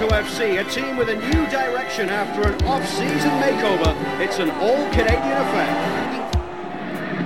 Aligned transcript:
Toronto 0.00 0.30
FC, 0.30 0.58
a 0.58 0.64
team 0.64 0.96
with 0.96 1.10
a 1.10 1.14
new 1.14 1.46
direction 1.50 2.08
after 2.08 2.40
an 2.48 2.54
off-season 2.64 3.30
makeover. 3.36 3.92
It's 4.18 4.38
an 4.38 4.48
all-Canadian 4.52 5.36
affair. 5.36 5.68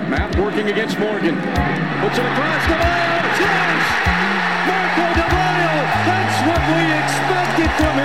Matt 0.09 0.35
working 0.35 0.67
against 0.67 0.99
Morgan. 0.99 1.35
Puts 1.35 2.17
it 2.17 2.25
across 2.25 2.63
the 2.67 2.75
line. 2.75 3.23
Yes! 3.39 3.83
Marco 4.67 5.07
Di 5.15 5.23
That's 6.03 6.37
what 6.43 6.61
we 6.75 6.83
expected 6.99 7.71
from 7.79 7.97
him. 7.99 8.04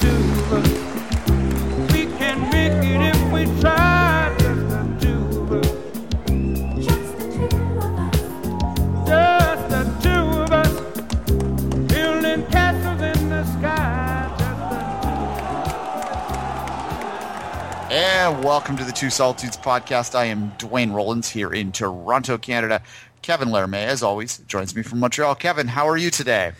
And 18.21 18.43
welcome 18.43 18.77
to 18.77 18.83
the 18.83 18.91
Two 18.91 19.09
Solitudes 19.09 19.57
podcast. 19.57 20.13
I 20.13 20.25
am 20.25 20.53
Duane 20.59 20.91
Rollins 20.91 21.27
here 21.27 21.51
in 21.51 21.71
Toronto, 21.71 22.37
Canada. 22.37 22.83
Kevin 23.23 23.47
Laramee, 23.47 23.83
as 23.83 24.03
always, 24.03 24.37
joins 24.45 24.75
me 24.75 24.83
from 24.83 24.99
Montreal. 24.99 25.33
Kevin, 25.33 25.69
how 25.69 25.89
are 25.89 25.97
you 25.97 26.11
today? 26.11 26.51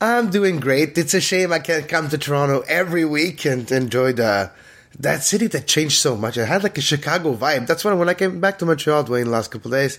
I'm 0.00 0.30
doing 0.30 0.60
great. 0.60 0.96
It's 0.96 1.14
a 1.14 1.20
shame 1.20 1.52
I 1.52 1.58
can't 1.58 1.88
come 1.88 2.08
to 2.08 2.18
Toronto 2.18 2.62
every 2.68 3.04
week 3.04 3.44
and 3.44 3.68
enjoy 3.72 4.12
the 4.12 4.52
that 4.96 5.24
city 5.24 5.48
that 5.48 5.66
changed 5.66 5.98
so 5.98 6.16
much. 6.16 6.36
It 6.36 6.46
had 6.46 6.62
like 6.62 6.78
a 6.78 6.82
Chicago 6.82 7.34
vibe. 7.34 7.66
That's 7.66 7.84
why 7.84 7.94
when 7.94 8.08
I 8.08 8.14
came 8.14 8.38
back 8.38 8.60
to 8.60 8.66
Montreal, 8.66 9.02
Duane, 9.02 9.24
the 9.24 9.30
last 9.30 9.50
couple 9.50 9.72
days, 9.72 9.98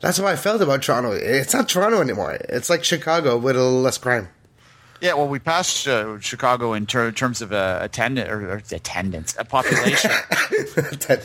that's 0.00 0.18
how 0.18 0.26
I 0.28 0.36
felt 0.36 0.62
about 0.62 0.82
Toronto. 0.82 1.10
It's 1.10 1.52
not 1.52 1.68
Toronto 1.68 2.00
anymore. 2.00 2.38
It's 2.48 2.70
like 2.70 2.84
Chicago 2.84 3.36
with 3.36 3.56
a 3.56 3.60
little 3.60 3.80
less 3.80 3.98
crime. 3.98 4.28
Yeah, 5.00 5.14
well, 5.14 5.28
we 5.28 5.38
passed 5.38 5.88
uh, 5.88 6.18
Chicago 6.20 6.72
in 6.74 6.86
ter- 6.86 7.10
terms 7.12 7.40
of 7.42 7.52
uh, 7.52 7.78
attendance 7.80 8.28
or, 8.28 8.50
or 8.50 8.56
attendance, 8.72 9.34
a 9.38 9.44
population. 9.44 10.10
That- 11.08 11.22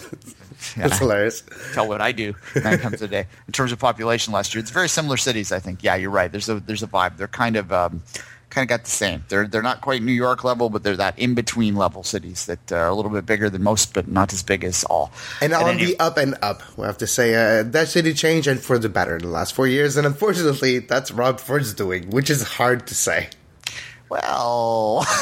That's 0.77 0.97
hilarious. 0.97 1.43
Tell 1.73 1.87
what 1.87 2.01
I 2.01 2.11
do 2.11 2.33
nine 2.55 2.79
times 2.79 3.01
a 3.01 3.07
day 3.07 3.27
in 3.47 3.51
terms 3.53 3.71
of 3.71 3.77
population 3.79 4.33
last 4.33 4.55
year. 4.55 4.61
It's 4.61 4.71
very 4.71 4.89
similar 4.89 5.17
cities, 5.17 5.51
I 5.51 5.59
think. 5.59 5.83
Yeah, 5.83 5.95
you're 5.95 6.09
right. 6.09 6.31
There's 6.31 6.49
a 6.49 6.59
there's 6.59 6.81
a 6.81 6.87
vibe. 6.87 7.17
They're 7.17 7.27
kind 7.27 7.55
of 7.55 7.71
um, 7.71 8.01
kind 8.49 8.63
of 8.63 8.69
got 8.69 8.83
the 8.85 8.89
same. 8.91 9.23
They're 9.27 9.45
they're 9.47 9.61
not 9.61 9.81
quite 9.81 10.01
New 10.01 10.13
York 10.13 10.43
level, 10.43 10.69
but 10.71 10.81
they're 10.81 10.95
that 10.97 11.19
in 11.19 11.35
between 11.35 11.75
level 11.75 12.01
cities 12.03 12.45
that 12.47 12.71
are 12.71 12.87
a 12.87 12.95
little 12.95 13.11
bit 13.11 13.25
bigger 13.27 13.49
than 13.49 13.61
most, 13.61 13.93
but 13.93 14.07
not 14.07 14.33
as 14.33 14.41
big 14.41 14.63
as 14.63 14.83
all. 14.85 15.11
And 15.41 15.53
At 15.53 15.61
on 15.61 15.69
any- 15.75 15.85
the 15.85 15.99
up 15.99 16.17
and 16.17 16.35
up, 16.41 16.63
we 16.77 16.85
have 16.85 16.97
to 16.99 17.07
say 17.07 17.35
uh, 17.35 17.63
that 17.63 17.89
city 17.89 18.13
changed 18.13 18.47
and 18.47 18.59
for 18.59 18.79
the 18.79 18.89
better 18.89 19.17
in 19.17 19.21
the 19.23 19.29
last 19.29 19.53
four 19.53 19.67
years. 19.67 19.97
And 19.97 20.07
unfortunately, 20.07 20.79
that's 20.79 21.11
Rob 21.11 21.39
Ford's 21.39 21.73
doing, 21.75 22.09
which 22.09 22.29
is 22.31 22.41
hard 22.41 22.87
to 22.87 22.95
say. 22.95 23.27
Well, 24.09 25.03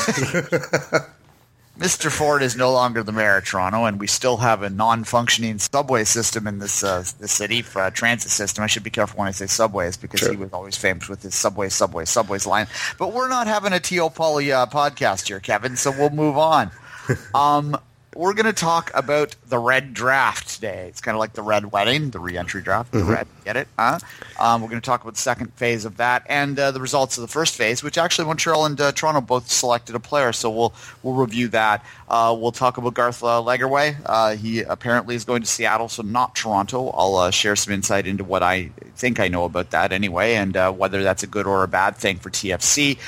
Mr. 1.79 2.11
Ford 2.11 2.43
is 2.43 2.55
no 2.55 2.71
longer 2.71 3.01
the 3.01 3.11
mayor 3.11 3.37
of 3.37 3.45
Toronto, 3.45 3.85
and 3.85 3.99
we 3.99 4.05
still 4.05 4.37
have 4.37 4.61
a 4.61 4.69
non-functioning 4.69 5.57
subway 5.57 6.03
system 6.03 6.45
in 6.45 6.59
this 6.59 6.83
uh, 6.83 7.03
this 7.19 7.31
city, 7.31 7.63
uh, 7.75 7.89
transit 7.89 8.29
system. 8.29 8.63
I 8.63 8.67
should 8.67 8.83
be 8.83 8.89
careful 8.91 9.17
when 9.19 9.27
I 9.27 9.31
say 9.31 9.47
subways 9.47 9.97
because 9.97 10.19
Sure. 10.19 10.29
he 10.31 10.35
was 10.37 10.53
always 10.53 10.77
famous 10.77 11.09
with 11.09 11.23
his 11.23 11.33
subway, 11.33 11.69
subway, 11.69 12.05
subways 12.05 12.45
line. 12.45 12.67
But 12.99 13.11
we're 13.13 13.27
not 13.29 13.47
having 13.47 13.73
a 13.73 13.79
T.O. 13.79 14.11
Poly 14.11 14.51
uh, 14.51 14.67
podcast 14.67 15.27
here, 15.27 15.39
Kevin, 15.39 15.75
so 15.75 15.91
we'll 15.91 16.09
move 16.11 16.37
on. 16.37 16.71
Um, 17.35 17.77
we're 18.15 18.33
going 18.33 18.45
to 18.45 18.53
talk 18.53 18.91
about 18.93 19.35
the 19.47 19.57
red 19.57 19.93
draft 19.93 20.49
today. 20.55 20.87
It's 20.87 21.01
kind 21.01 21.15
of 21.15 21.19
like 21.19 21.33
the 21.33 21.41
red 21.41 21.71
wedding, 21.71 22.09
the 22.11 22.19
re-entry 22.19 22.61
draft. 22.61 22.91
The 22.91 23.03
red, 23.03 23.27
get 23.45 23.57
it? 23.57 23.67
Huh? 23.77 23.99
Um, 24.39 24.61
we're 24.61 24.69
going 24.69 24.81
to 24.81 24.85
talk 24.85 25.01
about 25.01 25.15
the 25.15 25.21
second 25.21 25.53
phase 25.53 25.85
of 25.85 25.97
that 25.97 26.23
and 26.27 26.57
uh, 26.57 26.71
the 26.71 26.79
results 26.79 27.17
of 27.17 27.21
the 27.21 27.27
first 27.27 27.55
phase, 27.55 27.83
which 27.83 27.97
actually 27.97 28.25
Montreal 28.25 28.65
and 28.65 28.79
uh, 28.79 28.91
Toronto 28.91 29.21
both 29.21 29.49
selected 29.49 29.95
a 29.95 29.99
player. 29.99 30.33
So 30.33 30.49
we'll 30.49 30.73
we'll 31.01 31.15
review 31.15 31.47
that. 31.49 31.85
Uh, 32.07 32.35
we'll 32.37 32.51
talk 32.51 32.77
about 32.77 32.93
Garth 32.93 33.23
uh, 33.23 33.41
Lagerwey. 33.41 33.95
Uh, 34.05 34.35
he 34.35 34.61
apparently 34.61 35.15
is 35.15 35.25
going 35.25 35.41
to 35.41 35.47
Seattle, 35.47 35.89
so 35.89 36.03
not 36.03 36.35
Toronto. 36.35 36.89
I'll 36.89 37.15
uh, 37.15 37.31
share 37.31 37.55
some 37.55 37.73
insight 37.73 38.07
into 38.07 38.23
what 38.23 38.43
I 38.43 38.69
think 38.95 39.19
I 39.19 39.27
know 39.27 39.45
about 39.45 39.71
that 39.71 39.91
anyway, 39.91 40.35
and 40.35 40.55
uh, 40.55 40.71
whether 40.71 41.03
that's 41.03 41.23
a 41.23 41.27
good 41.27 41.47
or 41.47 41.63
a 41.63 41.67
bad 41.67 41.95
thing 41.95 42.17
for 42.17 42.29
TFC. 42.29 42.99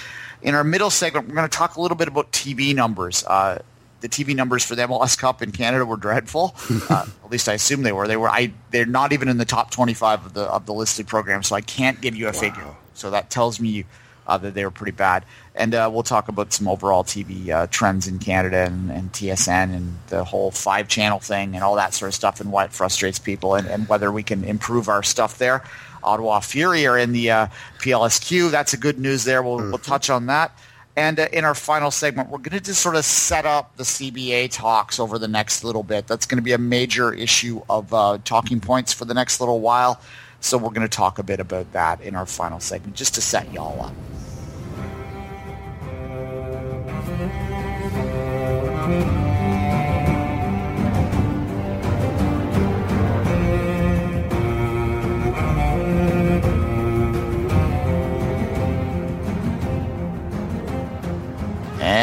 In 0.42 0.54
our 0.54 0.64
middle 0.64 0.90
segment, 0.90 1.28
we're 1.28 1.36
going 1.36 1.50
to 1.50 1.58
talk 1.58 1.76
a 1.76 1.82
little 1.82 1.98
bit 1.98 2.08
about 2.08 2.32
TV 2.32 2.76
numbers. 2.76 3.24
Uh, 3.24 3.60
the 4.06 4.24
TV 4.24 4.36
numbers 4.36 4.64
for 4.64 4.76
the 4.76 4.84
MLS 4.84 5.18
Cup 5.18 5.42
in 5.42 5.52
Canada 5.52 5.84
were 5.84 5.98
dreadful. 5.98 6.56
uh, 6.90 7.08
at 7.24 7.32
least 7.32 7.50
I 7.50 7.54
assume 7.54 7.82
they 7.82 7.92
were. 7.92 8.08
They 8.08 8.18
were. 8.18 8.30
I. 8.30 8.54
They're 8.70 8.86
not 8.86 9.14
even 9.14 9.30
in 9.30 9.38
the 9.40 9.46
top 9.46 9.72
twenty-five 9.72 10.26
of 10.26 10.34
the 10.34 10.44
of 10.44 10.68
the 10.68 10.74
listed 10.74 11.08
programs, 11.08 11.48
so 11.48 11.56
I 11.56 11.62
can't 11.62 12.00
give 12.02 12.16
you 12.16 12.28
a 12.28 12.34
figure. 12.34 12.76
So 12.94 13.10
that 13.10 13.32
tells 13.32 13.60
me 13.60 13.86
uh, 14.28 14.38
that 14.38 14.54
they 14.54 14.64
were 14.64 14.72
pretty 14.72 14.92
bad. 14.92 15.26
And 15.56 15.74
uh, 15.74 15.90
we'll 15.92 16.04
talk 16.04 16.28
about 16.28 16.54
some 16.54 16.68
overall 16.68 17.04
TV 17.04 17.50
uh, 17.50 17.68
trends 17.68 18.08
in 18.08 18.20
Canada 18.20 18.66
and, 18.66 18.92
and 18.92 19.12
TSN 19.12 19.76
and 19.76 19.98
the 20.08 20.24
whole 20.24 20.52
five-channel 20.52 21.20
thing 21.20 21.56
and 21.56 21.64
all 21.64 21.76
that 21.76 21.94
sort 21.94 22.10
of 22.10 22.16
stuff 22.16 22.42
and 22.42 22.52
why 22.52 22.66
it 22.66 22.74
frustrates 22.74 23.20
people 23.20 23.56
and, 23.56 23.68
and 23.68 23.88
whether 23.88 24.12
we 24.12 24.24
can 24.24 24.44
improve 24.44 24.90
our 24.90 25.04
stuff 25.04 25.38
there. 25.38 25.64
Ottawa 26.04 26.40
Fury 26.40 26.86
are 26.86 26.98
in 26.98 27.12
the 27.12 27.32
uh, 27.32 27.48
PLSQ. 27.80 28.52
That's 28.52 28.74
a 28.74 28.78
good 28.78 29.00
news 29.00 29.24
there. 29.24 29.42
We'll, 29.42 29.58
we'll 29.58 29.78
touch 29.78 30.10
on 30.10 30.28
that. 30.28 30.58
And 30.98 31.20
uh, 31.20 31.28
in 31.34 31.44
our 31.44 31.56
final 31.56 31.92
segment, 31.92 32.30
we're 32.30 32.38
going 32.38 32.58
to 32.58 32.62
just 32.62 32.82
sort 32.82 32.96
of 32.96 33.04
set 33.04 33.46
up 33.46 33.76
the 33.76 33.84
CBA 33.84 34.52
talks 34.52 35.00
over 35.00 35.20
the 35.20 35.28
next 35.28 35.64
little 35.64 35.84
bit. 35.84 36.08
That's 36.08 36.26
going 36.26 36.38
to 36.38 36.44
be 36.44 36.54
a 36.54 36.58
major 36.58 37.14
issue 37.14 37.62
of 37.70 37.94
uh, 37.94 38.20
talking 38.24 38.62
points 38.62 38.94
for 38.94 39.06
the 39.06 39.14
next 39.14 39.40
little 39.40 39.60
while. 39.60 40.00
So 40.40 40.58
we're 40.58 40.70
going 40.70 40.88
to 40.88 40.88
talk 40.88 41.20
a 41.20 41.24
bit 41.24 41.40
about 41.40 41.72
that 41.74 42.02
in 42.02 42.16
our 42.16 42.26
final 42.26 42.60
segment, 42.60 42.96
just 42.96 43.16
to 43.16 43.22
set 43.22 43.52
y'all 43.52 43.82
up. 43.82 43.94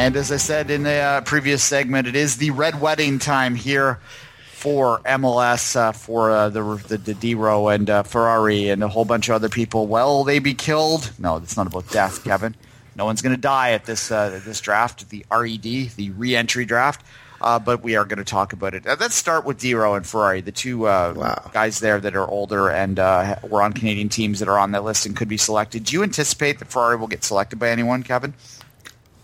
And 0.02 0.16
as 0.16 0.32
I 0.32 0.36
said 0.36 0.68
in 0.72 0.82
the 0.82 0.96
uh, 0.96 1.20
previous 1.20 1.62
segment, 1.62 2.08
it 2.08 2.16
is 2.16 2.38
the 2.38 2.50
red 2.50 2.80
wedding 2.80 3.20
time 3.20 3.54
here 3.54 4.00
for 4.52 4.98
MLS, 5.04 5.76
uh, 5.76 5.92
for 5.92 6.32
uh, 6.32 6.48
the 6.48 6.60
the, 6.88 6.98
the 6.98 7.14
DeRo 7.14 7.72
and 7.72 7.88
uh, 7.88 8.02
Ferrari 8.02 8.68
and 8.68 8.82
a 8.82 8.88
whole 8.88 9.04
bunch 9.04 9.28
of 9.28 9.36
other 9.36 9.48
people. 9.48 9.86
Will 9.86 10.24
they 10.24 10.40
be 10.40 10.54
killed? 10.54 11.12
No, 11.20 11.36
it's 11.36 11.56
not 11.56 11.68
about 11.68 11.88
death, 11.90 12.24
Kevin. 12.24 12.56
No 12.96 13.04
one's 13.04 13.22
going 13.22 13.36
to 13.36 13.40
die 13.40 13.70
at 13.74 13.84
this 13.84 14.10
uh, 14.10 14.40
this 14.44 14.60
draft, 14.60 15.08
the 15.10 15.24
RED, 15.30 15.62
the 15.94 16.10
re-entry 16.16 16.64
draft. 16.64 17.06
Uh, 17.40 17.60
but 17.60 17.84
we 17.84 17.94
are 17.94 18.04
going 18.04 18.18
to 18.18 18.24
talk 18.24 18.52
about 18.52 18.74
it. 18.74 18.84
Uh, 18.84 18.96
let's 18.98 19.14
start 19.14 19.44
with 19.44 19.58
DeRo 19.60 19.96
and 19.96 20.04
Ferrari, 20.04 20.40
the 20.40 20.50
two 20.50 20.88
uh, 20.88 21.14
Wow. 21.16 21.50
guys 21.52 21.78
there 21.78 22.00
that 22.00 22.16
are 22.16 22.26
older 22.26 22.70
and 22.70 22.98
uh, 22.98 23.36
were 23.48 23.62
on 23.62 23.72
Canadian 23.72 24.08
teams 24.08 24.40
that 24.40 24.48
are 24.48 24.58
on 24.58 24.72
that 24.72 24.82
list 24.82 25.06
and 25.06 25.16
could 25.16 25.28
be 25.28 25.36
selected. 25.36 25.84
Do 25.84 25.92
you 25.94 26.02
anticipate 26.02 26.58
that 26.58 26.66
Ferrari 26.72 26.96
will 26.96 27.06
get 27.06 27.22
selected 27.22 27.60
by 27.60 27.70
anyone, 27.70 28.02
Kevin? 28.02 28.34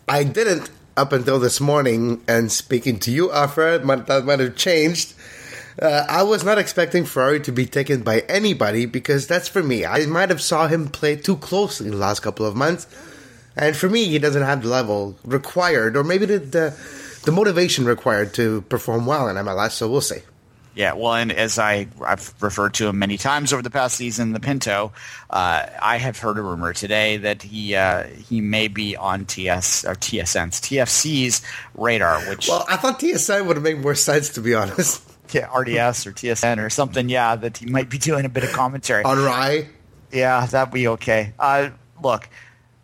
I 0.08 0.24
didn't 0.24 0.70
up 0.96 1.12
until 1.12 1.38
this 1.38 1.60
morning, 1.60 2.22
and 2.26 2.50
speaking 2.50 2.98
to 3.00 3.10
you, 3.10 3.30
might, 3.30 4.06
that 4.06 4.24
might 4.24 4.41
have 4.41 4.56
changed. 4.56 5.14
Uh, 5.80 6.04
I 6.08 6.24
was 6.24 6.42
not 6.42 6.58
expecting 6.58 7.04
Ferrari 7.04 7.41
to 7.41 7.52
be 7.52 7.66
taken 7.66 8.02
by 8.02 8.20
anybody 8.20 8.84
because 8.84 9.28
that's 9.28 9.46
for 9.46 9.62
me. 9.62 9.87
I 9.87 10.06
might 10.06 10.31
have 10.31 10.40
saw 10.40 10.66
him 10.66 10.88
play 10.88 11.14
too 11.14 11.37
closely 11.37 11.87
in 11.87 11.93
the 11.93 11.99
last 11.99 12.20
couple 12.20 12.46
of 12.46 12.56
months, 12.56 12.87
and 13.55 13.76
for 13.76 13.88
me, 13.88 14.06
he 14.06 14.19
doesn't 14.19 14.43
have 14.43 14.62
the 14.62 14.69
level 14.69 15.16
required, 15.25 15.96
or 15.96 16.02
maybe 16.02 16.26
the 16.26 16.38
the, 16.38 17.20
the 17.25 17.32
motivation 17.32 17.84
required 17.84 18.34
to 18.34 18.62
perform 18.62 19.06
well 19.06 19.28
in 19.28 19.37
MLS. 19.37 19.72
So 19.72 19.88
we'll 19.88 20.00
see. 20.00 20.22
Yeah, 20.78 20.92
well, 20.92 21.14
and 21.14 21.32
as 21.32 21.58
I, 21.58 21.88
I've 22.06 22.32
referred 22.40 22.75
to 22.75 22.86
him 22.86 23.00
many 23.00 23.19
times 23.19 23.52
over 23.52 23.62
the 23.62 23.69
past 23.69 23.96
season, 23.96 24.32
the 24.32 24.38
Pinto, 24.38 24.92
uh, 25.28 25.66
I 25.82 25.98
have 25.98 26.16
heard 26.20 26.38
a 26.38 26.40
rumor 26.40 26.72
today 26.72 27.16
that 27.16 27.42
he 27.42 27.75
uh, 27.75 28.04
he 28.04 28.40
may 28.40 28.69
be 28.69 28.96
on 28.96 29.25
TS 29.25 29.84
or 29.84 29.96
TSN's 29.96 30.60
TFC's 30.60 31.42
radar, 31.75 32.20
which 32.28 32.46
Well, 32.48 32.64
I 32.69 32.76
thought 32.76 33.00
TSN 33.00 33.46
would 33.46 33.60
make 33.60 33.78
more 33.78 33.96
sense 33.96 34.28
to 34.34 34.40
be 34.40 34.54
honest. 34.54 35.02
yeah, 35.32 35.52
RDS 35.52 36.06
or 36.06 36.12
TSN 36.12 36.64
or 36.64 36.70
something. 36.70 37.08
Yeah, 37.08 37.34
that 37.34 37.56
he 37.56 37.66
might 37.66 37.90
be 37.90 37.98
doing 37.98 38.24
a 38.24 38.28
bit 38.28 38.44
of 38.44 38.52
commentary. 38.52 39.02
On 39.02 39.19
Rye, 39.19 39.66
Yeah, 40.12 40.46
that'd 40.46 40.72
be 40.72 40.86
okay. 40.86 41.32
Uh, 41.40 41.70
look, 42.00 42.28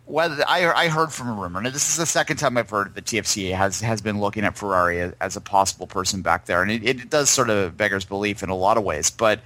whether 0.05 0.43
I, 0.47 0.71
I 0.71 0.87
heard 0.87 1.11
from 1.11 1.29
a 1.29 1.33
rumor, 1.33 1.59
and 1.59 1.67
this 1.67 1.89
is 1.89 1.97
the 1.97 2.05
second 2.05 2.37
time 2.37 2.57
I've 2.57 2.69
heard 2.69 2.93
that 2.95 3.05
TFC 3.05 3.53
has 3.55 3.81
has 3.81 4.01
been 4.01 4.19
looking 4.19 4.43
at 4.43 4.57
Ferrari 4.57 5.01
as, 5.01 5.13
as 5.19 5.35
a 5.35 5.41
possible 5.41 5.87
person 5.87 6.21
back 6.21 6.45
there, 6.45 6.61
and 6.61 6.71
it, 6.71 6.83
it 6.83 7.09
does 7.09 7.29
sort 7.29 7.49
of 7.49 7.75
beggars 7.77 8.05
belief 8.05 8.43
in 8.43 8.49
a 8.49 8.55
lot 8.55 8.77
of 8.77 8.83
ways. 8.83 9.09
But 9.09 9.41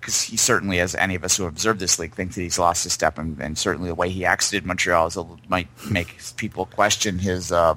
because 0.00 0.20
he 0.22 0.36
certainly, 0.36 0.80
as 0.80 0.94
any 0.94 1.14
of 1.14 1.24
us 1.24 1.36
who 1.36 1.46
observe 1.46 1.78
this 1.78 1.98
league, 1.98 2.14
think 2.14 2.34
that 2.34 2.40
he's 2.42 2.58
lost 2.58 2.84
his 2.84 2.92
step, 2.92 3.18
and, 3.18 3.40
and 3.40 3.56
certainly 3.56 3.88
the 3.88 3.94
way 3.94 4.08
he 4.10 4.24
exited 4.26 4.66
Montreal 4.66 5.06
is 5.06 5.16
a, 5.16 5.26
might 5.48 5.68
make 5.90 6.18
people 6.36 6.66
question 6.66 7.18
his 7.18 7.50
uh, 7.50 7.74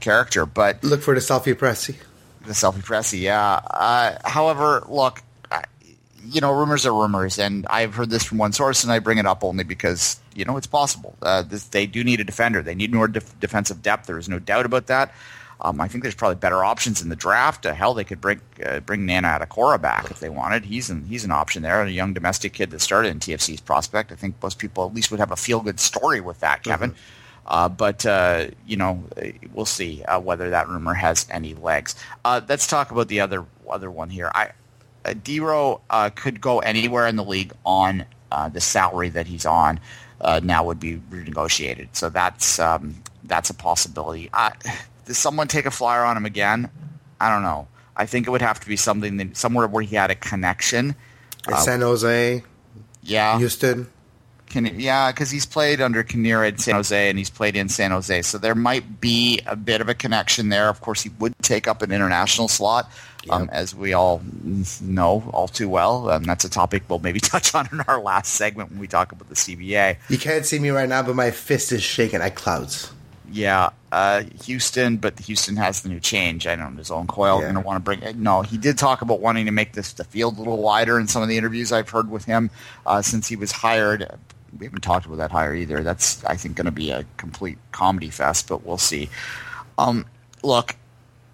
character. 0.00 0.44
But 0.44 0.82
Look 0.82 1.02
for 1.02 1.14
the 1.14 1.20
selfie 1.20 1.54
pressy. 1.54 1.96
the 2.44 2.52
selfie 2.52 2.82
pressy, 2.84 3.20
yeah. 3.20 3.60
Uh, 3.70 4.18
however, 4.24 4.82
look, 4.88 5.22
you 6.24 6.40
know, 6.40 6.52
rumors 6.52 6.86
are 6.86 6.92
rumors, 6.94 7.38
and 7.38 7.66
I've 7.68 7.94
heard 7.94 8.10
this 8.10 8.24
from 8.24 8.38
one 8.38 8.52
source, 8.52 8.84
and 8.84 8.92
I 8.92 8.98
bring 8.98 9.18
it 9.18 9.26
up 9.26 9.44
only 9.44 9.64
because 9.64 10.20
you 10.34 10.44
know 10.44 10.56
it's 10.56 10.66
possible. 10.66 11.16
Uh, 11.22 11.42
this, 11.42 11.64
they 11.64 11.86
do 11.86 12.04
need 12.04 12.20
a 12.20 12.24
defender. 12.24 12.62
They 12.62 12.74
need 12.74 12.92
more 12.92 13.08
def- 13.08 13.38
defensive 13.40 13.82
depth. 13.82 14.06
There 14.06 14.18
is 14.18 14.28
no 14.28 14.38
doubt 14.38 14.66
about 14.66 14.86
that. 14.88 15.12
Um, 15.60 15.80
I 15.80 15.88
think 15.88 16.04
there's 16.04 16.14
probably 16.14 16.36
better 16.36 16.62
options 16.64 17.02
in 17.02 17.08
the 17.08 17.16
draft. 17.16 17.66
Uh, 17.66 17.74
hell, 17.74 17.92
they 17.94 18.04
could 18.04 18.20
bring 18.20 18.40
uh, 18.64 18.80
bring 18.80 19.06
Nana 19.06 19.28
Attakora 19.28 19.80
back 19.80 20.10
if 20.10 20.20
they 20.20 20.28
wanted. 20.28 20.64
He's 20.64 20.88
an 20.90 21.04
he's 21.04 21.24
an 21.24 21.32
option 21.32 21.62
there. 21.62 21.82
A 21.82 21.90
young 21.90 22.14
domestic 22.14 22.52
kid 22.52 22.70
that 22.70 22.80
started 22.80 23.08
in 23.08 23.18
TFC's 23.18 23.60
prospect. 23.60 24.12
I 24.12 24.14
think 24.14 24.36
most 24.42 24.58
people 24.58 24.86
at 24.86 24.94
least 24.94 25.10
would 25.10 25.20
have 25.20 25.32
a 25.32 25.36
feel 25.36 25.60
good 25.60 25.80
story 25.80 26.20
with 26.20 26.40
that, 26.40 26.62
Kevin. 26.62 26.94
Uh, 27.46 27.68
but 27.68 28.04
uh, 28.06 28.46
you 28.66 28.76
know, 28.76 29.02
uh, 29.16 29.28
we'll 29.52 29.64
see 29.64 30.04
uh, 30.04 30.20
whether 30.20 30.50
that 30.50 30.68
rumor 30.68 30.94
has 30.94 31.26
any 31.30 31.54
legs. 31.54 31.96
Uh, 32.24 32.40
let's 32.48 32.66
talk 32.66 32.90
about 32.92 33.08
the 33.08 33.20
other 33.20 33.44
other 33.68 33.90
one 33.90 34.10
here. 34.10 34.30
I 34.34 34.50
Dero 35.04 35.80
uh, 35.90 36.10
could 36.10 36.40
go 36.40 36.58
anywhere 36.60 37.06
in 37.06 37.16
the 37.16 37.24
league 37.24 37.52
on 37.64 38.04
uh, 38.30 38.48
the 38.48 38.60
salary 38.60 39.08
that 39.10 39.26
he's 39.26 39.46
on. 39.46 39.80
Uh, 40.20 40.40
now 40.42 40.64
would 40.64 40.80
be 40.80 40.96
renegotiated, 41.10 41.88
so 41.92 42.10
that's 42.10 42.58
um, 42.58 42.96
that's 43.24 43.50
a 43.50 43.54
possibility. 43.54 44.28
Uh, 44.32 44.50
does 45.04 45.16
someone 45.16 45.46
take 45.46 45.64
a 45.64 45.70
flyer 45.70 46.04
on 46.04 46.16
him 46.16 46.26
again? 46.26 46.70
I 47.20 47.30
don't 47.32 47.42
know. 47.42 47.68
I 47.96 48.06
think 48.06 48.26
it 48.26 48.30
would 48.30 48.42
have 48.42 48.60
to 48.60 48.66
be 48.66 48.76
something 48.76 49.16
that, 49.16 49.36
somewhere 49.36 49.66
where 49.66 49.82
he 49.82 49.96
had 49.96 50.10
a 50.10 50.14
connection. 50.14 50.94
San 51.58 51.80
Jose, 51.80 52.42
Yeah, 53.02 53.38
Houston. 53.38 53.88
Can, 54.48 54.80
yeah, 54.80 55.12
because 55.12 55.30
he's 55.30 55.46
played 55.46 55.80
under 55.80 56.02
Kinnear 56.02 56.44
in 56.44 56.58
San 56.58 56.74
Jose 56.74 57.08
and 57.08 57.18
he's 57.18 57.30
played 57.30 57.54
in 57.56 57.68
San 57.68 57.90
Jose, 57.90 58.22
so 58.22 58.38
there 58.38 58.54
might 58.54 59.00
be 59.00 59.40
a 59.46 59.56
bit 59.56 59.80
of 59.80 59.88
a 59.88 59.94
connection 59.94 60.48
there. 60.48 60.68
Of 60.68 60.80
course, 60.80 61.02
he 61.02 61.10
would 61.18 61.34
take 61.42 61.68
up 61.68 61.82
an 61.82 61.92
international 61.92 62.48
slot, 62.48 62.90
um, 63.30 63.48
as 63.52 63.74
we 63.74 63.92
all 63.92 64.22
know 64.80 65.28
all 65.32 65.48
too 65.48 65.68
well. 65.68 66.10
Um, 66.10 66.24
that's 66.24 66.44
a 66.44 66.50
topic 66.50 66.84
we'll 66.88 66.98
maybe 66.98 67.20
touch 67.20 67.54
on 67.54 67.68
in 67.72 67.80
our 67.82 68.00
last 68.00 68.34
segment 68.34 68.70
when 68.70 68.80
we 68.80 68.86
talk 68.86 69.12
about 69.12 69.28
the 69.28 69.34
CBA. 69.34 69.98
You 70.08 70.18
can't 70.18 70.46
see 70.46 70.58
me 70.58 70.70
right 70.70 70.88
now, 70.88 71.02
but 71.02 71.14
my 71.14 71.30
fist 71.30 71.72
is 71.72 71.82
shaking 71.82 72.20
at 72.20 72.34
clouds. 72.34 72.90
Yeah, 73.30 73.70
uh, 73.92 74.22
Houston, 74.44 74.96
but 74.96 75.18
Houston 75.20 75.56
has 75.56 75.82
the 75.82 75.90
new 75.90 76.00
change. 76.00 76.46
I 76.46 76.56
don't 76.56 76.72
know, 76.72 76.78
his 76.78 76.90
Owen 76.90 77.06
Coyle. 77.06 77.36
Yeah. 77.40 77.52
Going 77.52 77.54
to 77.56 77.60
want 77.60 77.76
to 77.76 77.80
bring. 77.80 78.22
No, 78.22 78.42
he 78.42 78.56
did 78.56 78.78
talk 78.78 79.02
about 79.02 79.20
wanting 79.20 79.46
to 79.46 79.52
make 79.52 79.74
this 79.74 79.92
the 79.92 80.04
field 80.04 80.36
a 80.36 80.38
little 80.38 80.62
wider 80.62 80.98
in 80.98 81.08
some 81.08 81.22
of 81.22 81.28
the 81.28 81.36
interviews 81.36 81.70
I've 81.70 81.90
heard 81.90 82.10
with 82.10 82.24
him 82.24 82.50
uh, 82.86 83.02
since 83.02 83.28
he 83.28 83.36
was 83.36 83.52
hired. 83.52 84.08
We 84.58 84.66
haven't 84.66 84.80
talked 84.82 85.06
about 85.06 85.18
that 85.18 85.30
hire 85.30 85.54
either. 85.54 85.82
That's 85.82 86.24
I 86.24 86.36
think 86.36 86.56
going 86.56 86.64
to 86.66 86.70
be 86.72 86.90
a 86.90 87.04
complete 87.16 87.58
comedy 87.72 88.10
fest, 88.10 88.48
but 88.48 88.64
we'll 88.66 88.78
see. 88.78 89.08
Um, 89.78 90.06
look, 90.42 90.74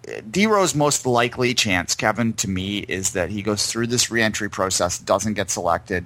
DeRo's 0.03 0.75
most 0.75 1.05
likely 1.05 1.53
chance, 1.53 1.95
Kevin, 1.95 2.33
to 2.33 2.49
me, 2.49 2.79
is 2.79 3.11
that 3.13 3.29
he 3.31 3.41
goes 3.41 3.65
through 3.67 3.87
this 3.87 4.11
reentry 4.11 4.49
process, 4.49 4.99
doesn't 4.99 5.33
get 5.33 5.49
selected. 5.49 6.05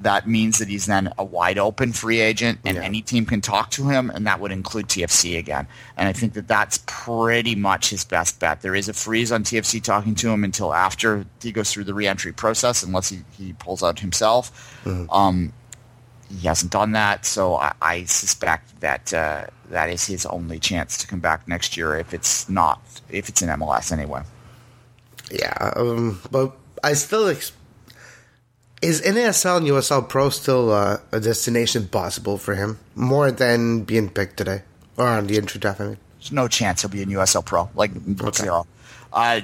That 0.00 0.28
means 0.28 0.58
that 0.58 0.68
he's 0.68 0.86
then 0.86 1.12
a 1.18 1.24
wide 1.24 1.58
open 1.58 1.92
free 1.92 2.20
agent, 2.20 2.60
and 2.64 2.76
Yeah. 2.76 2.84
any 2.84 3.00
team 3.02 3.26
can 3.26 3.40
talk 3.40 3.70
to 3.72 3.88
him, 3.88 4.10
and 4.10 4.26
that 4.28 4.38
would 4.38 4.52
include 4.52 4.86
TFC 4.88 5.36
again. 5.36 5.66
And 5.96 6.08
I 6.08 6.12
think 6.12 6.34
that 6.34 6.46
that's 6.46 6.78
pretty 6.86 7.56
much 7.56 7.90
his 7.90 8.04
best 8.04 8.38
bet. 8.38 8.60
There 8.60 8.76
is 8.76 8.88
a 8.88 8.92
freeze 8.92 9.32
on 9.32 9.42
TFC 9.42 9.80
talking 9.82 10.14
to 10.16 10.28
him 10.30 10.44
until 10.44 10.72
after 10.72 11.24
he 11.42 11.50
goes 11.50 11.72
through 11.72 11.84
the 11.84 11.94
reentry 11.94 12.32
process, 12.32 12.82
unless 12.84 13.08
he, 13.08 13.20
he 13.36 13.54
pulls 13.54 13.82
out 13.82 13.98
himself. 13.98 14.76
Um, 15.10 15.52
he 16.30 16.46
hasn't 16.46 16.72
done 16.72 16.92
that, 16.92 17.24
so 17.24 17.56
I, 17.56 17.72
I 17.80 18.04
suspect 18.04 18.80
that 18.80 19.12
uh, 19.14 19.46
that 19.70 19.90
is 19.90 20.06
his 20.06 20.26
only 20.26 20.58
chance 20.58 20.98
to 20.98 21.06
come 21.06 21.20
back 21.20 21.48
next 21.48 21.76
year. 21.76 21.96
If 21.96 22.12
it's 22.12 22.48
not, 22.48 22.80
if 23.08 23.28
it's 23.28 23.42
in 23.42 23.48
MLS 23.48 23.92
anyway. 23.92 24.22
Yeah, 25.30 25.72
um, 25.76 26.20
but 26.30 26.52
I 26.82 26.92
still 26.94 27.28
ex- 27.28 27.52
is 28.82 29.02
NASL 29.02 29.58
and 29.58 29.66
USL 29.66 30.08
Pro 30.08 30.28
still 30.30 30.72
uh, 30.72 30.98
a 31.12 31.20
destination 31.20 31.88
possible 31.88 32.38
for 32.38 32.54
him 32.54 32.78
more 32.94 33.30
than 33.30 33.82
being 33.82 34.08
picked 34.08 34.36
today 34.36 34.62
or 34.96 35.06
on 35.06 35.26
the 35.26 35.36
entry 35.36 35.60
draft. 35.60 35.80
I 35.80 35.84
mean, 35.84 35.98
There's 36.18 36.32
no 36.32 36.48
chance 36.48 36.82
he'll 36.82 36.90
be 36.90 37.02
in 37.02 37.08
USL 37.08 37.44
Pro, 37.44 37.70
like 37.74 37.90
zero. 38.34 38.66
Uh, 39.12 39.40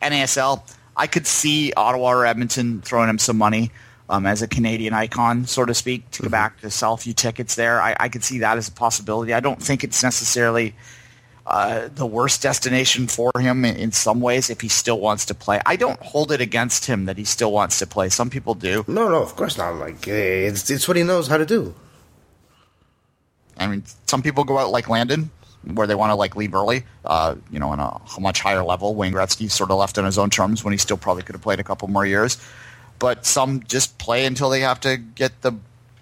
NASL, 0.00 0.62
I 0.96 1.06
could 1.06 1.26
see 1.26 1.72
Ottawa 1.76 2.10
or 2.10 2.26
Edmonton 2.26 2.80
throwing 2.82 3.08
him 3.08 3.18
some 3.18 3.36
money 3.38 3.72
um, 4.08 4.26
as 4.26 4.42
a 4.42 4.48
Canadian 4.48 4.94
icon, 4.94 5.46
so 5.46 5.64
to 5.64 5.74
speak, 5.74 6.10
to 6.12 6.22
go 6.22 6.28
back 6.28 6.60
to 6.60 6.70
sell 6.70 6.94
a 6.94 6.96
few 6.96 7.12
tickets 7.12 7.54
there. 7.54 7.80
I, 7.80 7.96
I 7.98 8.08
could 8.08 8.24
see 8.24 8.38
that 8.40 8.56
as 8.56 8.68
a 8.68 8.72
possibility. 8.72 9.32
I 9.32 9.40
don't 9.40 9.60
think 9.60 9.82
it's 9.82 10.02
necessarily 10.02 10.74
uh, 11.46 11.88
the 11.94 12.06
worst 12.06 12.42
destination 12.42 13.06
for 13.06 13.30
him 13.38 13.64
in, 13.64 13.76
in 13.76 13.92
some 13.92 14.20
ways 14.20 14.50
if 14.50 14.60
he 14.60 14.68
still 14.68 15.00
wants 15.00 15.26
to 15.26 15.34
play. 15.34 15.60
I 15.64 15.76
don't 15.76 16.00
hold 16.02 16.32
it 16.32 16.40
against 16.40 16.86
him 16.86 17.04
that 17.06 17.18
he 17.18 17.24
still 17.24 17.52
wants 17.52 17.78
to 17.78 17.86
play. 17.86 18.08
Some 18.08 18.30
people 18.30 18.54
do. 18.54 18.84
no, 18.88 19.08
no, 19.08 19.22
of 19.22 19.36
course 19.36 19.56
not. 19.56 19.76
Like 19.76 20.06
eh, 20.08 20.46
it's 20.48 20.68
it's 20.70 20.88
what 20.88 20.96
he 20.96 21.02
knows 21.02 21.28
how 21.28 21.38
to 21.38 21.46
do. 21.46 21.74
I 23.58 23.68
mean, 23.68 23.84
some 24.06 24.22
people 24.22 24.44
go 24.44 24.58
out 24.58 24.70
like 24.70 24.88
Landon, 24.88 25.30
where 25.74 25.86
they 25.86 25.94
want 25.94 26.10
to 26.10 26.14
like 26.14 26.36
leave 26.36 26.54
early. 26.54 26.84
Uh, 27.04 27.36
you 27.50 27.58
know, 27.58 27.70
on 27.70 27.80
a 27.80 28.20
much 28.20 28.40
higher 28.40 28.62
level. 28.62 28.94
Wayne 28.94 29.12
Gretzky 29.12 29.50
sort 29.50 29.70
of 29.70 29.78
left 29.78 29.98
on 29.98 30.04
his 30.04 30.18
own 30.18 30.30
terms 30.30 30.64
when 30.64 30.72
he 30.72 30.78
still 30.78 30.96
probably 30.96 31.22
could 31.22 31.34
have 31.34 31.42
played 31.42 31.60
a 31.60 31.64
couple 31.64 31.88
more 31.88 32.04
years. 32.04 32.38
But 32.98 33.26
some 33.26 33.62
just 33.64 33.98
play 33.98 34.24
until 34.26 34.50
they 34.50 34.60
have 34.60 34.80
to 34.80 34.96
get 34.96 35.42
the 35.42 35.52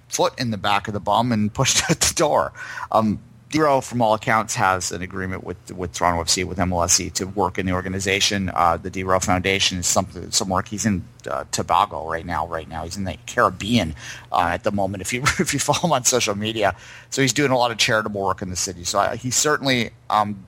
foot 0.08 0.38
in 0.38 0.50
the 0.50 0.56
back 0.56 0.88
of 0.88 0.94
the 0.94 1.00
bum 1.00 1.32
and 1.32 1.52
pushed 1.52 1.91
at 1.91 2.00
the 2.00 2.14
door. 2.14 2.52
Um, 2.93 3.20
Dero, 3.55 3.85
from 3.85 4.02
all 4.02 4.14
accounts, 4.14 4.56
has 4.56 4.91
an 4.91 5.00
agreement 5.00 5.44
with 5.44 5.70
with 5.70 5.93
Toronto 5.93 6.25
FC 6.25 6.44
with 6.44 6.58
MLSE 6.58 7.12
to 7.12 7.25
work 7.25 7.56
in 7.56 7.67
the 7.67 7.73
organization. 7.73 8.50
Uh, 8.52 8.76
the 8.76 8.91
Dero 8.91 9.23
Foundation 9.23 9.79
is 9.79 9.87
something 9.87 10.29
some 10.32 10.49
work. 10.49 10.67
He's 10.67 10.85
in 10.85 11.05
uh, 11.31 11.44
Tobago 11.52 12.08
right 12.08 12.26
now. 12.26 12.49
Right 12.49 12.69
now, 12.69 12.82
he's 12.82 12.96
in 12.96 13.05
the 13.05 13.17
Caribbean 13.26 13.94
uh, 14.32 14.49
at 14.52 14.64
the 14.64 14.73
moment. 14.73 15.02
If 15.02 15.12
you 15.12 15.23
if 15.38 15.52
you 15.52 15.61
follow 15.61 15.82
him 15.85 15.93
on 15.93 16.05
social 16.05 16.35
media, 16.35 16.75
so 17.11 17.23
he's 17.23 17.32
doing 17.32 17.52
a 17.52 17.56
lot 17.56 17.70
of 17.70 17.79
charitable 17.79 18.20
work 18.20 18.43
in 18.43 18.50
the 18.50 18.56
city. 18.56 18.82
So 18.82 18.99
I, 18.99 19.14
he 19.14 19.31
certainly. 19.31 19.91
Um, 20.11 20.46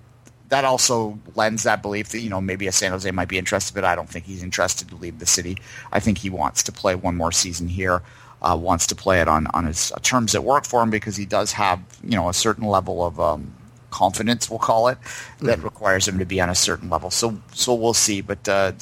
that 0.49 0.65
also 0.65 1.19
lends 1.35 1.65
that 1.65 1.83
belief 1.83 2.11
that 2.11 2.21
you 2.21 2.31
know 2.31 2.41
maybe 2.41 2.67
a 2.67 2.73
San 2.73 2.93
Jose 2.93 3.11
might 3.11 3.29
be 3.29 3.39
interested, 3.39 3.75
but 3.75 3.85
I 3.85 3.95
don't 3.95 4.09
think 4.09 4.25
he's 4.25 4.43
interested 4.43 4.89
to 4.89 4.97
leave 4.97 5.19
the 5.19 5.27
city. 5.27 5.59
I 5.93 6.01
think 6.01 6.19
he 6.19 6.31
wants 6.31 6.63
to 6.65 6.73
play 6.73 6.95
one 6.95 7.17
more 7.17 7.33
season 7.33 7.69
here, 7.69 8.03
uh, 8.43 8.57
wants 8.61 8.87
to 8.89 8.95
play 8.95 9.21
it 9.21 9.29
on 9.29 9.47
on 9.49 9.67
his 9.67 9.93
uh, 9.93 9.99
terms 10.03 10.33
that 10.33 10.43
work 10.43 10.65
for 10.65 10.83
him 10.83 10.91
because 10.91 11.17
he 11.17 11.27
does 11.27 11.53
have 11.53 11.81
you 12.03 12.17
know 12.17 12.29
a 12.29 12.35
certain 12.35 12.67
level 12.67 13.05
of 13.05 13.19
um, 13.19 13.53
confidence, 13.91 14.51
we'll 14.51 14.59
call 14.59 14.89
it, 14.89 14.99
that 15.41 15.63
requires 15.63 16.07
him 16.07 16.19
to 16.19 16.25
be 16.25 16.41
on 16.41 16.51
a 16.51 16.55
certain 16.55 16.91
level. 16.91 17.11
So 17.11 17.41
so 17.53 17.75
we'll 17.75 17.95
see, 17.95 18.21
but 18.21 18.49
uh, 18.49 18.73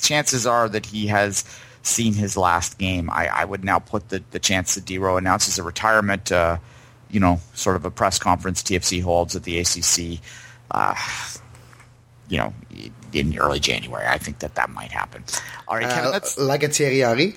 chances 0.00 0.46
are 0.46 0.68
that 0.68 0.86
he 0.86 1.08
has 1.08 1.44
seen 1.82 2.12
his 2.12 2.36
last 2.36 2.78
game. 2.78 3.08
I, 3.10 3.28
I 3.28 3.44
would 3.44 3.64
now 3.64 3.80
put 3.80 4.10
the 4.10 4.22
the 4.30 4.38
chance 4.38 4.76
that 4.76 4.84
Dero 4.84 5.18
announces 5.18 5.58
a 5.58 5.62
retirement. 5.62 6.30
Uh, 6.30 6.58
you 7.10 7.20
know, 7.20 7.40
sort 7.54 7.74
of 7.74 7.86
a 7.86 7.90
press 7.90 8.18
conference 8.18 8.62
TFC 8.62 9.02
holds 9.02 9.34
at 9.34 9.42
the 9.44 9.58
ACC 9.58 10.20
uh, 10.70 10.94
you 12.28 12.38
know, 12.38 12.52
in 13.12 13.38
early 13.38 13.60
January. 13.60 14.06
I 14.06 14.18
think 14.18 14.40
that 14.40 14.54
that 14.56 14.70
might 14.70 14.90
happen. 14.90 15.24
All 15.66 15.76
right, 15.76 15.88
Kevin. 15.88 16.06
Uh, 16.06 16.10
Let's. 16.10 16.38
like 16.38 16.62
a 16.62 16.68
Thierry 16.68 16.98
Henry. 16.98 17.36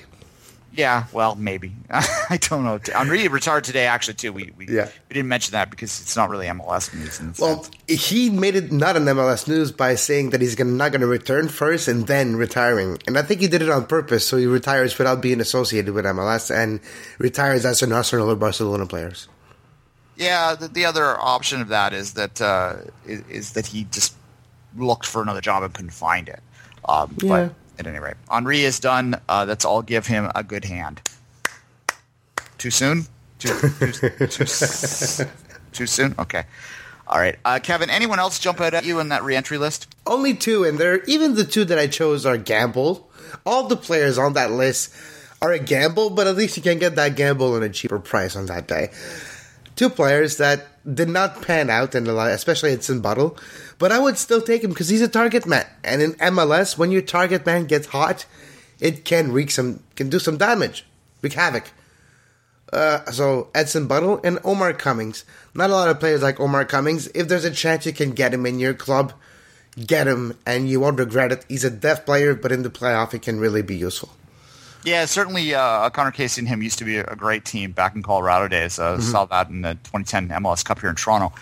Yeah, 0.74 1.08
well, 1.12 1.36
maybe. 1.36 1.74
I 1.90 2.38
don't 2.40 2.64
know. 2.64 2.80
Henry 2.94 3.28
retired 3.28 3.66
today, 3.66 3.88
actually, 3.88 4.14
too. 4.14 4.32
We 4.32 4.54
we, 4.58 4.68
Yeah. 4.70 4.86
we 5.10 5.14
didn't 5.16 5.28
mention 5.28 5.52
that 5.52 5.70
because 5.70 6.00
it's 6.00 6.16
not 6.16 6.30
really 6.30 6.46
MLS 6.48 6.94
news. 6.94 7.20
Well, 7.42 7.64
sense. 7.64 8.06
he 8.08 8.30
made 8.30 8.56
it 8.56 8.72
not 8.72 8.96
an 8.96 9.04
MLS 9.04 9.50
news 9.50 9.74
by 9.74 9.96
saying 9.96 10.30
that 10.30 10.40
he's 10.40 10.56
gonna, 10.56 10.72
not 10.72 10.94
going 10.94 11.02
to 11.02 11.08
return 11.08 11.50
first 11.50 11.90
and 11.90 12.08
then 12.08 12.38
retiring. 12.38 13.00
And 13.06 13.18
I 13.18 13.22
think 13.22 13.42
he 13.42 13.50
did 13.50 13.62
it 13.62 13.70
on 13.70 13.86
purpose, 13.86 14.26
so 14.26 14.38
he 14.38 14.46
retires 14.46 14.98
without 14.98 15.22
being 15.22 15.42
associated 15.42 15.94
with 15.94 16.06
MLS 16.06 16.50
and 16.56 16.80
retires 17.18 17.66
as 17.66 17.82
an 17.82 17.92
Arsenal 17.92 18.32
or 18.32 18.38
Barcelona 18.38 18.86
players. 18.86 19.28
Yeah. 20.22 20.56
The, 20.56 20.68
the 20.70 20.86
other 20.86 21.18
option 21.20 21.62
of 21.62 21.68
that 21.70 21.94
is 21.94 22.14
that 22.14 22.42
uh, 22.42 22.76
is, 23.06 23.22
is 23.30 23.52
that 23.54 23.68
he 23.68 23.86
just 23.92 24.14
looked 24.78 25.06
for 25.06 25.22
another 25.22 25.42
job 25.42 25.64
and 25.64 25.74
couldn't 25.74 25.92
find 25.92 26.30
it. 26.30 26.40
Um, 26.88 27.16
Yeah. 27.22 27.30
But 27.30 27.54
at 27.80 27.88
any 27.88 28.00
rate, 28.00 28.16
Henry 28.30 28.62
is 28.62 28.80
done. 28.80 29.20
Uh, 29.28 29.46
let's 29.48 29.66
all 29.66 29.82
give 29.82 30.08
him 30.08 30.32
a 30.36 30.44
good 30.44 30.66
hand. 30.66 31.02
Too 32.58 32.70
soon? 32.72 33.06
Too, 33.40 33.60
too, 33.60 34.10
too, 34.28 34.44
s- 34.44 35.26
too 35.72 35.88
soon? 35.88 36.14
Okay. 36.20 36.44
All 37.08 37.18
right. 37.20 37.38
Uh, 37.44 37.60
Kevin, 37.62 37.90
anyone 37.90 38.20
else 38.20 38.38
jump 38.38 38.62
out 38.62 38.74
at 38.76 38.86
you 38.86 39.00
in 39.00 39.10
that 39.10 39.24
reentry 39.24 39.58
list? 39.58 39.94
Only 40.06 40.36
two, 40.36 40.64
and 40.64 40.78
they're 40.78 41.04
even 41.06 41.34
the 41.34 41.44
two 41.44 41.66
that 41.66 41.80
I 41.80 41.88
chose 41.88 42.26
are 42.26 42.38
gamble. 42.38 43.10
All 43.46 43.68
the 43.68 43.76
players 43.78 44.18
on 44.20 44.34
that 44.34 44.52
list 44.52 44.94
are 45.42 45.52
a 45.52 45.60
gamble, 45.60 46.12
but 46.12 46.28
at 46.28 46.36
least 46.36 46.56
you 46.56 46.62
can 46.64 46.78
get 46.78 46.96
that 46.98 47.16
gamble 47.16 47.56
on 47.56 47.64
a 47.64 47.70
cheaper 47.70 47.98
price 48.00 48.36
on 48.36 48.46
that 48.46 48.68
day. 48.68 48.92
Two 49.76 49.90
players 49.90 50.38
that 50.38 50.68
did 50.96 51.10
not 51.10 51.42
pan 51.42 51.70
out 51.70 51.96
in 51.96 52.08
especially 52.08 52.72
it's 52.72 52.90
in 52.90 53.02
Buddle, 53.02 53.38
but 53.78 53.92
I 53.92 54.00
would 54.00 54.18
still 54.18 54.42
take 54.42 54.64
him 54.64 54.72
because 54.72 54.90
he's 54.90 55.02
a 55.02 55.08
target 55.08 55.46
man. 55.46 55.66
And 55.84 56.02
in 56.02 56.14
MLS, 56.14 56.78
when 56.78 56.92
your 56.92 57.02
target 57.02 57.46
man 57.46 57.66
gets 57.66 57.88
hot, 57.88 58.26
it 58.80 59.06
can 59.06 59.32
wreak 59.32 59.52
some 59.52 59.82
can 59.96 60.10
do 60.10 60.20
some 60.20 60.38
damage, 60.38 60.86
wreak 61.22 61.34
havoc. 61.34 61.72
Uh, 62.74 63.04
so 63.12 63.50
Edson 63.54 63.88
Buddle 63.88 64.20
and 64.24 64.40
Omar 64.44 64.74
Cummings. 64.74 65.26
Not 65.54 65.70
a 65.70 65.74
lot 65.74 65.90
of 65.90 66.00
players 66.00 66.22
like 66.22 66.40
Omar 66.40 66.66
Cummings. 66.66 67.08
If 67.14 67.28
there's 67.28 67.46
a 67.46 67.52
chance 67.52 67.86
you 67.86 67.94
can 67.94 68.12
get 68.12 68.34
him 68.34 68.46
in 68.46 68.60
your 68.60 68.74
club, 68.74 69.14
get 69.86 70.08
him, 70.08 70.38
and 70.46 70.70
you 70.70 70.80
won't 70.80 71.00
regret 71.00 71.32
it. 71.32 71.46
He's 71.50 71.66
a 71.66 71.70
deaf 71.70 72.06
player, 72.06 72.34
but 72.34 72.52
in 72.52 72.64
the 72.64 72.70
playoff, 72.70 73.12
he 73.12 73.20
can 73.20 73.40
really 73.40 73.62
be 73.62 73.76
useful. 73.76 74.10
Yeah, 74.84 75.06
certainly. 75.06 75.54
Uh, 75.54 75.90
Connor 75.92 76.12
Casey 76.12 76.42
and 76.42 76.48
him 76.48 76.62
used 76.62 76.80
to 76.80 76.86
be 76.86 76.98
a 76.98 77.16
great 77.16 77.46
team 77.46 77.72
back 77.72 77.96
in 77.96 78.04
Colorado 78.04 78.48
days. 78.48 78.80
Uh, 78.80 79.00
Saw 79.00 79.26
that 79.26 79.50
in 79.50 79.62
the 79.62 79.76
2010 79.76 80.30
MLS 80.30 80.66
Cup 80.66 80.80
here 80.80 80.90
in 80.90 80.96
Toronto. 80.96 81.34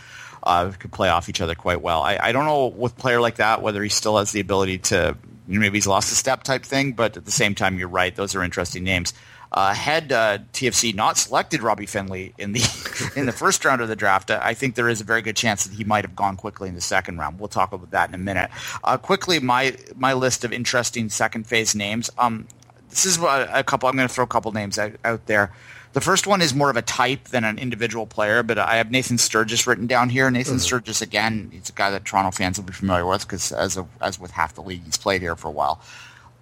Uh, 0.42 0.72
could 0.80 0.92
play 0.92 1.10
off 1.10 1.28
each 1.28 1.42
other 1.42 1.54
quite 1.56 1.82
well. 1.82 2.02
I, 2.02 2.18
I 2.22 2.32
don't 2.32 2.46
know 2.46 2.68
with 2.68 2.94
a 2.94 2.96
player 2.96 3.20
like 3.20 3.36
that 3.36 3.62
whether 3.62 3.84
he 3.84 3.90
still 3.90 4.18
has 4.18 4.32
the 4.32 4.40
ability 4.40 4.78
to. 4.80 5.18
You 5.48 5.56
know, 5.56 5.62
maybe 5.62 5.78
he's 5.78 5.88
lost 5.88 6.12
a 6.12 6.16
step 6.16 6.44
type 6.44 6.64
thing, 6.64 6.92
but 6.94 7.18
at 7.18 7.26
the 7.26 7.32
same 7.32 7.56
time, 7.56 7.80
you're 7.80 7.88
right. 7.88 8.16
Those 8.16 8.36
are 8.36 8.44
interesting 8.44 8.84
names. 8.84 9.14
Uh, 9.52 9.74
had 9.74 10.12
uh, 10.12 10.38
TFC 10.54 10.94
not 10.94 11.18
selected 11.18 11.64
Robbie 11.64 11.88
Findley 11.88 12.36
in 12.38 12.52
the 12.52 13.12
in 13.16 13.26
the 13.26 13.32
first 13.32 13.66
round 13.66 13.82
of 13.82 13.88
the 13.88 13.96
draft, 13.96 14.30
I 14.30 14.54
think 14.54 14.76
there 14.76 14.88
is 14.88 15.02
a 15.02 15.04
very 15.04 15.24
good 15.24 15.36
chance 15.36 15.64
that 15.64 15.74
he 15.76 15.84
might 15.84 16.06
have 16.06 16.16
gone 16.16 16.38
quickly 16.38 16.70
in 16.70 16.76
the 16.76 16.82
second 16.82 17.18
round. 17.18 17.40
We'll 17.40 17.48
talk 17.48 17.74
about 17.74 17.90
that 17.92 18.10
in 18.10 18.16
a 18.16 18.20
minute. 18.20 18.52
Uh, 18.84 18.98
quickly, 18.98 19.40
my 19.40 19.76
my 19.96 20.14
list 20.14 20.44
of 20.44 20.54
interesting 20.54 21.10
second 21.10 21.48
phase 21.48 21.74
names. 21.74 22.12
Um, 22.20 22.48
this 22.90 23.06
is 23.06 23.18
a, 23.18 23.50
a 23.54 23.64
couple. 23.64 23.90
I'm 23.90 23.96
going 23.96 24.08
to 24.08 24.14
throw 24.14 24.24
a 24.24 24.28
couple 24.28 24.52
names 24.52 24.78
out, 24.78 24.94
out 25.06 25.26
there. 25.28 25.52
The 25.94 26.02
first 26.02 26.28
one 26.28 26.42
is 26.42 26.54
more 26.54 26.70
of 26.70 26.78
a 26.78 26.84
type 26.84 27.30
than 27.30 27.44
an 27.44 27.58
individual 27.58 28.06
player, 28.06 28.44
but 28.44 28.60
I 28.60 28.76
have 28.76 28.92
Nathan 28.92 29.18
Sturgis 29.18 29.66
written 29.66 29.88
down 29.88 30.10
here. 30.10 30.30
Nathan 30.30 30.60
Sturgis, 30.60 31.02
again, 31.02 31.50
he's 31.52 31.70
a 31.70 31.74
guy 31.74 31.90
that 31.90 32.06
Toronto 32.06 32.30
fans 32.30 32.60
will 32.60 32.66
be 32.66 32.74
familiar 32.74 33.08
with 33.08 33.22
because, 33.22 33.52
as 33.52 33.76
a, 33.76 33.88
as 34.00 34.20
with 34.20 34.30
half 34.32 34.54
the 34.54 34.62
league, 34.62 34.84
he's 34.86 34.98
played 34.98 35.22
here 35.22 35.36
for 35.36 35.48
a 35.48 35.52
while. 35.52 35.82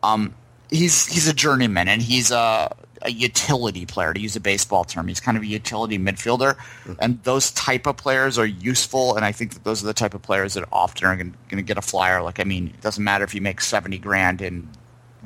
Um, 0.04 0.34
he's 0.70 1.06
he's 1.06 1.30
a 1.30 1.34
journeyman 1.34 1.88
and 1.88 2.02
he's 2.02 2.30
a, 2.30 2.76
a 3.04 3.12
utility 3.12 3.86
player 3.86 4.14
to 4.14 4.20
use 4.20 4.36
a 4.36 4.42
baseball 4.42 4.84
term. 4.84 5.08
He's 5.08 5.22
kind 5.22 5.38
of 5.38 5.44
a 5.44 5.48
utility 5.48 5.98
midfielder, 5.98 6.58
and 7.00 7.24
those 7.24 7.52
type 7.52 7.88
of 7.88 7.96
players 7.96 8.38
are 8.38 8.46
useful. 8.46 9.16
And 9.16 9.24
I 9.24 9.32
think 9.32 9.54
that 9.54 9.64
those 9.64 9.82
are 9.82 9.88
the 9.88 9.94
type 9.94 10.14
of 10.14 10.22
players 10.22 10.56
that 10.56 10.66
often 10.74 11.08
are 11.08 11.16
going 11.16 11.34
to 11.52 11.62
get 11.62 11.78
a 11.78 11.82
flyer. 11.82 12.22
Like 12.22 12.42
I 12.42 12.44
mean, 12.44 12.68
it 12.68 12.82
doesn't 12.82 13.04
matter 13.04 13.24
if 13.24 13.34
you 13.34 13.40
make 13.40 13.62
seventy 13.62 13.98
grand 13.98 14.42
in 14.42 14.68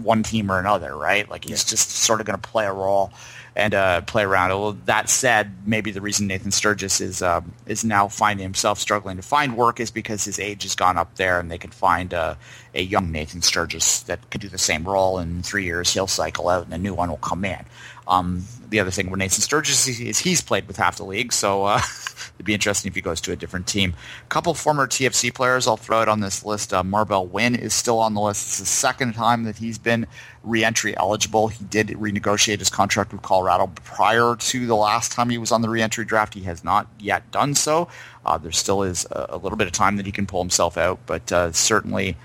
one 0.03 0.23
team 0.23 0.51
or 0.51 0.59
another, 0.59 0.95
right? 0.95 1.29
Like 1.29 1.45
he's 1.45 1.63
just 1.63 1.91
sort 1.91 2.19
of 2.19 2.25
going 2.25 2.39
to 2.39 2.49
play 2.49 2.65
a 2.65 2.73
role 2.73 3.11
and 3.55 3.73
uh, 3.73 4.01
play 4.01 4.23
around. 4.23 4.49
Well, 4.49 4.77
that 4.85 5.09
said, 5.09 5.51
maybe 5.65 5.91
the 5.91 6.01
reason 6.01 6.27
Nathan 6.27 6.51
Sturgis 6.51 7.01
is 7.01 7.21
um, 7.21 7.51
is 7.65 7.83
now 7.83 8.07
finding 8.07 8.43
himself 8.43 8.79
struggling 8.79 9.17
to 9.17 9.23
find 9.23 9.57
work 9.57 9.79
is 9.79 9.91
because 9.91 10.23
his 10.23 10.39
age 10.39 10.63
has 10.63 10.75
gone 10.75 10.97
up 10.97 11.15
there, 11.15 11.39
and 11.39 11.51
they 11.51 11.57
can 11.57 11.71
find 11.71 12.13
uh, 12.13 12.35
a 12.73 12.81
young 12.81 13.11
Nathan 13.11 13.41
Sturgis 13.41 14.03
that 14.03 14.29
could 14.29 14.41
do 14.41 14.49
the 14.49 14.57
same 14.57 14.83
role. 14.83 15.19
In 15.19 15.43
three 15.43 15.65
years, 15.65 15.93
he'll 15.93 16.07
cycle 16.07 16.49
out, 16.49 16.65
and 16.65 16.73
a 16.73 16.77
new 16.77 16.93
one 16.93 17.09
will 17.09 17.17
come 17.17 17.43
in. 17.43 17.65
Um, 18.07 18.45
the 18.69 18.79
other 18.79 18.91
thing 18.91 19.09
with 19.09 19.19
Nathan 19.19 19.41
Sturgis 19.41 19.87
is 19.87 20.19
he's 20.19 20.41
played 20.41 20.67
with 20.67 20.77
half 20.77 20.97
the 20.97 21.03
league, 21.03 21.33
so 21.33 21.65
uh, 21.65 21.81
it'd 22.35 22.45
be 22.45 22.53
interesting 22.53 22.89
if 22.89 22.95
he 22.95 23.01
goes 23.01 23.21
to 23.21 23.31
a 23.31 23.35
different 23.35 23.67
team. 23.67 23.93
A 24.23 24.27
couple 24.29 24.53
former 24.53 24.87
TFC 24.87 25.33
players 25.33 25.67
I'll 25.67 25.77
throw 25.77 25.99
out 25.99 26.07
on 26.07 26.21
this 26.21 26.43
list. 26.45 26.73
Uh, 26.73 26.83
Marvell 26.83 27.27
Wynne 27.27 27.55
is 27.55 27.73
still 27.73 27.99
on 27.99 28.13
the 28.13 28.21
list. 28.21 28.47
It's 28.47 28.59
the 28.59 28.65
second 28.65 29.13
time 29.13 29.43
that 29.43 29.57
he's 29.57 29.77
been 29.77 30.07
reentry 30.43 30.95
eligible. 30.97 31.49
He 31.49 31.63
did 31.65 31.89
renegotiate 31.89 32.59
his 32.59 32.69
contract 32.69 33.11
with 33.11 33.21
Colorado 33.21 33.67
prior 33.67 34.35
to 34.37 34.65
the 34.65 34.75
last 34.75 35.11
time 35.11 35.29
he 35.29 35.37
was 35.37 35.51
on 35.51 35.61
the 35.61 35.69
reentry 35.69 36.05
draft. 36.05 36.33
He 36.33 36.41
has 36.41 36.63
not 36.63 36.87
yet 36.97 37.29
done 37.31 37.55
so. 37.55 37.87
Uh, 38.25 38.37
there 38.37 38.51
still 38.51 38.83
is 38.83 39.05
a, 39.11 39.27
a 39.29 39.37
little 39.37 39.57
bit 39.57 39.67
of 39.67 39.73
time 39.73 39.97
that 39.97 40.05
he 40.05 40.11
can 40.11 40.25
pull 40.25 40.41
himself 40.41 40.77
out, 40.77 40.99
but 41.05 41.31
uh, 41.31 41.51
certainly 41.51 42.15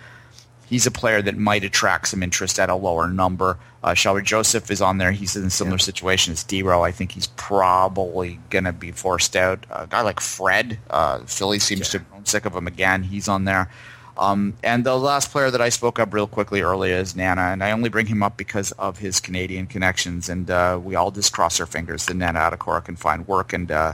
he's 0.68 0.86
a 0.86 0.90
player 0.90 1.22
that 1.22 1.36
might 1.36 1.64
attract 1.64 2.08
some 2.08 2.22
interest 2.22 2.58
at 2.58 2.68
a 2.68 2.74
lower 2.74 3.08
number. 3.08 3.58
Uh, 3.82 3.94
Shelby 3.94 4.22
Joseph 4.22 4.70
is 4.70 4.82
on 4.82 4.98
there. 4.98 5.12
He's 5.12 5.36
in 5.36 5.44
a 5.44 5.50
similar 5.50 5.78
situation 5.78 6.32
as 6.32 6.44
Dero. 6.44 6.86
I 6.86 6.90
think 6.90 7.12
he's 7.12 7.28
probably 7.28 8.38
going 8.50 8.64
to 8.64 8.72
be 8.72 8.90
forced 8.90 9.36
out. 9.36 9.64
A 9.70 9.86
guy 9.86 10.02
like 10.02 10.20
Fred, 10.20 10.78
uh, 10.90 11.20
Philly 11.20 11.58
seems 11.58 11.88
to 11.90 11.98
have 11.98 12.10
grown 12.10 12.26
sick 12.26 12.44
of 12.44 12.54
him 12.54 12.66
again. 12.66 13.04
He's 13.04 13.28
on 13.28 13.44
there. 13.44 13.70
Um, 14.18 14.54
and 14.62 14.84
the 14.84 14.96
last 14.96 15.30
player 15.30 15.50
that 15.50 15.60
I 15.60 15.68
spoke 15.68 15.98
up 15.98 16.12
real 16.12 16.26
quickly 16.26 16.62
earlier 16.62 16.96
is 16.96 17.14
Nana, 17.14 17.42
and 17.42 17.62
I 17.62 17.70
only 17.72 17.90
bring 17.90 18.06
him 18.06 18.22
up 18.22 18.36
because 18.36 18.72
of 18.72 18.98
his 18.98 19.20
Canadian 19.20 19.66
connections. 19.66 20.28
And 20.28 20.50
uh, 20.50 20.80
we 20.82 20.94
all 20.94 21.10
just 21.10 21.32
cross 21.32 21.60
our 21.60 21.66
fingers 21.66 22.06
that 22.06 22.14
Nana 22.14 22.38
Attakora 22.38 22.84
can 22.84 22.96
find 22.96 23.28
work. 23.28 23.52
And 23.52 23.70
uh, 23.70 23.92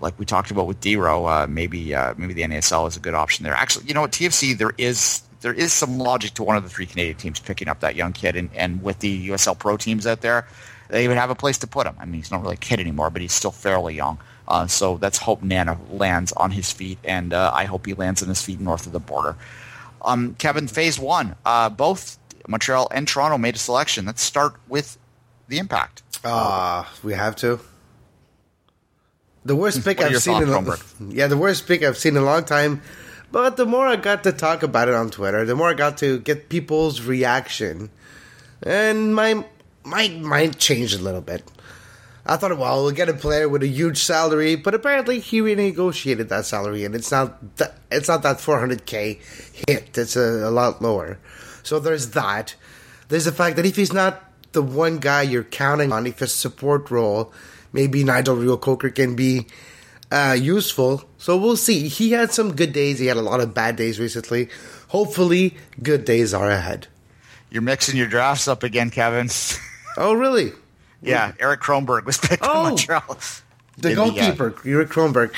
like 0.00 0.18
we 0.18 0.26
talked 0.26 0.50
about 0.50 0.66
with 0.66 0.80
Dero, 0.80 1.44
uh, 1.44 1.46
maybe 1.46 1.94
uh, 1.94 2.14
maybe 2.16 2.34
the 2.34 2.42
NASL 2.42 2.86
is 2.88 2.96
a 2.96 3.00
good 3.00 3.14
option 3.14 3.42
there. 3.42 3.54
Actually, 3.54 3.86
you 3.86 3.94
know 3.94 4.02
what, 4.02 4.12
TFC 4.12 4.56
there 4.56 4.72
is 4.76 5.22
there 5.44 5.52
is 5.52 5.74
some 5.74 5.98
logic 5.98 6.32
to 6.32 6.42
one 6.42 6.56
of 6.56 6.62
the 6.62 6.70
three 6.70 6.86
Canadian 6.86 7.18
teams 7.18 7.38
picking 7.38 7.68
up 7.68 7.80
that 7.80 7.94
young 7.94 8.14
kid, 8.14 8.34
and, 8.34 8.48
and 8.54 8.82
with 8.82 9.00
the 9.00 9.28
USL 9.28 9.58
Pro 9.58 9.76
teams 9.76 10.06
out 10.06 10.22
there, 10.22 10.48
they 10.88 11.06
would 11.06 11.18
have 11.18 11.28
a 11.28 11.34
place 11.34 11.58
to 11.58 11.66
put 11.66 11.86
him. 11.86 11.94
I 12.00 12.06
mean, 12.06 12.14
he's 12.14 12.30
not 12.30 12.40
really 12.40 12.54
a 12.54 12.56
kid 12.56 12.80
anymore, 12.80 13.10
but 13.10 13.20
he's 13.20 13.34
still 13.34 13.50
fairly 13.50 13.94
young. 13.94 14.18
Uh, 14.48 14.66
so 14.66 14.98
let's 15.02 15.18
hope 15.18 15.42
Nana 15.42 15.78
lands 15.90 16.32
on 16.32 16.50
his 16.52 16.72
feet, 16.72 16.96
and 17.04 17.34
uh, 17.34 17.52
I 17.54 17.66
hope 17.66 17.84
he 17.84 17.92
lands 17.92 18.22
on 18.22 18.30
his 18.30 18.40
feet 18.40 18.58
north 18.58 18.86
of 18.86 18.92
the 18.92 19.00
border. 19.00 19.36
Um, 20.00 20.34
Kevin, 20.38 20.66
phase 20.66 20.98
one, 20.98 21.36
uh, 21.44 21.68
both 21.68 22.18
Montreal 22.48 22.88
and 22.90 23.06
Toronto 23.06 23.36
made 23.36 23.54
a 23.54 23.58
selection. 23.58 24.06
Let's 24.06 24.22
start 24.22 24.54
with 24.66 24.96
the 25.48 25.58
impact. 25.58 26.02
Ah, 26.24 26.90
we 27.02 27.12
have 27.12 27.36
to. 27.36 27.60
The 29.44 29.56
worst 29.56 29.84
pick 29.84 29.98
are 29.98 30.08
your 30.08 30.16
I've 30.16 30.22
seen 30.22 30.42
in 30.42 30.48
a, 30.48 30.76
yeah, 31.10 31.26
the 31.26 31.36
worst 31.36 31.66
pick 31.66 31.82
I've 31.82 31.98
seen 31.98 32.16
in 32.16 32.22
a 32.22 32.24
long 32.24 32.44
time. 32.44 32.80
But 33.34 33.56
the 33.56 33.66
more 33.66 33.88
I 33.88 33.96
got 33.96 34.22
to 34.22 34.32
talk 34.32 34.62
about 34.62 34.86
it 34.86 34.94
on 34.94 35.10
Twitter, 35.10 35.44
the 35.44 35.56
more 35.56 35.68
I 35.68 35.74
got 35.74 35.98
to 35.98 36.20
get 36.20 36.48
people's 36.48 37.00
reaction, 37.00 37.90
and 38.62 39.12
my 39.12 39.44
my 39.82 40.06
mind 40.06 40.60
changed 40.60 41.00
a 41.00 41.02
little 41.02 41.20
bit. 41.20 41.42
I 42.24 42.36
thought, 42.36 42.56
well, 42.56 42.84
we'll 42.84 42.92
get 42.92 43.08
a 43.08 43.12
player 43.12 43.48
with 43.48 43.64
a 43.64 43.66
huge 43.66 43.98
salary, 43.98 44.54
but 44.54 44.72
apparently 44.72 45.18
he 45.18 45.40
renegotiated 45.40 46.28
that 46.28 46.46
salary, 46.46 46.84
and 46.84 46.94
it's 46.94 47.10
not 47.10 47.56
that, 47.56 47.74
it's 47.90 48.06
not 48.06 48.22
that 48.22 48.36
400k 48.36 49.18
hit. 49.66 49.98
It's 49.98 50.14
a, 50.14 50.48
a 50.48 50.52
lot 50.52 50.80
lower. 50.80 51.18
So 51.64 51.80
there's 51.80 52.10
that. 52.10 52.54
There's 53.08 53.24
the 53.24 53.32
fact 53.32 53.56
that 53.56 53.66
if 53.66 53.74
he's 53.74 53.92
not 53.92 54.22
the 54.52 54.62
one 54.62 54.98
guy 54.98 55.22
you're 55.22 55.42
counting 55.42 55.90
on, 55.90 56.06
if 56.06 56.20
his 56.20 56.32
support 56.32 56.88
role, 56.88 57.32
maybe 57.72 58.04
Nigel 58.04 58.36
Reo-Coker 58.36 58.90
can 58.90 59.16
be 59.16 59.48
uh, 60.12 60.36
useful. 60.38 61.04
So 61.18 61.36
we'll 61.36 61.56
see. 61.56 61.88
He 61.88 62.12
had 62.12 62.32
some 62.32 62.54
good 62.54 62.72
days. 62.72 62.98
He 62.98 63.06
had 63.06 63.16
a 63.16 63.22
lot 63.22 63.40
of 63.40 63.54
bad 63.54 63.76
days 63.76 63.98
recently. 63.98 64.48
Hopefully, 64.88 65.56
good 65.82 66.04
days 66.04 66.32
are 66.34 66.50
ahead. 66.50 66.86
You're 67.50 67.62
mixing 67.62 67.96
your 67.96 68.08
drafts 68.08 68.48
up 68.48 68.62
again, 68.62 68.90
Kevin. 68.90 69.28
Oh, 69.96 70.12
really? 70.12 70.50
yeah, 71.00 71.34
Eric 71.38 71.60
Kronberg 71.60 72.04
was 72.04 72.18
picked 72.18 72.42
Oh. 72.42 72.52
by 72.64 72.68
Montreal. 72.70 73.16
The 73.78 73.90
In 73.90 73.94
the, 73.94 74.02
uh, 74.02 74.04
goalkeeper, 74.10 74.54
Eric 74.66 74.88
Kronberg. 74.88 75.32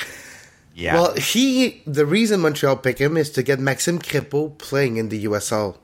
Yeah. 0.73 0.95
Well, 0.95 1.13
he 1.13 1.83
the 1.85 2.07
reason 2.07 2.39
Montreal 2.41 2.77
picked 2.77 2.97
him 2.99 3.17
is 3.17 3.29
to 3.31 3.43
get 3.43 3.59
Maxime 3.59 3.99
Crépeau 3.99 4.57
playing 4.57 4.97
in 4.97 5.09
the 5.09 5.25
USL 5.25 5.77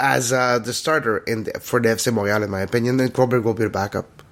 as 0.00 0.32
uh, 0.32 0.58
the 0.58 0.72
starter 0.72 1.18
in 1.18 1.44
the, 1.44 1.52
for 1.60 1.78
the 1.78 1.88
FC 1.90 2.12
Montreal, 2.12 2.42
in 2.42 2.50
my 2.50 2.62
opinion. 2.62 2.98
And 2.98 3.14
Kronberg 3.14 3.44
will 3.44 3.54
be 3.54 3.62
the 3.62 3.70
backup. 3.70 4.23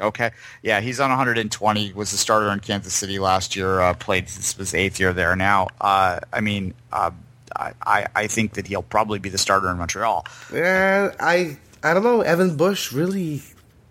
Okay. 0.00 0.30
Yeah, 0.62 0.80
he's 0.80 1.00
on 1.00 1.10
120. 1.10 1.92
Was 1.92 2.10
the 2.10 2.16
starter 2.16 2.48
in 2.50 2.60
Kansas 2.60 2.94
City 2.94 3.18
last 3.18 3.54
year. 3.54 3.80
Uh, 3.80 3.94
played 3.94 4.26
this 4.26 4.56
was 4.56 4.74
eighth 4.74 4.98
year 4.98 5.12
there 5.12 5.36
now. 5.36 5.68
Uh, 5.80 6.20
I 6.32 6.40
mean, 6.40 6.74
uh, 6.92 7.10
I, 7.56 8.06
I 8.14 8.26
think 8.26 8.54
that 8.54 8.66
he'll 8.66 8.82
probably 8.82 9.18
be 9.18 9.28
the 9.28 9.38
starter 9.38 9.70
in 9.70 9.78
Montreal. 9.78 10.26
Yeah, 10.52 11.14
I 11.20 11.58
I 11.82 11.94
don't 11.94 12.02
know. 12.02 12.20
Evan 12.20 12.56
Bush 12.56 12.92
really, 12.92 13.42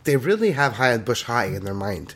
they 0.04 0.16
really 0.16 0.52
have 0.52 0.74
Hyatt 0.74 1.06
Bush 1.06 1.24
high 1.24 1.46
in 1.46 1.66
their 1.66 1.74
mind, 1.74 2.16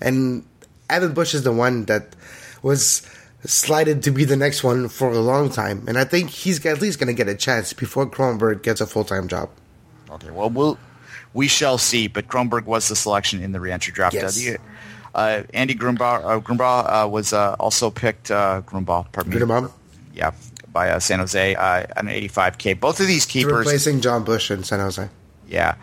and 0.00 0.44
Evan 0.88 1.12
Bush 1.12 1.34
is 1.34 1.42
the 1.42 1.52
one 1.52 1.84
that 1.86 2.16
was 2.62 3.08
slighted 3.44 4.02
to 4.02 4.10
be 4.10 4.24
the 4.24 4.36
next 4.36 4.64
one 4.64 4.88
for 4.88 5.12
a 5.12 5.20
long 5.20 5.50
time, 5.50 5.84
and 5.86 5.98
I 5.98 6.04
think 6.04 6.30
he's 6.30 6.64
at 6.66 6.80
least 6.80 6.98
going 6.98 7.08
to 7.08 7.14
get 7.14 7.28
a 7.28 7.36
chance 7.36 7.72
before 7.72 8.06
Kronberg 8.06 8.62
gets 8.62 8.80
a 8.80 8.86
full 8.86 9.04
time 9.04 9.28
job. 9.28 9.50
Okay. 10.10 10.30
Well, 10.30 10.50
we'll 10.50 10.78
we 11.34 11.48
shall 11.48 11.78
see. 11.78 12.08
But 12.08 12.28
Kronberg 12.28 12.64
was 12.64 12.88
the 12.88 12.96
selection 12.96 13.42
in 13.42 13.52
the 13.52 13.60
reentry 13.60 13.92
draft. 13.92 14.14
Yes. 14.14 14.46
Uh, 14.46 14.56
uh, 15.14 15.42
Andy 15.54 15.74
Gruenebaum, 15.74 16.24
uh, 16.24 16.40
Gruenebaum 16.40 17.04
uh, 17.04 17.08
was 17.08 17.32
uh, 17.32 17.56
also 17.58 17.90
picked. 17.90 18.30
Uh, 18.30 18.62
Gruenebaum, 18.66 19.10
pardon 19.12 19.32
me. 19.32 19.38
Gruenebaum? 19.38 19.72
Yeah, 20.14 20.32
by 20.72 20.90
uh, 20.90 20.98
San 20.98 21.18
Jose 21.18 21.54
uh, 21.54 21.86
an 21.96 22.06
85k. 22.06 22.78
Both 22.78 23.00
of 23.00 23.06
these 23.06 23.26
keepers. 23.26 23.66
Replacing 23.66 24.00
Jon 24.00 24.24
Busch 24.24 24.50
in 24.50 24.62
San 24.64 24.80
Jose. 24.80 25.08
Yeah. 25.48 25.76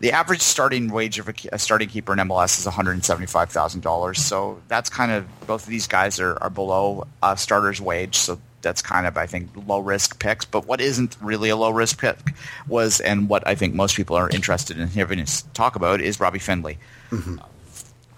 The 0.00 0.12
average 0.12 0.42
starting 0.42 0.90
wage 0.90 1.18
of 1.18 1.28
a, 1.28 1.34
a 1.52 1.58
starting 1.58 1.88
keeper 1.88 2.12
in 2.12 2.18
MLS 2.18 2.58
is 2.58 2.66
$175,000. 2.66 4.16
So 4.16 4.60
that's 4.68 4.90
kind 4.90 5.10
of, 5.10 5.26
both 5.46 5.62
of 5.62 5.68
these 5.70 5.86
guys 5.86 6.20
are, 6.20 6.36
are 6.42 6.50
below 6.50 7.06
a 7.22 7.36
starter's 7.36 7.80
wage. 7.80 8.14
So 8.14 8.38
that's 8.62 8.82
kind 8.82 9.06
of, 9.06 9.16
I 9.16 9.26
think, 9.26 9.50
low 9.66 9.78
risk 9.80 10.18
picks. 10.18 10.44
But 10.44 10.66
what 10.66 10.80
isn't 10.80 11.16
really 11.20 11.50
a 11.50 11.56
low 11.56 11.70
risk 11.70 12.00
pick 12.00 12.18
was, 12.66 13.00
and 13.00 13.28
what 13.28 13.46
I 13.46 13.54
think 13.54 13.74
most 13.74 13.96
people 13.96 14.16
are 14.16 14.28
interested 14.28 14.78
in 14.78 14.88
hearing 14.88 15.20
us 15.20 15.42
talk 15.54 15.76
about, 15.76 16.00
is 16.00 16.18
Robbie 16.18 16.38
Findley. 16.38 16.78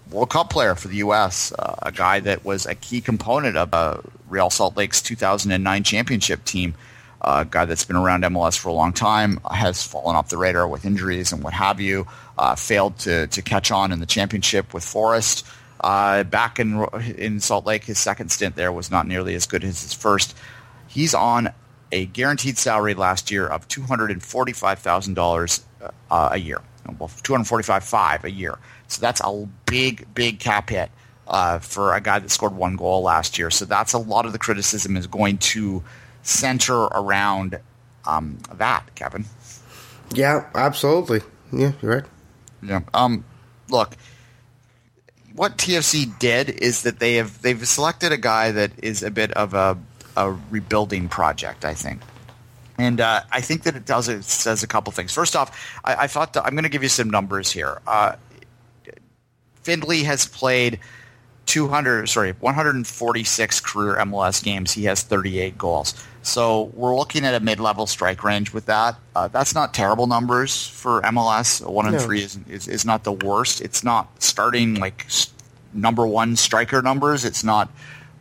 World 0.09 0.31
Cup 0.31 0.49
player 0.49 0.73
for 0.73 0.87
the 0.87 0.97
U.S., 0.97 1.53
uh, 1.59 1.75
a 1.83 1.91
guy 1.91 2.19
that 2.21 2.43
was 2.43 2.65
a 2.65 2.73
key 2.73 2.99
component 2.99 3.57
of 3.57 3.73
uh, 3.73 3.97
Real 4.27 4.49
Salt 4.49 4.75
Lake's 4.75 5.01
2009 5.03 5.83
championship 5.83 6.43
team. 6.45 6.73
a 7.21 7.45
guy 7.45 7.65
that's 7.65 7.85
been 7.85 7.95
around 7.97 8.23
MLS 8.23 8.57
for 8.57 8.69
a 8.69 8.73
long 8.73 8.93
time, 8.93 9.39
has 9.51 9.83
fallen 9.83 10.15
off 10.15 10.29
the 10.29 10.37
radar 10.37 10.67
with 10.67 10.85
injuries 10.85 11.31
and 11.31 11.43
what 11.43 11.53
have 11.53 11.79
you, 11.79 12.07
uh, 12.37 12.55
failed 12.55 12.97
to, 12.99 13.27
to 13.27 13.41
catch 13.41 13.71
on 13.71 13.91
in 13.91 13.99
the 13.99 14.05
championship 14.05 14.73
with 14.73 14.83
Forest. 14.83 15.45
Uh, 15.79 16.23
back 16.23 16.59
in 16.59 16.85
in 17.17 17.39
Salt 17.39 17.65
Lake, 17.65 17.85
his 17.85 17.97
second 17.97 18.31
stint 18.31 18.55
there 18.55 18.71
was 18.71 18.91
not 18.91 19.07
nearly 19.07 19.35
as 19.35 19.45
good 19.45 19.63
as 19.63 19.81
his 19.81 19.93
first. 19.93 20.35
He's 20.87 21.13
on 21.13 21.53
a 21.91 22.05
guaranteed 22.05 22.57
salary 22.57 22.93
last 22.93 23.31
year 23.31 23.47
of 23.47 23.67
two 23.67 23.83
hundred 23.83 24.11
and 24.11 24.21
forty 24.21 24.53
five 24.53 24.79
thousand 24.79 25.13
dollars 25.13 25.63
uh, 26.11 26.29
a 26.31 26.37
year, 26.37 26.61
well, 26.97 27.09
two 27.23 27.33
hundred 27.33 27.45
forty 27.45 27.63
five 27.63 27.83
five 27.83 28.23
a 28.25 28.31
year. 28.31 28.57
So 28.87 29.01
that's 29.01 29.21
a 29.23 29.47
big, 29.65 30.13
big 30.13 30.39
cap 30.39 30.69
hit 30.69 30.91
uh, 31.27 31.59
for 31.59 31.93
a 31.93 32.01
guy 32.01 32.19
that 32.19 32.29
scored 32.29 32.55
one 32.55 32.75
goal 32.75 33.03
last 33.03 33.37
year. 33.37 33.51
So 33.51 33.65
that's 33.65 33.93
a 33.93 33.99
lot 33.99 34.25
of 34.25 34.33
the 34.33 34.39
criticism 34.39 34.97
is 34.97 35.07
going 35.07 35.37
to 35.37 35.83
center 36.23 36.75
around 36.75 37.59
um, 38.05 38.39
that, 38.55 38.95
Kevin. 38.95 39.25
Yeah, 40.13 40.49
absolutely. 40.55 41.21
Yeah, 41.53 41.71
you're 41.81 41.95
right. 41.95 42.05
Yeah. 42.63 42.81
Um, 42.93 43.23
look, 43.69 43.95
what 45.39 45.57
TFC 45.57 46.19
did 46.19 46.49
is 46.49 46.83
that 46.83 46.99
they 46.99 47.15
have 47.15 47.41
they've 47.41 47.65
selected 47.65 48.11
a 48.11 48.17
guy 48.17 48.51
that 48.51 48.71
is 48.83 49.01
a 49.03 49.09
bit 49.09 49.31
of 49.31 49.53
a, 49.53 49.77
a 50.17 50.31
rebuilding 50.51 51.07
project. 51.07 51.63
I 51.63 51.73
think. 51.73 52.01
And 52.77 52.99
uh, 52.99 53.21
I 53.31 53.39
think 53.39 53.63
that 53.63 53.73
it 53.77 53.85
does 53.85 54.09
it 54.09 54.25
says 54.25 54.63
a 54.63 54.67
couple 54.67 54.91
things. 54.91 55.13
First 55.13 55.37
off, 55.37 55.79
I, 55.85 55.95
I 55.95 56.07
thought 56.07 56.33
that, 56.33 56.45
I'm 56.45 56.55
going 56.55 56.63
to 56.63 56.69
give 56.69 56.83
you 56.83 56.89
some 56.89 57.09
numbers 57.09 57.53
here. 57.53 57.79
Uh, 57.87 58.17
Findley 59.63 60.03
has 60.03 60.27
played 60.27 60.81
200, 61.45 62.09
sorry, 62.09 62.33
146 62.33 63.59
career 63.61 63.95
MLS 63.95 64.43
games. 64.43 64.73
He 64.73 64.83
has 64.85 65.03
38 65.03 65.57
goals. 65.57 65.93
So 66.29 66.71
we're 66.73 66.95
looking 66.95 67.25
at 67.25 67.33
a 67.33 67.39
mid-level 67.39 67.87
strike 67.87 68.23
range 68.23 68.53
with 68.53 68.67
that. 68.67 68.95
Uh, 69.15 69.27
that's 69.27 69.55
not 69.55 69.73
terrible 69.73 70.07
numbers 70.07 70.67
for 70.67 71.01
MLS. 71.01 71.63
A 71.65 71.71
one 71.71 71.87
and 71.87 71.95
No. 71.95 72.01
three 72.01 72.21
is, 72.23 72.37
is 72.47 72.67
is 72.67 72.85
not 72.85 73.03
the 73.03 73.11
worst. 73.11 73.61
It's 73.61 73.83
not 73.83 74.21
starting 74.21 74.75
like 74.75 75.05
s- 75.07 75.31
number 75.73 76.05
one 76.05 76.35
striker 76.35 76.81
numbers. 76.81 77.25
It's 77.25 77.43
not 77.43 77.71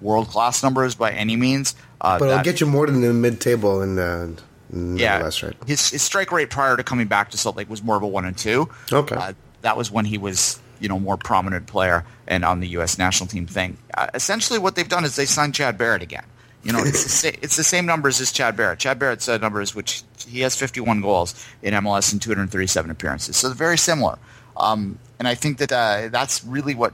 world 0.01 0.29
class 0.29 0.63
numbers 0.63 0.95
by 0.95 1.11
any 1.13 1.37
means. 1.37 1.75
Uh, 2.01 2.19
But 2.19 2.29
it'll 2.31 2.43
get 2.45 2.61
you 2.61 2.67
more 2.67 2.87
than 2.87 3.01
the 3.01 3.13
mid 3.13 3.41
table 3.41 3.83
in 3.83 3.97
the 3.97 4.37
yeah, 4.73 5.21
MLS, 5.21 5.43
right? 5.43 5.57
His, 5.67 5.91
his 5.91 6.03
strike 6.03 6.31
rate 6.33 6.51
prior 6.51 6.77
to 6.77 6.85
coming 6.85 7.09
back 7.09 7.31
to 7.33 7.39
Salt 7.39 7.57
Lake 7.57 7.69
was 7.71 7.83
more 7.83 7.97
of 7.97 8.03
a 8.03 8.07
one 8.07 8.25
and 8.25 8.37
two. 8.37 8.69
Okay. 8.93 9.17
uh, 9.17 9.33
that 9.63 9.77
was 9.77 9.91
when 9.91 10.05
he 10.05 10.19
was 10.19 10.61
you 10.81 10.89
know 10.89 10.99
more 11.01 11.17
prominent 11.17 11.67
player 11.67 12.05
and 12.27 12.45
on 12.45 12.61
the 12.61 12.69
U.S. 12.79 12.97
national 12.99 13.27
team 13.29 13.47
thing. 13.47 13.77
Uh, 13.93 14.07
essentially, 14.15 14.59
what 14.59 14.77
they've 14.77 14.89
done 14.89 15.05
is 15.05 15.17
they 15.17 15.27
signed 15.27 15.55
Chad 15.55 15.77
Barrett 15.77 16.03
again. 16.03 16.25
You 16.63 16.73
know, 16.73 16.79
it's 16.85 17.23
the, 17.23 17.39
it's 17.43 17.57
the 17.57 17.65
same 17.65 17.87
numbers 17.87 18.21
as 18.21 18.33
Chad 18.33 18.57
Barrett. 18.57 18.79
Chad 18.79 18.99
Barrett's 18.99 19.29
uh, 19.29 19.39
numbers, 19.39 19.75
which 19.75 20.03
he 20.27 20.41
has 20.41 20.57
51 20.57 21.01
goals 21.01 21.47
in 21.63 21.75
MLS 21.75 22.13
and 22.13 22.21
237 22.21 22.91
appearances, 22.91 23.37
so 23.37 23.49
they're 23.49 23.55
very 23.55 23.79
similar. 23.79 24.19
Um, 24.57 24.99
and 25.19 25.29
I 25.29 25.35
think 25.35 25.59
that 25.59 25.73
uh, 25.73 26.09
that's 26.11 26.45
really 26.45 26.75
what 26.75 26.93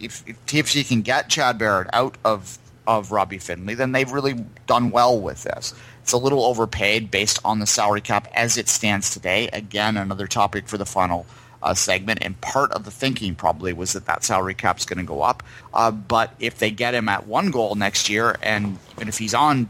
if, 0.00 0.22
if 0.26 0.44
TFC 0.46 0.86
can 0.86 1.02
get 1.02 1.28
Chad 1.28 1.58
Barrett 1.58 1.88
out 1.92 2.16
of 2.24 2.58
of 2.86 3.12
Robbie 3.12 3.38
Findley, 3.38 3.74
then 3.74 3.92
they've 3.92 4.10
really 4.12 4.44
done 4.66 4.90
well 4.90 5.18
with 5.18 5.42
this. 5.44 5.74
It's 6.02 6.12
a 6.12 6.18
little 6.18 6.44
overpaid 6.44 7.10
based 7.10 7.38
on 7.44 7.58
the 7.58 7.66
salary 7.66 8.02
cap 8.02 8.28
as 8.34 8.58
it 8.58 8.68
stands 8.68 9.08
today. 9.08 9.48
Again, 9.48 9.96
another 9.96 10.26
topic 10.26 10.68
for 10.68 10.76
the 10.76 10.84
final 10.84 11.24
uh, 11.64 11.74
segment, 11.74 12.20
and 12.22 12.40
part 12.40 12.70
of 12.72 12.84
the 12.84 12.90
thinking 12.92 13.34
probably 13.34 13.72
was 13.72 13.94
that 13.94 14.06
that 14.06 14.22
salary 14.22 14.54
cap's 14.54 14.84
going 14.84 14.98
to 14.98 15.04
go 15.04 15.22
up. 15.22 15.42
Uh, 15.72 15.90
but 15.90 16.32
if 16.38 16.58
they 16.58 16.70
get 16.70 16.94
him 16.94 17.08
at 17.08 17.26
one 17.26 17.50
goal 17.50 17.74
next 17.74 18.08
year, 18.08 18.36
and 18.42 18.78
even 18.96 19.08
if 19.08 19.18
he's 19.18 19.34
on, 19.34 19.68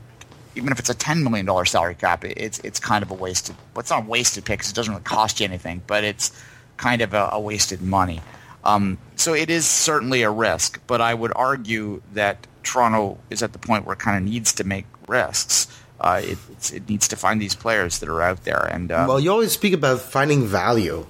even 0.56 0.70
if 0.72 0.78
it's 0.78 0.90
a 0.90 0.94
ten 0.94 1.24
million 1.24 1.46
dollar 1.46 1.64
salary 1.64 1.94
cap, 1.94 2.24
it- 2.24 2.36
it's 2.36 2.58
it's 2.60 2.78
kind 2.80 3.02
of 3.02 3.10
a 3.10 3.14
wasted. 3.14 3.54
Well, 3.74 3.80
it's 3.80 3.90
not 3.90 4.04
a 4.04 4.06
wasted 4.06 4.44
pick 4.44 4.58
because 4.58 4.70
it 4.70 4.74
doesn't 4.74 4.92
really 4.92 5.04
cost 5.04 5.40
you 5.40 5.46
anything, 5.46 5.82
but 5.86 6.04
it's 6.04 6.30
kind 6.76 7.00
of 7.00 7.14
a, 7.14 7.30
a 7.32 7.40
wasted 7.40 7.80
money. 7.80 8.20
Um, 8.64 8.98
so 9.16 9.32
it 9.34 9.48
is 9.50 9.66
certainly 9.66 10.22
a 10.22 10.30
risk, 10.30 10.80
but 10.86 11.00
I 11.00 11.14
would 11.14 11.32
argue 11.36 12.02
that 12.14 12.46
Toronto 12.62 13.18
is 13.30 13.42
at 13.42 13.52
the 13.52 13.58
point 13.58 13.84
where 13.84 13.92
it 13.92 13.98
kind 14.00 14.16
of 14.16 14.22
needs 14.32 14.52
to 14.54 14.64
make 14.64 14.86
risks. 15.06 15.68
Uh, 16.00 16.20
it, 16.24 16.38
it 16.72 16.88
needs 16.88 17.06
to 17.08 17.16
find 17.16 17.40
these 17.40 17.54
players 17.54 17.98
that 18.00 18.08
are 18.08 18.20
out 18.22 18.42
there, 18.44 18.64
and 18.72 18.90
uh, 18.90 19.04
Well, 19.08 19.20
you 19.20 19.30
always 19.30 19.52
speak 19.52 19.72
about 19.74 20.00
finding 20.00 20.46
value, 20.46 21.06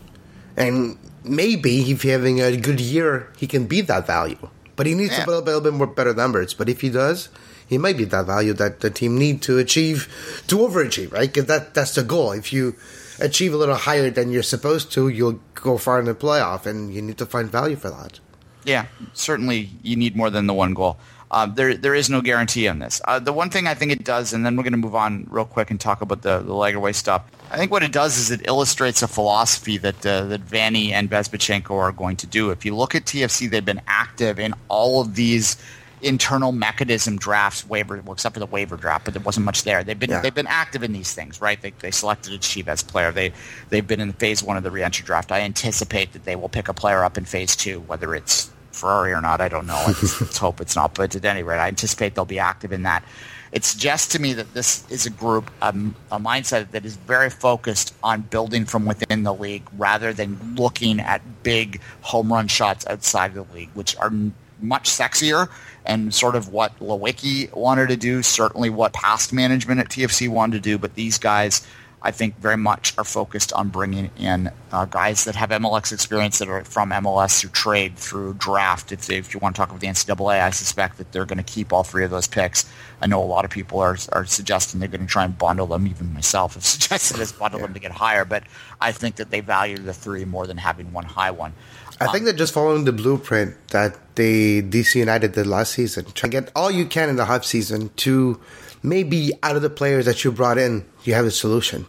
and 0.57 0.99
maybe 1.25 1.91
if 1.91 2.03
having 2.03 2.41
a 2.41 2.57
good 2.57 2.81
year, 2.81 3.29
he 3.37 3.47
can 3.47 3.67
beat 3.67 3.87
that 3.89 4.07
value. 4.07 4.49
But 4.77 4.87
he 4.87 4.95
needs 4.95 5.13
Yeah. 5.13 5.21
to 5.21 5.27
build 5.27 5.43
a 5.45 5.47
little 5.47 5.61
bit 5.61 5.73
more 5.75 5.87
better 5.87 6.15
numbers. 6.15 6.53
But 6.55 6.69
if 6.69 6.81
he 6.81 6.91
does, 6.91 7.29
he 7.67 7.79
might 7.79 7.97
be 7.97 8.05
that 8.05 8.27
value 8.27 8.53
that 8.55 8.81
the 8.81 8.91
team 8.91 9.17
need 9.19 9.41
to 9.43 9.59
achieve 9.59 10.09
to 10.49 10.59
overachieve, 10.59 11.13
right? 11.13 11.33
Because 11.33 11.47
that 11.47 11.75
that's 11.75 11.95
the 11.95 12.03
goal. 12.03 12.33
If 12.33 12.53
you 12.53 12.75
achieve 13.21 13.55
a 13.55 13.57
little 13.57 13.77
higher 13.77 14.11
than 14.11 14.31
you're 14.33 14.43
supposed 14.43 14.91
to, 14.93 15.09
you'll 15.09 15.39
go 15.55 15.79
far 15.79 15.99
in 16.01 16.07
the 16.07 16.15
playoff, 16.15 16.67
and 16.67 16.93
you 16.93 17.01
need 17.01 17.19
to 17.19 17.27
find 17.27 17.51
value 17.51 17.77
for 17.77 17.91
that. 17.91 18.19
Yeah, 18.65 18.87
certainly 19.13 19.71
you 19.83 19.95
need 19.97 20.17
more 20.17 20.31
than 20.31 20.47
the 20.47 20.55
one 20.55 20.75
goal. 20.75 20.99
Uh, 21.35 21.47
there, 21.47 21.77
there 21.77 21.97
is 21.97 22.09
no 22.09 22.21
guarantee 22.21 22.69
on 22.69 22.79
this. 22.79 23.01
Uh, 23.07 23.19
the 23.19 23.33
one 23.33 23.51
thing 23.51 23.67
I 23.67 23.75
think 23.75 23.91
it 23.91 24.05
does, 24.05 24.33
and 24.33 24.47
then 24.47 24.57
we're 24.57 24.63
going 24.63 24.73
to 24.73 24.79
move 24.79 24.95
on 24.95 25.27
real 25.29 25.45
quick 25.45 25.69
and 25.73 25.81
talk 25.81 26.01
about 26.01 26.23
the, 26.23 26.39
the 26.39 26.53
Lagerwey 26.53 26.95
stuff. 26.95 27.25
I 27.51 27.57
think 27.57 27.73
what 27.73 27.83
it 27.83 27.91
does 27.91 28.19
is 28.19 28.31
it 28.31 28.43
illustrates 28.47 29.03
a 29.03 29.09
philosophy 29.09 29.77
that 29.79 30.07
uh, 30.07 30.27
that 30.27 30.47
Vanney 30.47 30.93
and 30.93 31.11
Bezbatchenko 31.11 31.73
are 31.73 31.91
going 31.91 32.17
to 32.19 32.29
do. 32.29 32.51
If 32.51 32.65
you 32.65 32.77
look 32.77 32.95
at 32.95 33.05
TFC, 33.05 33.51
they've 33.51 33.65
been 33.65 33.83
active 33.89 34.39
in 34.39 34.55
all 34.69 35.01
of 35.01 35.17
these 35.17 35.57
internal 36.03 36.53
mechanism 36.53 37.17
drafts, 37.17 37.67
waiver, 37.67 38.01
well, 38.05 38.13
except 38.13 38.35
for 38.35 38.41
the 38.41 38.47
waiver 38.47 38.77
draft, 38.77 39.05
but 39.07 39.15
there 39.15 39.23
wasn't 39.23 39.45
much 39.45 39.65
there. 39.65 39.83
They've 39.83 39.99
been 39.99 40.11
Yeah. 40.11 40.21
they've 40.21 40.35
been 40.35 40.47
active 40.47 40.85
in 40.85 40.93
these 40.93 41.13
things, 41.15 41.41
right? 41.41 41.61
They, 41.61 41.73
they 41.81 41.91
selected 41.91 42.33
a 42.35 42.39
Chivas 42.39 42.87
player. 42.87 43.11
They 43.11 43.33
they've 43.71 43.87
been 43.87 44.01
in 44.01 44.13
phase 44.13 44.41
one 44.41 44.57
of 44.57 44.63
the 44.63 44.71
reentry 44.71 45.05
draft. 45.05 45.33
I 45.33 45.41
anticipate 45.41 46.13
that 46.13 46.25
they 46.25 46.37
will 46.37 46.49
pick 46.49 46.69
a 46.69 46.75
player 46.75 47.03
up 47.03 47.19
in 47.19 47.25
phase 47.25 47.57
two, 47.57 47.81
whether 47.81 48.15
it's 48.15 48.51
Ferrari 48.75 49.13
or 49.13 49.21
not. 49.21 49.41
I 49.41 49.49
don't 49.49 49.67
know. 49.67 49.83
Let's, 49.87 50.21
let's 50.21 50.39
hope 50.39 50.61
it's 50.61 50.77
not. 50.77 50.95
But 50.95 51.15
at 51.15 51.25
any 51.25 51.43
rate, 51.43 51.59
I 51.59 51.69
anticipate 51.69 52.15
they'll 52.15 52.25
be 52.25 52.39
active 52.39 52.73
in 52.73 52.83
that. 52.83 53.05
It 53.53 53.65
suggests 53.65 54.09
to 54.09 54.21
me 54.21 54.33
that 54.33 54.53
this 54.53 54.85
is 54.91 55.07
a 55.07 55.11
group, 55.11 55.49
um, 55.63 55.95
a 56.11 56.19
mindset 56.19 56.73
that 56.73 56.85
is 56.85 56.97
very 56.97 57.31
focused 57.31 57.95
on 58.03 58.23
building 58.23 58.65
from 58.65 58.85
within 58.85 59.23
the 59.23 59.33
league 59.33 59.63
rather 59.79 60.13
than 60.13 60.57
looking 60.57 60.99
at 60.99 61.23
big 61.45 61.81
home 62.01 62.33
run 62.33 62.49
shots 62.49 62.85
outside 62.89 63.37
of 63.37 63.47
the 63.47 63.55
league, 63.55 63.71
which 63.75 63.97
are 63.99 64.13
much 64.61 64.91
sexier 64.91 65.49
and 65.87 66.13
sort 66.13 66.35
of 66.35 66.49
what 66.49 66.77
Leiweke 66.81 67.55
wanted 67.55 67.89
to 67.91 67.97
do, 67.97 68.23
certainly 68.25 68.71
what 68.71 68.93
past 68.93 69.33
management 69.33 69.79
at 69.79 69.89
TFC 69.89 70.29
wanted 70.29 70.57
to 70.57 70.61
do. 70.61 70.77
But 70.77 70.97
these 70.97 71.19
guys, 71.19 71.65
I 72.05 72.11
think, 72.11 72.39
very 72.39 72.59
much 72.59 72.93
are 72.99 73.05
focused 73.05 73.55
on 73.55 73.71
bringing 73.71 74.11
in 74.19 74.53
uh, 74.71 74.85
guys 74.85 75.25
that 75.25 75.35
have 75.37 75.49
MLS 75.49 75.91
experience 75.91 76.39
that 76.39 76.49
are 76.49 76.63
from 76.63 76.91
MLS 76.91 77.41
through 77.41 77.51
trade, 77.51 77.97
through 77.97 78.35
draft. 78.35 78.93
If, 78.93 79.07
they, 79.07 79.17
if 79.17 79.33
you 79.33 79.41
want 79.41 79.57
to 79.57 79.59
talk 79.59 79.71
about 79.71 79.81
the 79.81 79.87
NCAA, 79.87 80.43
I 80.43 80.51
suspect 80.51 80.99
that 80.99 81.13
they're 81.13 81.25
going 81.25 81.39
to 81.39 81.43
keep 81.43 81.73
all 81.73 81.83
three 81.83 82.05
of 82.05 82.11
those 82.11 82.29
picks. 82.29 82.71
I 83.01 83.07
know 83.07 83.23
a 83.23 83.25
lot 83.25 83.47
of 83.47 83.51
people 83.51 83.81
are, 83.81 83.97
are 84.13 84.27
suggesting 84.27 84.81
they're 84.81 84.89
going 84.91 85.01
to 85.01 85.07
try 85.07 85.25
and 85.25 85.37
bundle 85.37 85.67
them. 85.67 85.87
Even 85.87 86.13
myself 86.13 86.55
have 86.55 86.65
suggested 86.77 87.21
as 87.21 87.33
bundle 87.33 87.61
them 87.61 87.73
to 87.73 87.81
get 87.81 87.93
higher. 87.93 88.27
But 88.27 88.45
I 88.83 88.93
think 88.93 89.17
that 89.17 89.31
they 89.31 89.41
value 89.41 89.79
the 89.79 89.95
three 89.95 90.27
more 90.27 90.47
than 90.47 90.59
having 90.59 90.93
one 90.93 91.07
high 91.07 91.31
one. 91.31 91.55
I 92.01 92.09
think 92.09 92.25
they're 92.25 92.35
just 92.35 92.53
following 92.53 92.85
the 92.85 92.93
blueprint 92.93 93.57
that 93.69 93.97
they 94.17 94.61
DC 94.61 94.97
United 94.97 95.33
did 95.33 95.47
last 95.47 95.73
season. 95.73 96.05
Try 96.07 96.29
to 96.29 96.41
get 96.41 96.53
all 96.55 96.71
you 96.71 96.85
can 96.85 97.09
in 97.09 97.17
the 97.17 97.25
half 97.25 97.45
season 97.45 97.91
to 97.97 98.41
maybe 98.85 99.33
out 99.43 99.57
of 99.57 99.63
the 99.63 99.71
players 99.71 100.05
that 100.05 100.23
you 100.23 100.31
brought 100.31 100.59
in, 100.59 100.85
you 101.03 101.15
have 101.15 101.25
a 101.25 101.31
solution. 101.31 101.87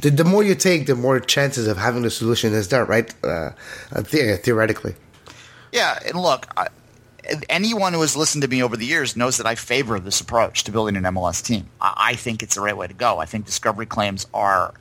The, 0.00 0.10
the 0.10 0.24
more 0.24 0.42
you 0.42 0.56
take, 0.56 0.86
the 0.86 0.96
more 0.96 1.20
chances 1.20 1.68
of 1.68 1.76
having 1.76 2.02
the 2.02 2.10
solution 2.10 2.52
is 2.52 2.68
there, 2.68 2.84
right? 2.84 3.14
Uh, 3.22 3.50
uh, 3.92 4.00
the- 4.00 4.40
theoretically. 4.42 4.94
Yeah, 5.70 5.98
and 6.04 6.20
look, 6.20 6.48
I, 6.56 6.68
anyone 7.48 7.92
who 7.92 8.00
has 8.00 8.16
listened 8.16 8.42
to 8.42 8.48
me 8.48 8.62
over 8.62 8.76
the 8.76 8.86
years 8.86 9.16
knows 9.16 9.36
that 9.36 9.46
I 9.46 9.54
favor 9.54 10.00
this 10.00 10.20
approach 10.20 10.64
to 10.64 10.72
building 10.72 10.96
an 10.96 11.04
MLS 11.04 11.44
team. 11.44 11.68
I, 11.80 11.94
I 11.96 12.14
think 12.14 12.42
it's 12.42 12.56
the 12.56 12.60
right 12.62 12.76
way 12.76 12.86
to 12.88 12.94
go. 12.94 13.18
I 13.18 13.26
think 13.26 13.46
discovery 13.46 13.86
claims 13.86 14.26
are 14.34 14.74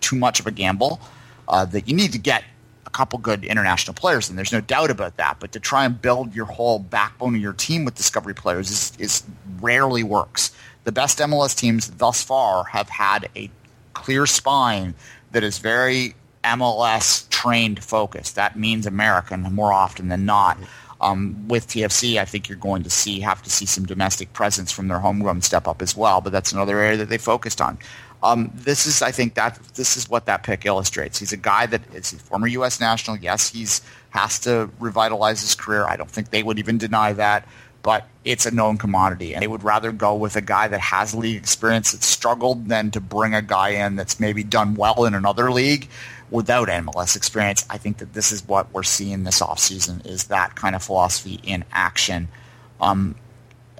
too 0.00 0.16
much 0.16 0.40
of 0.40 0.46
a 0.46 0.50
gamble. 0.50 1.00
Uh, 1.48 1.64
that 1.64 1.86
you 1.88 1.94
need 1.94 2.10
to 2.12 2.18
get 2.18 2.42
a 2.86 2.90
couple 2.90 3.20
good 3.20 3.44
international 3.44 3.94
players, 3.94 4.28
and 4.28 4.36
there's 4.36 4.52
no 4.52 4.60
doubt 4.60 4.90
about 4.90 5.16
that. 5.16 5.38
But 5.38 5.52
to 5.52 5.60
try 5.60 5.84
and 5.84 6.00
build 6.00 6.34
your 6.34 6.46
whole 6.46 6.80
backbone 6.80 7.36
of 7.36 7.40
your 7.40 7.52
team 7.52 7.84
with 7.84 7.94
discovery 7.94 8.34
players 8.34 8.68
is, 8.70 8.92
is 8.98 9.22
rarely 9.60 10.02
works. 10.02 10.50
The 10.86 10.92
best 10.92 11.18
MLS 11.18 11.58
teams 11.58 11.88
thus 11.88 12.22
far 12.22 12.62
have 12.66 12.88
had 12.88 13.28
a 13.34 13.50
clear 13.92 14.24
spine 14.24 14.94
that 15.32 15.42
is 15.42 15.58
very 15.58 16.14
MLS 16.44 17.28
trained 17.28 17.82
focused. 17.82 18.36
That 18.36 18.56
means 18.56 18.86
American 18.86 19.42
more 19.52 19.72
often 19.72 20.06
than 20.06 20.24
not. 20.26 20.56
Um, 21.00 21.48
with 21.48 21.66
TFC, 21.66 22.18
I 22.18 22.24
think 22.24 22.48
you're 22.48 22.56
going 22.56 22.84
to 22.84 22.90
see 22.90 23.18
have 23.18 23.42
to 23.42 23.50
see 23.50 23.66
some 23.66 23.84
domestic 23.84 24.32
presence 24.32 24.70
from 24.70 24.86
their 24.86 25.00
homegrown 25.00 25.42
step 25.42 25.66
up 25.66 25.82
as 25.82 25.96
well. 25.96 26.20
But 26.20 26.32
that's 26.32 26.52
another 26.52 26.78
area 26.78 26.98
that 26.98 27.08
they 27.08 27.18
focused 27.18 27.60
on. 27.60 27.78
Um, 28.22 28.52
this 28.54 28.86
is, 28.86 29.02
I 29.02 29.10
think, 29.10 29.34
that 29.34 29.58
this 29.74 29.96
is 29.96 30.08
what 30.08 30.26
that 30.26 30.44
pick 30.44 30.66
illustrates. 30.66 31.18
He's 31.18 31.32
a 31.32 31.36
guy 31.36 31.66
that 31.66 31.82
is 31.96 32.12
a 32.12 32.16
former 32.16 32.46
U.S. 32.46 32.78
national. 32.78 33.16
Yes, 33.16 33.50
he's 33.50 33.82
has 34.10 34.38
to 34.40 34.70
revitalize 34.78 35.40
his 35.40 35.56
career. 35.56 35.84
I 35.84 35.96
don't 35.96 36.10
think 36.10 36.30
they 36.30 36.44
would 36.44 36.60
even 36.60 36.78
deny 36.78 37.12
that. 37.14 37.46
But 37.86 38.08
it's 38.24 38.46
a 38.46 38.50
known 38.50 38.78
commodity, 38.78 39.32
and 39.32 39.40
they 39.40 39.46
would 39.46 39.62
rather 39.62 39.92
go 39.92 40.16
with 40.16 40.34
a 40.34 40.40
guy 40.40 40.66
that 40.66 40.80
has 40.80 41.14
league 41.14 41.36
experience 41.36 41.92
that's 41.92 42.04
struggled 42.04 42.66
than 42.66 42.90
to 42.90 43.00
bring 43.00 43.32
a 43.32 43.40
guy 43.40 43.68
in 43.68 43.94
that's 43.94 44.18
maybe 44.18 44.42
done 44.42 44.74
well 44.74 45.04
in 45.04 45.14
another 45.14 45.52
league 45.52 45.88
without 46.32 46.66
MLS 46.66 47.14
experience. 47.14 47.64
I 47.70 47.78
think 47.78 47.98
that 47.98 48.12
this 48.12 48.32
is 48.32 48.44
what 48.48 48.74
we're 48.74 48.82
seeing 48.82 49.22
this 49.22 49.38
offseason 49.38 50.04
is 50.04 50.24
that 50.24 50.56
kind 50.56 50.74
of 50.74 50.82
philosophy 50.82 51.38
in 51.44 51.64
action. 51.70 52.26
Um, 52.80 53.14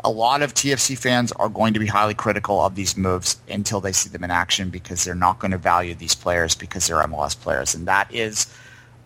a 0.04 0.10
lot 0.10 0.40
of 0.40 0.54
TFC 0.54 0.96
fans 0.96 1.32
are 1.32 1.48
going 1.48 1.74
to 1.74 1.80
be 1.80 1.86
highly 1.86 2.14
critical 2.14 2.64
of 2.64 2.76
these 2.76 2.96
moves 2.96 3.40
until 3.48 3.80
they 3.80 3.90
see 3.90 4.08
them 4.08 4.22
in 4.22 4.30
action 4.30 4.70
because 4.70 5.04
they're 5.04 5.16
not 5.16 5.40
going 5.40 5.50
to 5.50 5.58
value 5.58 5.96
these 5.96 6.14
players 6.14 6.54
because 6.54 6.86
they're 6.86 7.02
MLS 7.02 7.36
players. 7.36 7.74
And 7.74 7.88
that 7.88 8.14
is 8.14 8.46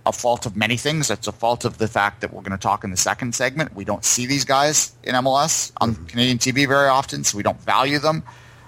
a 0.07 0.13
fault 0.13 0.47
of 0.47 0.57
many 0.57 0.77
things. 0.77 1.11
It's 1.11 1.27
a 1.27 1.33
fault 1.33 1.65
of 1.65 1.79
the 1.79 1.89
fact 1.89 2.21
that 2.21 2.33
we're 2.33 2.43
going 2.43 2.53
to 2.53 2.59
talk 2.59 2.85
in 2.85 2.91
the 2.91 2.97
second 2.97 3.35
segment. 3.35 3.75
We 3.75 3.85
don't 3.85 4.05
see 4.05 4.27
these 4.27 4.45
guys 4.45 4.93
in 5.03 5.15
MLS 5.17 5.73
on 5.81 5.95
Canadian 6.07 6.39
TV 6.39 6.67
very 6.67 6.89
often, 6.89 7.25
so 7.25 7.37
we 7.37 7.43
don't 7.43 7.61
value 7.61 7.99
them. 7.99 8.23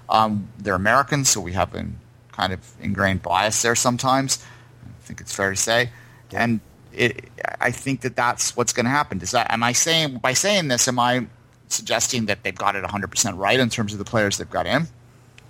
Um, 0.09 0.49
they're 0.59 0.75
Americans, 0.75 1.31
so 1.31 1.41
we 1.41 1.53
have 1.53 1.75
a 1.75 1.87
kind 2.33 2.53
of 2.53 2.61
ingrained 2.81 3.23
bias 3.23 3.63
there 3.63 3.75
sometimes. 3.75 4.45
I 4.85 5.07
think 5.07 5.21
it's 5.21 5.35
fair 5.35 5.51
to 5.51 5.57
say. 5.57 5.91
And 6.33 6.61
it, 6.93 7.29
I 7.61 7.71
think 7.71 8.03
that 8.03 8.17
that's 8.17 8.57
what's 8.57 8.73
going 8.73 8.85
to 8.85 8.91
happen. 8.91 9.19
Does 9.19 9.31
that? 9.31 9.51
Am 9.51 9.63
I 9.63 9.73
saying 9.73 10.19
by 10.19 10.35
saying 10.35 10.69
this? 10.69 10.89
Am 10.89 10.99
I 10.99 11.27
suggesting 11.69 12.27
that 12.27 12.43
they've 12.43 12.55
got 12.55 12.77
it 12.77 12.85
100% 12.85 13.39
right 13.39 13.59
in 13.59 13.71
terms 13.71 13.93
of 13.93 13.99
the 13.99 14.05
players 14.05 14.37
they've 14.37 14.51
got 14.51 14.67
in? 14.67 14.87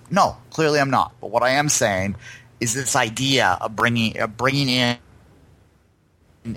No, 0.09 0.37
clearly 0.51 0.79
I'm 0.79 0.89
not. 0.89 1.13
But 1.19 1.31
what 1.31 1.43
I 1.43 1.51
am 1.51 1.69
saying 1.69 2.15
is 2.59 2.73
this 2.73 2.95
idea 2.95 3.57
of 3.59 3.75
bringing 3.75 4.17
of 4.19 4.37
bringing 4.37 4.69
in 4.69 4.97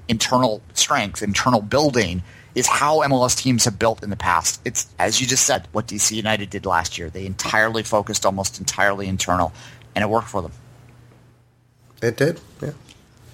internal 0.08 0.62
strength, 0.74 1.22
internal 1.22 1.60
building 1.60 2.22
is 2.54 2.66
how 2.66 3.00
MLS 3.00 3.36
teams 3.36 3.64
have 3.66 3.78
built 3.78 4.02
in 4.02 4.10
the 4.10 4.16
past. 4.16 4.60
It's 4.64 4.88
as 4.98 5.20
you 5.20 5.26
just 5.26 5.44
said, 5.44 5.68
what 5.72 5.86
DC 5.86 6.12
United 6.12 6.50
did 6.50 6.66
last 6.66 6.98
year. 6.98 7.10
They 7.10 7.26
entirely 7.26 7.82
focused 7.82 8.24
almost 8.24 8.58
entirely 8.58 9.06
internal, 9.06 9.52
and 9.94 10.02
it 10.02 10.08
worked 10.08 10.28
for 10.28 10.42
them. 10.42 10.52
It 12.02 12.16
did. 12.16 12.40
Yeah. 12.62 12.72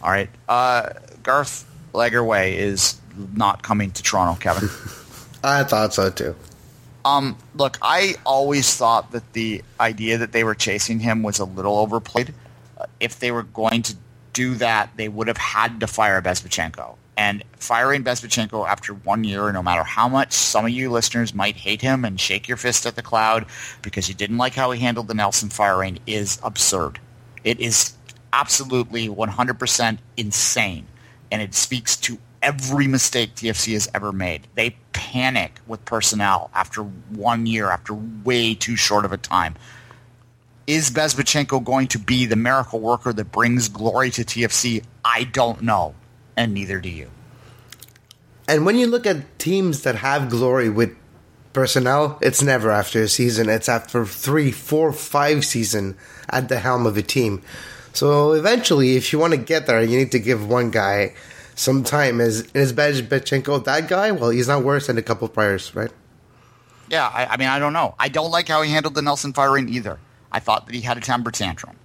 All 0.03 0.11
right, 0.11 0.29
uh, 0.49 0.91
Garth 1.23 1.65
Lagerwey 1.93 2.55
is 2.55 3.01
not 3.35 3.63
coming 3.63 3.93
to 3.93 4.03
Toronto, 4.03 4.39
Kevin. 4.41 4.69
I 5.45 5.65
thought 5.65 5.95
so 5.95 6.11
too. 6.11 6.35
Um, 7.05 7.37
look, 7.55 7.79
I 7.83 8.15
always 8.25 8.75
thought 8.77 9.13
that 9.13 9.33
the 9.33 9.63
idea 9.81 10.19
that 10.19 10.33
they 10.33 10.45
were 10.45 10.55
chasing 10.55 11.01
him 11.01 11.23
was 11.23 11.39
a 11.39 11.45
little 11.45 11.79
overplayed. 11.79 12.33
Uh, 12.79 12.87
if 13.01 13.19
they 13.19 13.33
were 13.33 13.43
going 13.43 13.83
to 13.83 13.97
do 14.33 14.55
that, 14.57 14.91
they 14.97 15.09
would 15.09 15.29
have 15.29 15.37
had 15.37 15.81
to 15.81 15.87
fire 15.87 16.21
Bezbatchenko. 16.23 16.97
And 17.17 17.45
firing 17.59 18.05
Bezbatchenko 18.05 18.67
after 18.67 18.95
one 18.95 19.25
year, 19.25 19.53
no 19.53 19.63
matter 19.63 19.85
how 19.85 20.09
much 20.09 20.33
some 20.33 20.65
of 20.65 20.71
you 20.71 20.91
listeners 20.91 21.35
might 21.35 21.57
hate 21.57 21.83
him 21.83 22.05
and 22.05 22.19
shake 22.19 22.49
your 22.49 22.57
fist 22.57 22.87
at 22.87 22.97
the 22.97 23.03
cloud 23.03 23.47
because 23.83 24.09
you 24.09 24.15
didn't 24.15 24.39
like 24.39 24.55
how 24.55 24.71
he 24.71 24.81
handled 24.81 25.09
the 25.09 25.15
Nelsen 25.15 25.51
firing, 25.51 25.99
is 26.07 26.39
absurd. 26.43 26.99
It 27.45 27.61
is 27.61 27.95
absolutely 28.33 29.09
100% 29.09 29.99
insane. 30.17 30.87
And 31.31 31.43
it 31.43 31.55
speaks 31.55 31.97
to 31.99 32.19
every 32.43 32.87
mistake 32.87 33.35
TFC 33.35 33.75
has 33.75 33.89
ever 33.95 34.13
made. 34.13 34.47
They 34.55 34.77
panic 34.93 35.61
with 35.67 35.85
personnel 35.85 36.51
after 36.55 36.83
one 36.83 37.47
year, 37.47 37.71
after 37.71 37.95
way 37.95 38.55
too 38.55 38.77
short 38.77 39.05
of 39.05 39.13
a 39.13 39.17
time. 39.17 39.55
Is 40.67 40.91
Bezbatchenko 40.91 41.65
going 41.65 41.89
to 41.89 41.99
be 41.99 42.27
the 42.27 42.37
miracle 42.37 42.79
worker 42.79 43.13
that 43.13 43.33
brings 43.33 43.69
glory 43.69 44.11
to 44.11 44.25
TFC? 44.25 44.85
I 45.05 45.25
don't 45.25 45.63
know, 45.63 45.95
and 46.37 46.55
neither 46.55 46.81
do 46.81 46.89
you. 46.89 47.11
And 48.47 48.65
when 48.65 48.77
you 48.77 48.87
look 48.87 49.07
at 49.07 49.39
teams 49.39 49.83
that 49.83 49.97
have 49.97 50.31
glory 50.31 50.69
with 50.69 50.97
personnel, 51.53 52.19
it's 52.21 52.43
never 52.43 52.71
after 52.71 53.03
a 53.03 53.09
season. 53.09 53.49
It's 53.49 53.69
after 53.69 54.05
three, 54.05 54.53
four, 54.53 54.93
five 54.93 55.45
season 55.45 55.97
at 56.29 56.49
the 56.49 56.59
helm 56.59 56.87
of 56.87 56.97
a 56.97 57.03
team. 57.03 57.43
So 57.93 58.33
eventually, 58.33 58.97
if 58.97 59.13
you 59.13 59.19
want 59.19 59.33
to 59.33 59.39
get 59.39 59.67
there, 59.67 59.83
you 59.83 59.99
need 59.99 60.13
to 60.13 60.19
give 60.19 60.49
one 60.49 60.71
guy 60.71 61.15
some 61.55 61.85
time. 61.85 62.21
Is 62.21 62.51
is 62.55 62.73
Bezbatchenko 62.73 63.65
that 63.65 63.89
guy? 63.89 64.13
Well, 64.13 64.31
he's 64.31 64.49
not 64.49 64.65
worse 64.65 64.87
than 64.87 64.97
a 64.97 65.03
couple 65.03 65.27
of 65.27 65.35
players, 65.35 65.75
right? 65.75 65.91
Yeah, 66.89 67.07
I, 67.07 67.27
I 67.27 67.37
mean, 67.37 67.49
I 67.49 67.59
don't 67.59 67.73
know. 67.73 67.95
I 67.99 68.09
don't 68.09 68.31
like 68.31 68.49
how 68.49 68.63
he 68.63 68.71
handled 68.71 68.95
the 68.95 69.03
Nelsen 69.03 69.33
firing 69.35 69.69
either. 69.69 69.99
I 70.33 70.41
thought 70.41 70.67
that 70.67 70.75
he 70.75 70.81
had 70.81 70.97
a 70.97 71.01
temper 71.01 71.31
tantrum, 71.31 71.77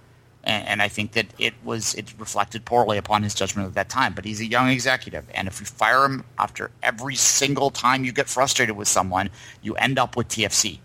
and, 0.42 0.66
and 0.66 0.82
I 0.82 0.88
think 0.88 1.12
that 1.12 1.26
it 1.38 1.54
was 1.62 1.94
it 1.94 2.12
reflected 2.18 2.64
poorly 2.64 2.98
upon 2.98 3.22
his 3.22 3.34
judgment 3.34 3.68
at 3.68 3.74
that 3.74 3.88
time. 3.88 4.14
But 4.14 4.24
he's 4.24 4.40
a 4.40 4.46
young 4.46 4.68
executive, 4.68 5.24
and 5.32 5.46
if 5.46 5.60
you 5.60 5.66
fire 5.66 6.04
him 6.04 6.24
after 6.38 6.70
every 6.82 7.14
single 7.14 7.70
time 7.70 8.04
you 8.04 8.12
get 8.12 8.28
frustrated 8.28 8.76
with 8.76 8.88
someone, 8.88 9.30
you 9.62 9.74
end 9.74 9.98
up 9.98 10.16
with 10.16 10.28
TFC. 10.28 10.80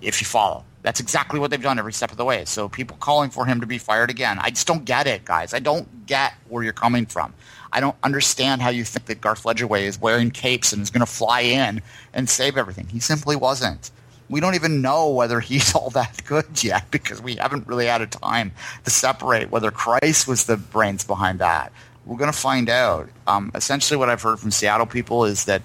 If 0.00 0.20
you 0.20 0.26
follow, 0.26 0.64
that's 0.82 0.98
exactly 0.98 1.38
what 1.38 1.50
they've 1.50 1.62
done 1.62 1.78
every 1.78 1.92
step 1.92 2.10
of 2.10 2.16
the 2.16 2.24
way. 2.24 2.44
So 2.44 2.68
people 2.68 2.96
calling 2.96 3.30
for 3.30 3.46
him 3.46 3.60
to 3.60 3.66
be 3.66 3.78
fired 3.78 4.10
again, 4.10 4.38
I 4.40 4.50
just 4.50 4.66
don't 4.66 4.84
get 4.84 5.06
it, 5.06 5.24
guys. 5.24 5.54
I 5.54 5.60
don't 5.60 6.06
get 6.06 6.34
where 6.48 6.64
you're 6.64 6.72
coming 6.72 7.06
from. 7.06 7.32
I 7.72 7.80
don't 7.80 7.96
understand 8.02 8.60
how 8.60 8.70
you 8.70 8.84
think 8.84 9.06
that 9.06 9.20
Garth 9.20 9.44
Lagerwey 9.44 9.82
is 9.82 10.00
wearing 10.00 10.30
capes 10.30 10.72
and 10.72 10.82
is 10.82 10.90
going 10.90 11.00
to 11.00 11.06
fly 11.06 11.40
in 11.40 11.80
and 12.12 12.28
save 12.28 12.58
everything. 12.58 12.88
He 12.88 13.00
simply 13.00 13.36
wasn't. 13.36 13.90
We 14.32 14.40
don't 14.40 14.54
even 14.54 14.80
know 14.80 15.10
whether 15.10 15.40
he's 15.40 15.74
all 15.76 15.90
that 15.90 16.24
good 16.24 16.64
yet 16.64 16.90
because 16.90 17.20
we 17.20 17.36
haven't 17.36 17.66
really 17.66 17.86
had 17.86 18.00
a 18.00 18.06
time 18.06 18.52
to 18.84 18.90
separate 18.90 19.50
whether 19.50 19.70
Kreis 19.70 20.26
was 20.26 20.46
the 20.46 20.56
brains 20.56 21.04
behind 21.04 21.38
that. 21.40 21.70
We're 22.06 22.16
going 22.16 22.32
to 22.32 22.38
find 22.38 22.68
out. 22.68 23.10
Um, 23.26 23.52
essentially, 23.54 23.96
what 23.98 24.08
I've 24.08 24.22
heard 24.22 24.40
from 24.40 24.50
Seattle 24.50 24.86
people 24.86 25.26
is 25.26 25.44
that 25.44 25.62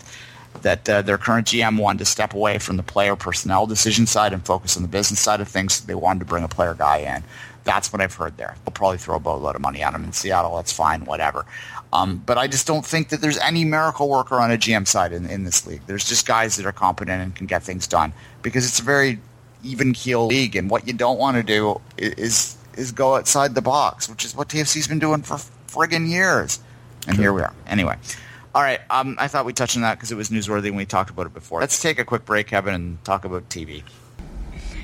that 0.63 0.89
uh, 0.89 1.01
their 1.03 1.17
current 1.17 1.47
GM 1.47 1.80
wanted 1.80 1.99
to 1.99 2.06
step 2.06 2.34
away 2.34 2.58
from 2.58 2.77
the 2.77 2.84
player 2.84 3.15
personnel 3.15 3.67
decision 3.67 4.08
side 4.08 4.34
and 4.34 4.43
focus 4.43 4.75
on 4.75 4.82
the 4.82 4.89
business 4.89 5.19
side 5.19 5.39
of 5.39 5.47
things. 5.47 5.82
They 5.82 5.95
wanted 5.95 6.19
to 6.19 6.25
bring 6.25 6.43
a 6.43 6.47
player 6.47 6.73
guy 6.73 6.97
in. 6.97 7.23
That's 7.67 7.91
what 7.91 8.01
I've 8.01 8.13
heard 8.13 8.38
there. 8.38 8.56
They'll 8.63 8.71
probably 8.71 8.97
throw 8.97 9.17
a 9.17 9.19
boatload 9.19 9.56
of 9.58 9.62
money 9.62 9.84
at 9.84 9.93
him 9.93 10.06
in 10.06 10.13
Seattle. 10.13 10.56
That's 10.56 10.71
fine, 10.71 11.03
whatever. 11.03 11.45
Um, 11.91 12.23
but 12.25 12.38
I 12.38 12.47
just 12.47 12.65
don't 12.65 12.86
think 12.86 13.10
that 13.10 13.19
there's 13.19 13.38
any 13.39 13.65
miracle 13.65 14.08
worker 14.08 14.36
on 14.36 14.49
a 14.51 14.58
GM 14.58 14.88
side 14.88 15.12
in, 15.12 15.25
in 15.30 15.43
this 15.43 15.67
league. 15.67 15.82
There's 15.86 16.08
just 16.08 16.25
guys 16.25 16.56
that 16.56 16.65
are 16.65 16.71
competent 16.71 17.21
and 17.21 17.36
can 17.36 17.45
get 17.45 17.63
things 17.63 17.86
done 17.86 18.13
because 18.41 18.65
it's 18.65 18.80
a 18.80 18.84
very 18.84 19.19
even 19.65 19.91
keel 19.91 20.25
league. 20.25 20.56
And 20.56 20.69
what 20.69 20.88
you 20.88 20.93
don't 20.93 21.19
want 21.19 21.36
to 21.36 21.43
do 21.43 21.82
is 21.97 22.56
is 22.77 22.93
go 22.93 23.15
outside 23.15 23.53
the 23.53 23.62
box, 23.62 24.08
which 24.08 24.23
is 24.23 24.34
what 24.34 24.47
TFC's 24.47 24.88
been 24.88 24.99
doing 24.99 25.21
for 25.21 25.36
friggin' 25.67 26.08
years. 26.08 26.62
And 27.06 27.17
here 27.17 27.34
we 27.34 27.41
are. 27.41 27.53
Anyway. 27.67 27.97
All 28.56 28.62
right, 28.62 28.80
um, 28.89 29.17
I 29.19 29.27
thought 29.27 29.45
we'd 29.45 29.58
touch 29.58 29.75
on 29.75 29.82
that 29.82 29.97
because 29.97 30.12
it 30.12 30.15
was 30.15 30.30
newsworthy 30.30 30.67
and 30.67 30.77
we 30.77 30.86
talked 30.86 31.10
about 31.10 31.25
it 31.25 31.34
before. 31.34 31.60
Let's 31.60 31.82
take 31.82 31.99
a 31.99 32.06
quick 32.06 32.23
break, 32.23 32.47
Kevin, 32.47 32.73
and 32.73 33.03
talk 33.03 33.25
about 33.25 33.49
TV. 33.49 33.84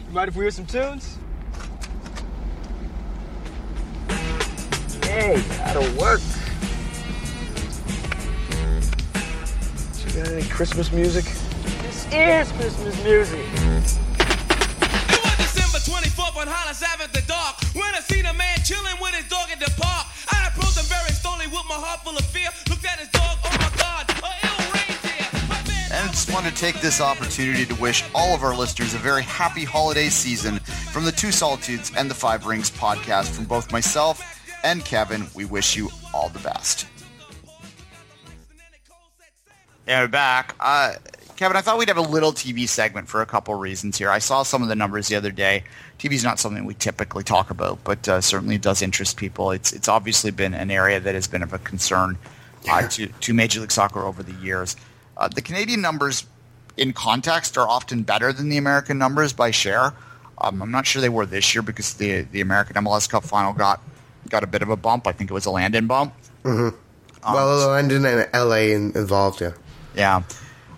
You 0.07 0.13
mind 0.13 0.27
if 0.27 0.35
we 0.35 0.43
hear 0.43 0.51
some 0.51 0.65
tunes? 0.65 1.17
Hey, 5.13 5.36
that'll 5.62 5.84
work. 6.02 6.19
So 9.93 10.10
you 10.10 10.23
got 10.23 10.34
any 10.34 10.41
Christmas 10.49 10.91
music? 10.91 11.26
This 11.84 12.08
is 12.12 12.52
Christmas 12.54 13.04
music. 13.04 13.45
It 13.45 13.62
was 15.21 15.38
December 15.38 15.78
24th 15.86 16.36
on 16.36 16.47
Hollis 16.49 16.82
Ave 16.82 17.04
at 17.04 17.13
the 17.13 17.21
dark 17.28 17.62
when 17.76 17.93
I 17.93 17.99
seen 17.99 18.26
a 18.26 18.34
man 18.34 18.58
chilling 18.65 18.97
with 18.99 19.13
his 19.13 19.28
dog 19.30 19.52
at 19.52 19.60
the 19.60 19.69
park. 19.80 20.08
I 20.34 20.47
approached 20.47 20.80
him 20.80 20.86
very 20.86 21.12
slowly 21.12 21.45
with 21.45 21.62
my 21.69 21.78
heart 21.78 21.99
full 22.02 22.17
of 22.17 22.26
fear. 22.26 22.49
Looked 22.67 22.84
at 22.84 22.97
his 22.97 23.10
dog, 23.10 23.38
oh 23.45 23.54
my 23.62 23.69
God, 23.78 24.10
a 24.10 24.34
ill 24.49 24.65
reindeer. 24.73 25.30
My 25.45 25.62
And 25.93 26.10
I 26.10 26.12
just 26.12 26.34
want 26.34 26.47
to 26.47 26.56
take 26.56 26.82
this 26.82 27.02
opportunity 27.02 27.67
to 27.67 27.76
wish 27.76 28.04
all 28.15 28.34
of 28.34 28.41
our 28.41 28.56
listeners 28.56 28.95
a 28.95 28.97
very 28.97 29.21
happy 29.21 29.63
holiday 29.63 30.10
season 30.10 30.58
from 30.89 31.06
the 31.06 31.12
Two 31.12 31.32
Solitudes 31.32 31.91
and 31.95 32.10
the 32.10 32.15
Five 32.15 32.47
Rings 32.47 32.71
podcast. 32.71 33.30
From 33.30 33.45
both 33.45 33.71
myself 33.71 34.39
and 34.63 34.84
Kevin, 34.84 35.28
we 35.36 35.45
wish 35.45 35.76
you 35.76 35.89
all 36.13 36.30
the 36.30 36.39
best. 36.39 36.88
And 39.86 40.02
we're 40.02 40.08
back. 40.08 40.56
Uh, 40.60 40.93
Kevin, 41.36 41.58
I 41.58 41.62
thought 41.62 41.78
we'd 41.78 41.89
have 41.89 41.97
a 41.97 42.02
little 42.02 42.32
TV 42.32 42.69
segment 42.69 43.10
for 43.10 43.21
a 43.21 43.26
couple 43.26 43.54
reasons 43.56 43.97
here. 43.97 44.10
I 44.10 44.19
saw 44.19 44.43
some 44.43 44.63
of 44.63 44.69
the 44.69 44.76
numbers 44.76 45.10
the 45.10 45.15
other 45.15 45.32
day. 45.32 45.63
TV 45.99 46.13
is 46.13 46.23
not 46.23 46.39
something 46.39 46.63
we 46.63 46.73
typically 46.73 47.23
talk 47.23 47.49
about, 47.49 47.84
but 47.84 48.08
uh, 48.08 48.21
certainly 48.21 48.56
it 48.56 48.62
does 48.62 48.82
interest 48.82 49.17
people. 49.17 49.52
It's 49.52 49.73
it's 49.73 49.88
obviously 49.88 50.32
been 50.32 50.54
an 50.54 50.71
area 50.71 50.99
that 50.99 51.15
has 51.15 51.28
been 51.28 51.43
of 51.43 51.52
a 51.52 51.60
concern 51.60 52.17
uh, 52.69 52.88
to, 52.89 53.08
to 53.08 53.34
Major 53.34 53.60
League 53.60 53.71
Soccer 53.71 54.04
over 54.04 54.23
the 54.23 54.34
years. 54.34 54.78
Uh, 55.17 55.28
the 55.28 55.41
Canadian 55.41 55.82
numbers, 55.82 56.26
in 56.78 56.93
context, 56.93 57.58
are 57.58 57.67
often 57.67 58.04
better 58.04 58.32
than 58.32 58.49
the 58.49 58.58
American 58.58 58.97
numbers 58.97 59.34
by 59.34 59.52
share. 59.52 59.93
Um, 60.39 60.62
I'm 60.62 60.71
not 60.71 60.86
sure 60.86 61.02
they 61.02 61.10
were 61.10 61.26
this 61.26 61.54
year 61.54 61.62
because 61.62 61.95
the 61.95 62.21
the 62.21 62.41
American 62.41 62.76
MLS 62.78 63.10
Cup 63.10 63.23
final 63.26 63.54
got 63.54 63.82
got 64.29 64.43
a 64.43 64.47
bit 64.47 64.62
of 64.62 64.69
a 64.69 64.77
bump. 64.77 65.07
I 65.07 65.12
think 65.12 65.29
it 65.29 65.33
was 65.33 65.45
a 65.45 65.51
Landon 65.51 65.88
bump. 65.88 66.13
Um, 66.45 66.73
well, 67.33 67.69
Landon 67.69 68.05
and 68.05 68.27
LA 68.33 68.73
involved, 68.75 69.41
yeah. 69.41 69.53
Yeah. 69.95 70.23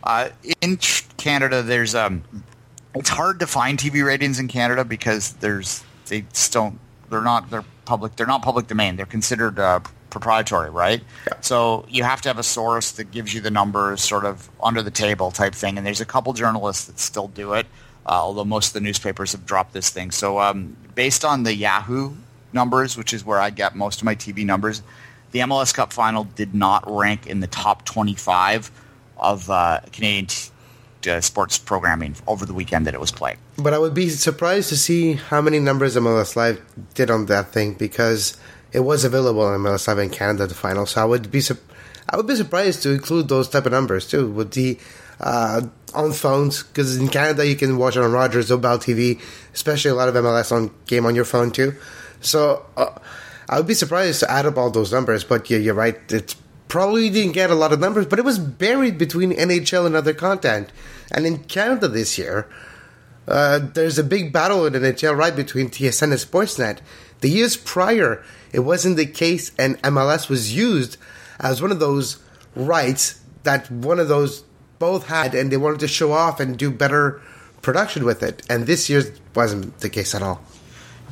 Uh, 0.04 0.30
in 0.62 0.78
Canada, 1.18 1.64
there's 1.64 1.96
um, 1.96 2.24
it's 2.94 3.10
hard 3.10 3.40
to 3.40 3.48
find 3.48 3.80
TV 3.80 4.06
ratings 4.06 4.40
in 4.40 4.48
Canada 4.48 4.86
because 4.86 5.34
there's 5.34 5.84
they 6.08 6.26
don't 6.52 6.80
they're 7.10 7.22
not 7.22 7.50
they're 7.50 7.66
public 7.86 8.16
they're 8.16 8.28
not 8.28 8.44
public 8.44 8.68
domain. 8.68 8.96
They're 8.96 9.06
considered 9.06 9.58
uh, 9.58 9.80
proprietary, 10.12 10.70
right? 10.70 11.02
Yeah. 11.28 11.34
So 11.42 11.86
you 11.90 12.04
have 12.04 12.22
to 12.22 12.30
have 12.30 12.38
a 12.38 12.44
source 12.44 12.92
that 12.92 13.12
gives 13.12 13.34
you 13.34 13.42
the 13.42 13.52
numbers, 13.52 14.02
sort 14.02 14.26
of 14.26 14.50
under 14.62 14.82
the 14.82 14.92
table 14.92 15.32
type 15.32 15.54
thing. 15.54 15.78
And 15.78 15.86
there's 15.86 16.02
a 16.02 16.06
couple 16.06 16.32
journalists 16.34 16.86
that 16.86 17.00
still 17.00 17.28
do 17.28 17.54
it, 17.54 17.66
uh, 18.06 18.12
although 18.12 18.46
most 18.46 18.68
of 18.68 18.74
the 18.74 18.82
newspapers 18.82 19.32
have 19.32 19.46
dropped 19.46 19.74
this 19.74 19.90
thing. 19.90 20.12
So 20.12 20.40
um, 20.40 20.78
based 20.94 21.26
on 21.26 21.44
the 21.44 21.54
Yahoo 21.56 22.14
numbers, 22.54 22.98
which 22.98 23.14
is 23.14 23.26
where 23.26 23.40
I 23.40 23.50
get 23.50 23.76
most 23.76 24.02
of 24.02 24.06
my 24.06 24.16
TV 24.16 24.46
numbers, 24.46 24.82
the 25.32 25.40
MLS 25.40 25.74
Cup 25.74 25.92
final 25.92 26.24
did 26.24 26.56
not 26.56 26.84
rank 26.90 27.28
in 27.28 27.40
the 27.40 27.48
top 27.48 27.86
25 27.86 28.72
of 29.18 29.50
uh, 29.50 29.82
Canadian 29.92 30.28
t- 30.28 30.52
uh, 31.10 31.22
sports 31.22 31.58
programming 31.58 32.16
over 32.28 32.46
the 32.46 32.54
weekend 32.54 32.88
that 32.88 32.94
it 32.94 33.00
was 33.00 33.12
played. 33.12 33.38
But 33.58 33.74
I 33.74 33.78
would 33.78 33.94
be 33.94 34.10
surprised 34.10 34.70
to 34.70 34.78
see 34.78 35.14
how 35.14 35.42
many 35.42 35.60
numbers 35.60 35.96
MLS 35.96 36.36
Live 36.36 36.62
did 36.94 37.12
on 37.12 37.28
that 37.28 37.50
thing 37.50 37.74
because 37.74 38.38
it 38.72 38.80
was 38.80 39.04
available 39.04 39.42
on 39.42 39.60
MLS 39.60 39.88
Live 39.88 40.00
in 40.00 40.10
Canada 40.10 40.48
the 40.48 40.54
final. 40.56 40.86
So 40.86 41.02
I 41.02 41.06
would 41.06 41.32
be 41.32 41.42
sup- 41.42 41.60
I 42.10 42.18
would 42.18 42.28
be 42.28 42.36
surprised 42.36 42.84
to 42.84 42.92
include 42.92 43.30
those 43.30 43.50
type 43.50 43.66
of 43.66 43.72
numbers 43.72 44.08
too 44.08 44.30
with 44.30 44.52
the 44.52 44.80
uh, 45.20 45.62
on 45.94 46.12
phones 46.12 46.64
because 46.64 46.98
in 46.98 47.08
Canada 47.08 47.46
you 47.48 47.56
can 47.56 47.78
watch 47.78 47.96
it 47.96 48.04
on 48.04 48.12
Rogers 48.12 48.50
Bell 48.50 48.80
TV, 48.80 49.22
especially 49.54 49.92
a 49.92 49.96
lot 49.96 50.10
of 50.10 50.16
MLS 50.16 50.52
on 50.52 50.72
game 50.88 51.06
on 51.06 51.16
your 51.16 51.26
phone 51.26 51.52
too. 51.52 51.74
So 52.22 52.66
uh, 52.78 52.98
I 53.50 53.58
would 53.58 53.68
be 53.68 53.74
surprised 53.74 54.20
to 54.22 54.32
add 54.32 54.46
up 54.46 54.58
all 54.58 54.72
those 54.72 54.92
numbers. 54.92 55.24
But 55.24 55.50
yeah, 55.50 55.58
you're 55.58 55.74
right. 55.74 56.00
It 56.12 56.36
probably 56.68 57.10
didn't 57.10 57.34
get 57.34 57.50
a 57.50 57.56
lot 57.56 57.74
of 57.74 57.80
numbers, 57.80 58.06
but 58.06 58.20
it 58.20 58.26
was 58.26 58.40
buried 58.40 58.98
between 58.98 59.32
NHL 59.32 59.86
and 59.86 59.96
other 59.96 60.14
content. 60.14 60.70
And 61.12 61.26
in 61.26 61.44
Canada 61.44 61.88
this 61.88 62.18
year, 62.18 62.50
uh, 63.28 63.60
there's 63.60 63.98
a 63.98 64.04
big 64.04 64.32
battle 64.32 64.66
in 64.66 64.74
NHL 64.74 65.18
right 65.18 65.36
between 65.36 65.70
TSN 65.70 66.04
and 66.04 66.14
Sportsnet. 66.14 66.80
The 67.22 67.30
years 67.30 67.58
prior, 67.58 68.24
it 68.52 68.60
wasn't 68.60 68.98
the 68.98 69.06
case, 69.06 69.52
and 69.58 69.82
MLS 69.84 70.30
was 70.30 70.56
used 70.56 70.98
as 71.40 71.62
one 71.62 71.72
of 71.72 71.80
those 71.80 72.20
rights 72.56 73.20
that 73.44 73.70
one 73.72 74.00
of 74.00 74.08
those 74.08 74.44
both 74.80 75.08
had, 75.08 75.34
and 75.34 75.52
they 75.52 75.58
wanted 75.58 75.80
to 75.80 75.88
show 75.88 76.12
off 76.12 76.40
and 76.40 76.58
do 76.58 76.70
better 76.70 77.22
production 77.62 78.06
with 78.06 78.22
it. 78.22 78.44
And 78.50 78.68
this 78.68 78.90
year 78.90 79.04
wasn't 79.34 79.80
the 79.80 79.90
case 79.90 80.14
at 80.14 80.22
all. 80.22 80.44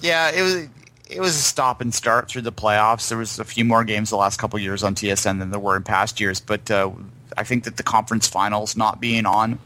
Yeah, 0.01 0.29
it 0.31 0.41
was 0.41 0.67
it 1.15 1.19
was 1.21 1.35
a 1.35 1.41
stop 1.41 1.81
and 1.81 1.93
start 1.93 2.29
through 2.29 2.41
the 2.43 2.51
playoffs. 2.51 3.09
There 3.09 3.17
was 3.17 3.39
a 3.39 3.45
few 3.45 3.65
more 3.65 3.83
games 3.83 4.09
the 4.09 4.17
last 4.17 4.37
couple 4.39 4.57
of 4.57 4.63
years 4.63 4.83
on 4.83 4.95
TSN 4.95 5.39
than 5.39 5.51
there 5.51 5.59
were 5.59 5.75
in 5.77 5.83
past 5.83 6.19
years, 6.19 6.39
but 6.39 6.69
uh, 6.71 6.91
I 7.37 7.43
think 7.43 7.63
that 7.65 7.77
the 7.77 7.83
conference 7.83 8.27
finals 8.27 8.75
not 8.75 8.99
being 8.99 9.25
on 9.25 9.59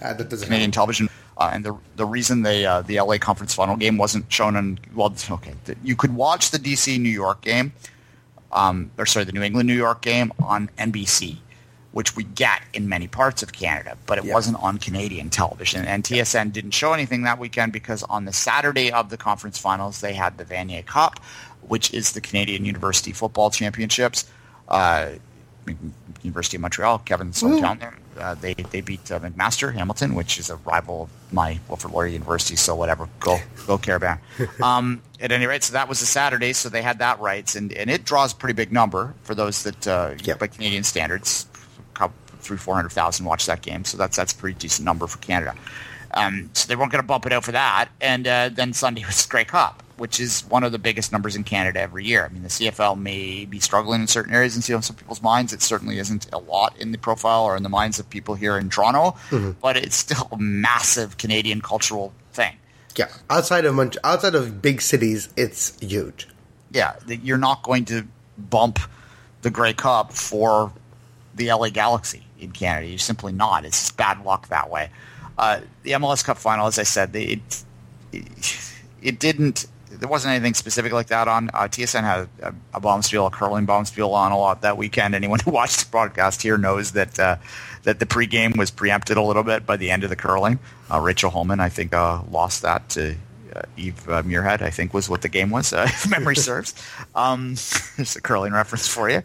Uh, 0.00 0.12
that 0.14 0.28
doesn't 0.28 0.46
Canadian 0.46 0.68
help. 0.68 0.74
television, 0.74 1.08
uh, 1.38 1.50
and 1.52 1.64
the 1.64 1.76
the 1.96 2.04
reason 2.06 2.42
they 2.42 2.66
uh, 2.66 2.82
the 2.82 3.00
LA 3.00 3.18
conference 3.18 3.54
final 3.54 3.76
game 3.76 3.96
wasn't 3.98 4.30
shown 4.30 4.56
on 4.56 4.78
well, 4.94 5.14
okay, 5.30 5.54
you 5.82 5.96
could 5.96 6.14
watch 6.14 6.50
the 6.50 6.58
DC 6.58 7.00
New 7.00 7.08
York 7.08 7.40
game, 7.42 7.72
um, 8.52 8.90
or 8.98 9.06
sorry, 9.06 9.24
the 9.24 9.32
New 9.32 9.42
England 9.42 9.66
New 9.66 9.76
York 9.76 10.02
game 10.02 10.32
on 10.40 10.68
NBC, 10.78 11.38
which 11.96 12.14
we 12.14 12.24
get 12.24 12.60
in 12.74 12.86
many 12.90 13.06
parts 13.08 13.42
of 13.42 13.54
Canada, 13.54 13.96
but 14.04 14.18
it 14.18 14.24
Yeah. 14.26 14.34
wasn't 14.34 14.58
on 14.62 14.76
Canadian 14.76 15.30
television. 15.30 15.86
And 15.86 16.04
TSN 16.04 16.50
didn't 16.50 16.72
show 16.72 16.92
anything 16.92 17.22
that 17.22 17.38
weekend 17.38 17.72
because 17.72 18.02
on 18.02 18.26
the 18.26 18.34
Saturday 18.34 18.92
of 18.92 19.08
the 19.08 19.16
conference 19.16 19.56
finals, 19.56 20.00
they 20.02 20.12
had 20.12 20.36
the 20.36 20.44
Vanier 20.44 20.84
Cup, 20.84 21.18
which 21.62 21.94
is 21.94 22.12
the 22.12 22.20
Canadian 22.20 22.66
University 22.66 23.12
Football 23.12 23.50
Championships. 23.50 24.26
Uh, 24.68 25.12
University 26.22 26.58
of 26.58 26.60
Montreal, 26.60 26.98
Kevin's 26.98 27.42
hometown 27.42 27.80
there. 27.80 27.94
Uh, 28.20 28.34
they 28.34 28.52
they 28.54 28.82
beat 28.82 29.10
uh, 29.10 29.18
McMaster 29.20 29.72
Hamilton, 29.72 30.14
which 30.14 30.38
is 30.38 30.50
a 30.50 30.56
rival 30.56 31.04
of 31.04 31.32
my 31.32 31.58
Wilfrid 31.66 31.92
Laurier 31.94 32.12
University. 32.12 32.56
So 32.56 32.74
whatever, 32.74 33.08
go 33.20 33.38
go 33.66 33.78
Carabin. 33.78 34.18
um, 34.62 35.00
at 35.18 35.32
any 35.32 35.46
rate, 35.46 35.64
so 35.64 35.72
that 35.72 35.88
was 35.88 36.02
a 36.02 36.06
Saturday, 36.06 36.52
so 36.52 36.68
they 36.68 36.82
had 36.82 36.98
that 36.98 37.20
rights, 37.20 37.56
and, 37.56 37.72
and 37.72 37.88
it 37.90 38.04
draws 38.04 38.32
a 38.32 38.36
pretty 38.36 38.52
big 38.54 38.70
number 38.70 39.14
for 39.22 39.34
those 39.34 39.62
that 39.64 39.86
uh, 39.88 40.10
Yep. 40.22 40.38
by 40.40 40.46
Canadian 40.46 40.84
standards, 40.84 41.46
three 42.46 42.56
four 42.56 42.74
hundred 42.74 42.92
thousand 42.92 43.26
watch 43.26 43.46
that 43.46 43.62
game. 43.62 43.84
So 43.84 43.96
that's 43.98 44.16
that's 44.16 44.32
a 44.32 44.36
pretty 44.36 44.58
decent 44.58 44.84
number 44.84 45.06
for 45.06 45.18
Canada. 45.18 45.54
Um, 46.14 46.50
so 46.54 46.66
they 46.68 46.76
weren't 46.76 46.92
going 46.92 47.02
to 47.02 47.06
bump 47.06 47.26
it 47.26 47.32
out 47.32 47.44
for 47.44 47.52
that, 47.52 47.88
and 48.00 48.26
uh, 48.26 48.48
then 48.48 48.72
Sunday 48.72 49.04
was 49.06 49.26
Grey 49.26 49.44
Cup, 49.44 49.82
which 49.96 50.18
is 50.20 50.42
one 50.48 50.64
of 50.64 50.72
the 50.72 50.78
biggest 50.78 51.12
numbers 51.12 51.36
in 51.36 51.44
Canada 51.44 51.80
every 51.80 52.04
year. 52.04 52.24
I 52.24 52.28
mean, 52.32 52.42
the 52.42 52.48
CFL 52.48 52.98
may 52.98 53.44
be 53.44 53.60
struggling 53.60 54.00
in 54.00 54.06
certain 54.06 54.32
areas 54.34 54.54
and 54.54 54.68
in 54.68 54.82
some 54.82 54.96
people's 54.96 55.22
minds. 55.22 55.52
It 55.52 55.62
certainly 55.62 55.98
isn't 55.98 56.32
a 56.32 56.38
lot 56.38 56.76
in 56.78 56.92
the 56.92 56.98
profile 56.98 57.44
or 57.44 57.56
in 57.56 57.62
the 57.62 57.68
minds 57.68 57.98
of 57.98 58.08
people 58.08 58.34
here 58.34 58.56
in 58.56 58.70
Toronto, 58.70 59.16
but 59.60 59.76
it's 59.76 59.96
still 59.96 60.28
a 60.32 60.38
massive 60.38 61.18
Canadian 61.18 61.60
cultural 61.60 62.12
thing. 62.32 62.56
Yeah, 62.96 63.08
outside 63.28 63.66
of 63.66 63.74
Mont- 63.74 63.98
outside 64.04 64.34
of 64.34 64.62
big 64.62 64.80
cities, 64.80 65.28
it's 65.36 65.78
huge. 65.80 66.28
Yeah, 66.70 66.94
you're 67.06 67.36
not 67.36 67.62
going 67.62 67.84
to 67.86 68.06
bump 68.38 68.78
the 69.42 69.50
Grey 69.50 69.74
Cup 69.74 70.12
for 70.12 70.72
the 71.34 71.52
LA 71.52 71.68
Galaxy 71.68 72.25
in 72.38 72.52
Canada. 72.52 72.86
You're 72.86 72.98
simply 72.98 73.32
not. 73.32 73.64
It's 73.64 73.80
just 73.80 73.96
bad 73.96 74.24
luck 74.24 74.48
that 74.48 74.70
way. 74.70 74.90
Uh, 75.38 75.60
the 75.82 75.92
MLS 75.92 76.24
Cup 76.24 76.38
final, 76.38 76.66
as 76.66 76.78
I 76.78 76.82
said, 76.84 77.14
it, 77.14 77.64
it 78.12 78.72
it 79.02 79.18
didn't. 79.18 79.66
There 79.90 80.08
wasn't 80.08 80.32
anything 80.34 80.54
specific 80.54 80.92
like 80.92 81.06
that 81.08 81.28
on. 81.28 81.48
Uh, 81.54 81.68
TSN 81.68 82.02
had 82.02 82.28
a, 82.42 82.54
a 82.74 82.80
bonspiel, 82.80 83.26
a 83.26 83.30
curling 83.30 83.66
bonspiel 83.66 84.12
on 84.12 84.32
a 84.32 84.38
lot 84.38 84.62
that 84.62 84.76
weekend. 84.76 85.14
Anyone 85.14 85.40
who 85.44 85.50
watched 85.50 85.84
the 85.84 85.90
broadcast 85.90 86.42
here 86.42 86.58
knows 86.58 86.92
that 86.92 87.18
uh, 87.18 87.36
that 87.84 88.00
the 88.00 88.06
pregame 88.06 88.56
was 88.56 88.70
preempted 88.70 89.16
a 89.16 89.22
little 89.22 89.44
bit 89.44 89.64
by 89.64 89.76
the 89.76 89.90
end 89.90 90.04
of 90.04 90.10
the 90.10 90.16
curling. 90.16 90.58
Uh, 90.90 91.00
Rachel 91.00 91.30
Homan, 91.30 91.60
I 91.60 91.68
think, 91.68 91.94
uh, 91.94 92.22
lost 92.30 92.62
that 92.62 92.88
to 92.90 93.14
uh, 93.54 93.62
Eve 93.76 94.08
uh, 94.08 94.22
Muirhead. 94.22 94.60
I 94.60 94.70
think 94.70 94.92
was 94.92 95.08
what 95.08 95.22
the 95.22 95.28
game 95.28 95.50
was, 95.50 95.72
uh, 95.72 95.84
if 95.88 96.10
memory 96.10 96.36
serves. 96.48 96.74
Um, 97.14 97.54
there's 97.96 98.16
a 98.16 98.20
curling 98.20 98.52
reference 98.52 98.88
for 98.88 99.08
you. 99.08 99.22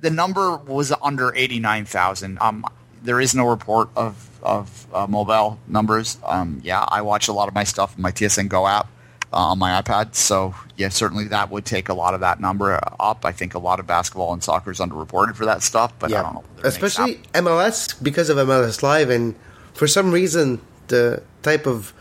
The 0.00 0.10
number 0.10 0.56
was 0.56 0.92
under 1.02 1.34
89,000. 1.34 2.38
Um, 2.40 2.64
there 3.02 3.20
is 3.20 3.34
no 3.34 3.46
report 3.48 3.88
of, 3.96 4.28
of 4.42 4.86
uh, 4.92 5.06
mobile 5.06 5.58
numbers. 5.66 6.18
Um, 6.24 6.60
yeah, 6.64 6.84
I 6.86 7.02
watch 7.02 7.28
a 7.28 7.32
lot 7.32 7.48
of 7.48 7.54
my 7.54 7.64
stuff 7.64 7.96
in 7.96 8.02
my 8.02 8.12
TSN 8.12 8.48
Go 8.48 8.66
app 8.66 8.88
uh, 9.32 9.36
on 9.36 9.58
my 9.58 9.80
iPad. 9.80 10.14
So, 10.14 10.54
yeah, 10.76 10.88
certainly 10.88 11.24
that 11.28 11.50
would 11.50 11.64
take 11.64 11.88
a 11.88 11.94
lot 11.94 12.14
of 12.14 12.20
that 12.20 12.40
number 12.40 12.80
up. 12.98 13.24
I 13.24 13.32
think 13.32 13.54
a 13.54 13.58
lot 13.58 13.80
of 13.80 13.86
basketball 13.86 14.32
and 14.32 14.42
soccer 14.42 14.70
is 14.70 14.78
underreported 14.78 15.36
for 15.36 15.44
that 15.46 15.62
stuff, 15.62 15.92
but 15.98 16.12
I 16.12 16.22
don't 16.22 16.34
know. 16.34 16.44
whether 16.56 16.60
it 16.60 16.64
makes 16.64 16.76
especially 16.76 17.16
MLS 17.34 18.02
because 18.02 18.28
of 18.28 18.36
MLS 18.38 18.82
Live, 18.82 19.10
and 19.10 19.34
for 19.74 19.86
some 19.86 20.12
reason, 20.12 20.60
the 20.88 21.22
type 21.42 21.66
of 21.66 21.92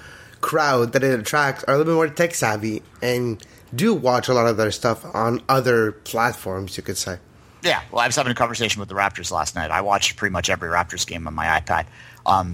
crowd 0.41 0.93
that 0.93 1.03
it 1.03 1.19
attracts 1.19 1.63
are 1.65 1.75
a 1.75 1.77
little 1.77 1.93
bit 1.93 1.95
more 1.95 2.07
tech 2.07 2.33
savvy 2.33 2.81
and 3.01 3.45
do 3.75 3.93
watch 3.93 4.27
a 4.27 4.33
lot 4.33 4.47
of 4.47 4.57
their 4.57 4.71
stuff 4.71 5.05
on 5.13 5.41
other 5.49 5.91
platforms. 5.91 6.77
You 6.77 6.83
could 6.83 6.97
say. 6.97 7.19
Yeah, 7.61 7.81
well, 7.91 8.01
I 8.01 8.07
was 8.07 8.15
having 8.15 8.31
a 8.31 8.35
conversation 8.35 8.79
with 8.79 8.89
the 8.89 8.95
Raptors 8.95 9.31
last 9.31 9.55
night. 9.55 9.71
I 9.71 9.81
watched 9.81 10.15
pretty 10.15 10.31
much 10.31 10.49
every 10.49 10.69
Raptors 10.69 11.05
game 11.05 11.27
on 11.27 11.33
my 11.33 11.59
iPad 11.59 11.85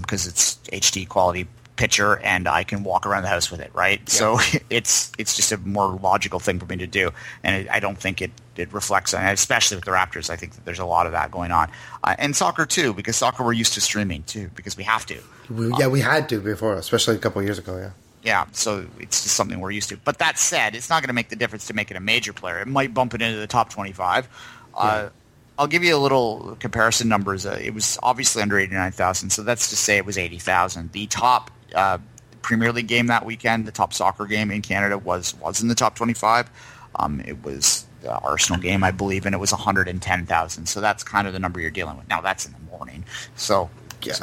because 0.01 0.27
it's 0.27 0.57
HD 0.71 1.07
quality 1.07 1.47
picture 1.75 2.17
and 2.19 2.47
I 2.47 2.63
can 2.63 2.83
walk 2.83 3.05
around 3.05 3.23
the 3.23 3.29
house 3.29 3.51
with 3.51 3.59
it, 3.59 3.71
right? 3.73 4.07
So 4.09 4.39
it's 4.69 5.11
it's 5.17 5.35
just 5.35 5.51
a 5.51 5.57
more 5.57 5.99
logical 6.01 6.39
thing 6.39 6.59
for 6.59 6.65
me 6.65 6.77
to 6.77 6.87
do, 6.87 7.11
and 7.43 7.55
it, 7.63 7.71
I 7.71 7.79
don't 7.79 7.97
think 7.97 8.21
it 8.21 8.31
it 8.55 8.71
reflects, 8.73 9.13
on 9.13 9.25
especially 9.25 9.75
with 9.75 9.85
the 9.85 9.91
Raptors. 9.91 10.29
I 10.29 10.35
think 10.35 10.53
that 10.53 10.65
there's 10.65 10.79
a 10.79 10.85
lot 10.85 11.05
of 11.05 11.11
that 11.11 11.31
going 11.31 11.51
on, 11.51 11.69
uh, 12.03 12.15
and 12.17 12.35
soccer 12.35 12.65
too, 12.65 12.93
because 12.93 13.15
soccer 13.15 13.43
we're 13.43 13.53
used 13.53 13.73
to 13.73 13.81
streaming 13.81 14.23
too, 14.23 14.49
because 14.55 14.77
we 14.77 14.83
have 14.83 15.05
to. 15.07 15.19
We, 15.49 15.71
yeah, 15.77 15.87
we 15.87 16.01
had 16.01 16.29
to 16.29 16.39
before, 16.39 16.75
especially 16.75 17.15
a 17.15 17.19
couple 17.19 17.41
years 17.43 17.59
ago. 17.59 17.77
Yeah. 17.77 17.91
Yeah, 18.23 18.47
so 18.53 18.87
it's 18.99 19.21
just 19.21 19.35
something 19.35 19.59
we're 19.59 19.69
used 19.69 19.89
to. 19.89 19.97
But 19.97 20.17
that 20.17 20.39
said, 20.39 20.73
it's 20.73 20.89
not 20.89 21.03
going 21.03 21.09
to 21.09 21.13
make 21.13 21.29
the 21.29 21.35
difference 21.35 21.67
to 21.67 21.75
make 21.75 21.91
it 21.91 21.97
a 21.97 21.99
major 21.99 22.33
player. 22.33 22.59
It 22.59 22.67
might 22.67 22.91
bump 22.91 23.13
it 23.13 23.21
into 23.21 23.37
the 23.37 23.45
top 23.45 23.69
25. 23.69 24.27
Uh, 24.75 25.09
I'll 25.57 25.67
give 25.67 25.83
you 25.83 25.95
a 25.95 25.97
little 25.99 26.57
comparison 26.59 27.07
numbers. 27.07 27.45
Uh, 27.45 27.57
it 27.61 27.73
was 27.73 27.97
obviously 28.03 28.41
under 28.41 28.59
89,000, 28.59 29.29
so 29.29 29.41
that's 29.43 29.69
to 29.69 29.75
say 29.77 29.97
it 29.97 30.05
was 30.05 30.17
80,000. 30.17 30.91
The 30.91 31.07
top 31.07 31.49
uh, 31.73 31.97
Premier 32.41 32.71
League 32.73 32.87
game 32.87 33.07
that 33.07 33.25
weekend, 33.25 33.65
the 33.65 33.71
top 33.71 33.93
soccer 33.93 34.25
game 34.25 34.51
in 34.51 34.61
Canada, 34.61 34.97
was 34.97 35.33
was 35.39 35.61
in 35.61 35.67
the 35.69 35.75
top 35.75 35.95
25. 35.95 36.49
Um, 36.97 37.21
it 37.25 37.43
was 37.43 37.85
the 38.01 38.13
Arsenal 38.19 38.61
game, 38.61 38.83
I 38.83 38.91
believe, 38.91 39.25
and 39.25 39.33
it 39.33 39.37
was 39.39 39.51
110,000. 39.51 40.65
So 40.67 40.81
that's 40.81 41.03
kind 41.03 41.25
of 41.27 41.33
the 41.33 41.39
number 41.39 41.59
you're 41.59 41.71
dealing 41.71 41.97
with. 41.97 42.07
Now, 42.09 42.21
that's 42.21 42.45
in 42.45 42.53
the 42.53 42.77
morning, 42.77 43.03
so 43.35 43.69
Yeah. 44.01 44.13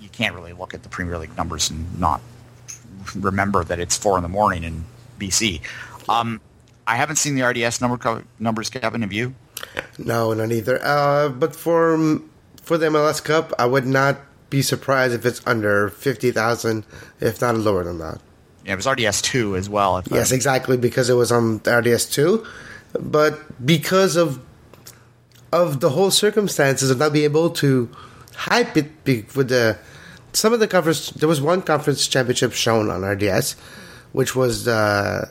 you 0.00 0.08
can't 0.10 0.34
really 0.34 0.52
look 0.52 0.74
at 0.74 0.82
the 0.82 0.88
Premier 0.88 1.18
League 1.18 1.36
numbers 1.36 1.70
and 1.70 1.98
not 1.98 2.20
remember 3.14 3.64
that 3.64 3.78
it's 3.78 3.96
four 3.96 4.16
in 4.16 4.22
the 4.22 4.28
morning 4.28 4.64
in 4.64 4.84
BC. 5.18 5.60
Um, 6.08 6.40
I 6.86 6.96
haven't 6.96 7.16
seen 7.16 7.34
the 7.34 7.42
RDS 7.42 7.80
number 7.80 8.24
numbers, 8.38 8.70
Kevin. 8.70 9.02
Have 9.02 9.12
you? 9.12 9.34
No, 9.98 10.32
not 10.32 10.52
either. 10.52 10.80
Uh, 10.82 11.28
but 11.28 11.54
for 11.54 12.20
for 12.62 12.78
the 12.78 12.86
MLS 12.86 13.22
Cup, 13.22 13.52
I 13.58 13.66
would 13.66 13.86
not 13.86 14.18
be 14.50 14.62
surprised 14.62 15.14
if 15.14 15.26
it's 15.26 15.40
under 15.46 15.88
fifty 15.90 16.30
thousand, 16.30 16.84
if 17.20 17.40
not 17.40 17.56
lower 17.56 17.84
than 17.84 17.98
that. 17.98 18.20
Yeah, 18.64 18.72
it 18.72 18.76
was 18.76 18.86
RDS 18.86 19.22
two 19.22 19.56
as 19.56 19.68
well. 19.68 19.98
If 19.98 20.08
Yes, 20.10 20.32
I, 20.32 20.36
exactly 20.36 20.76
because 20.76 21.10
it 21.10 21.14
was 21.14 21.30
on 21.30 21.60
RDS 21.66 22.06
two, 22.06 22.46
but 22.98 23.64
because 23.64 24.16
of 24.16 24.40
of 25.52 25.80
the 25.80 25.90
whole 25.90 26.10
circumstances 26.10 26.90
of 26.90 26.98
not 26.98 27.12
being 27.12 27.24
able 27.24 27.50
to 27.50 27.88
hype 28.34 28.76
it 28.76 28.90
with 29.36 29.48
the 29.48 29.78
some 30.32 30.52
of 30.52 30.60
the 30.60 30.68
conference. 30.68 31.10
There 31.10 31.28
was 31.28 31.40
one 31.40 31.62
conference 31.62 32.06
championship 32.06 32.52
shown 32.52 32.90
on 32.90 33.04
RDS, 33.04 33.52
which 34.12 34.34
was 34.34 34.66
uh, 34.66 35.28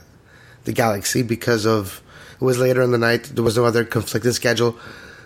the 0.63 0.73
Galaxy 0.73 1.23
because 1.23 1.65
of 1.65 2.01
it 2.43 2.45
was 2.45 2.59
later 2.59 2.81
in 2.81 2.91
the 2.91 2.97
night. 2.97 3.31
There 3.33 3.43
was 3.43 3.55
no 3.55 3.63
other 3.63 3.85
conflicting 3.85 4.33
schedule. 4.33 4.77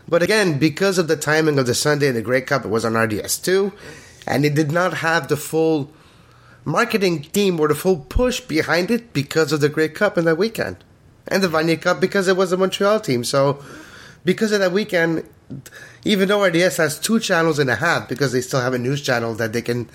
But 0.07 0.21
again, 0.21 0.59
because 0.59 0.99
of 0.99 1.07
the 1.07 1.17
timing 1.17 1.57
of 1.57 1.65
the 1.65 1.73
Sunday 1.73 2.07
and 2.07 2.15
the 2.15 2.21
Grey 2.21 2.41
Cup, 2.41 2.63
it 2.63 2.67
was 2.67 2.85
on 2.85 2.95
RDS 2.95 3.39
two, 3.39 3.73
and 4.27 4.45
it 4.45 4.53
did 4.53 4.71
not 4.71 4.93
have 4.97 5.27
the 5.27 5.35
full 5.35 5.91
marketing 6.63 7.23
team 7.23 7.59
or 7.59 7.69
the 7.69 7.75
full 7.75 7.97
push 7.97 8.39
behind 8.39 8.91
it 8.91 9.13
because 9.13 9.51
of 9.51 9.61
the 9.61 9.67
Grey 9.67 9.89
Cup 9.89 10.15
in 10.15 10.25
that 10.25 10.37
weekend, 10.37 10.77
and 11.27 11.41
the 11.41 11.47
Vanier 11.47 11.81
Cup 11.81 11.99
because 11.99 12.27
it 12.27 12.37
was 12.37 12.51
a 12.51 12.57
Montreal 12.57 12.99
team. 12.99 13.23
So 13.23 13.63
because 14.23 14.51
of 14.51 14.59
that 14.59 14.71
weekend, 14.71 15.27
even 16.05 16.27
though 16.27 16.43
RDS 16.43 16.77
has 16.77 16.99
two 16.99 17.19
channels 17.19 17.57
and 17.57 17.71
a 17.71 17.77
half, 17.77 18.07
because 18.07 18.31
they 18.31 18.41
still 18.41 18.61
have 18.61 18.75
a 18.75 18.77
news 18.77 19.01
channel 19.01 19.33
that 19.33 19.53
they 19.53 19.63
can 19.63 19.89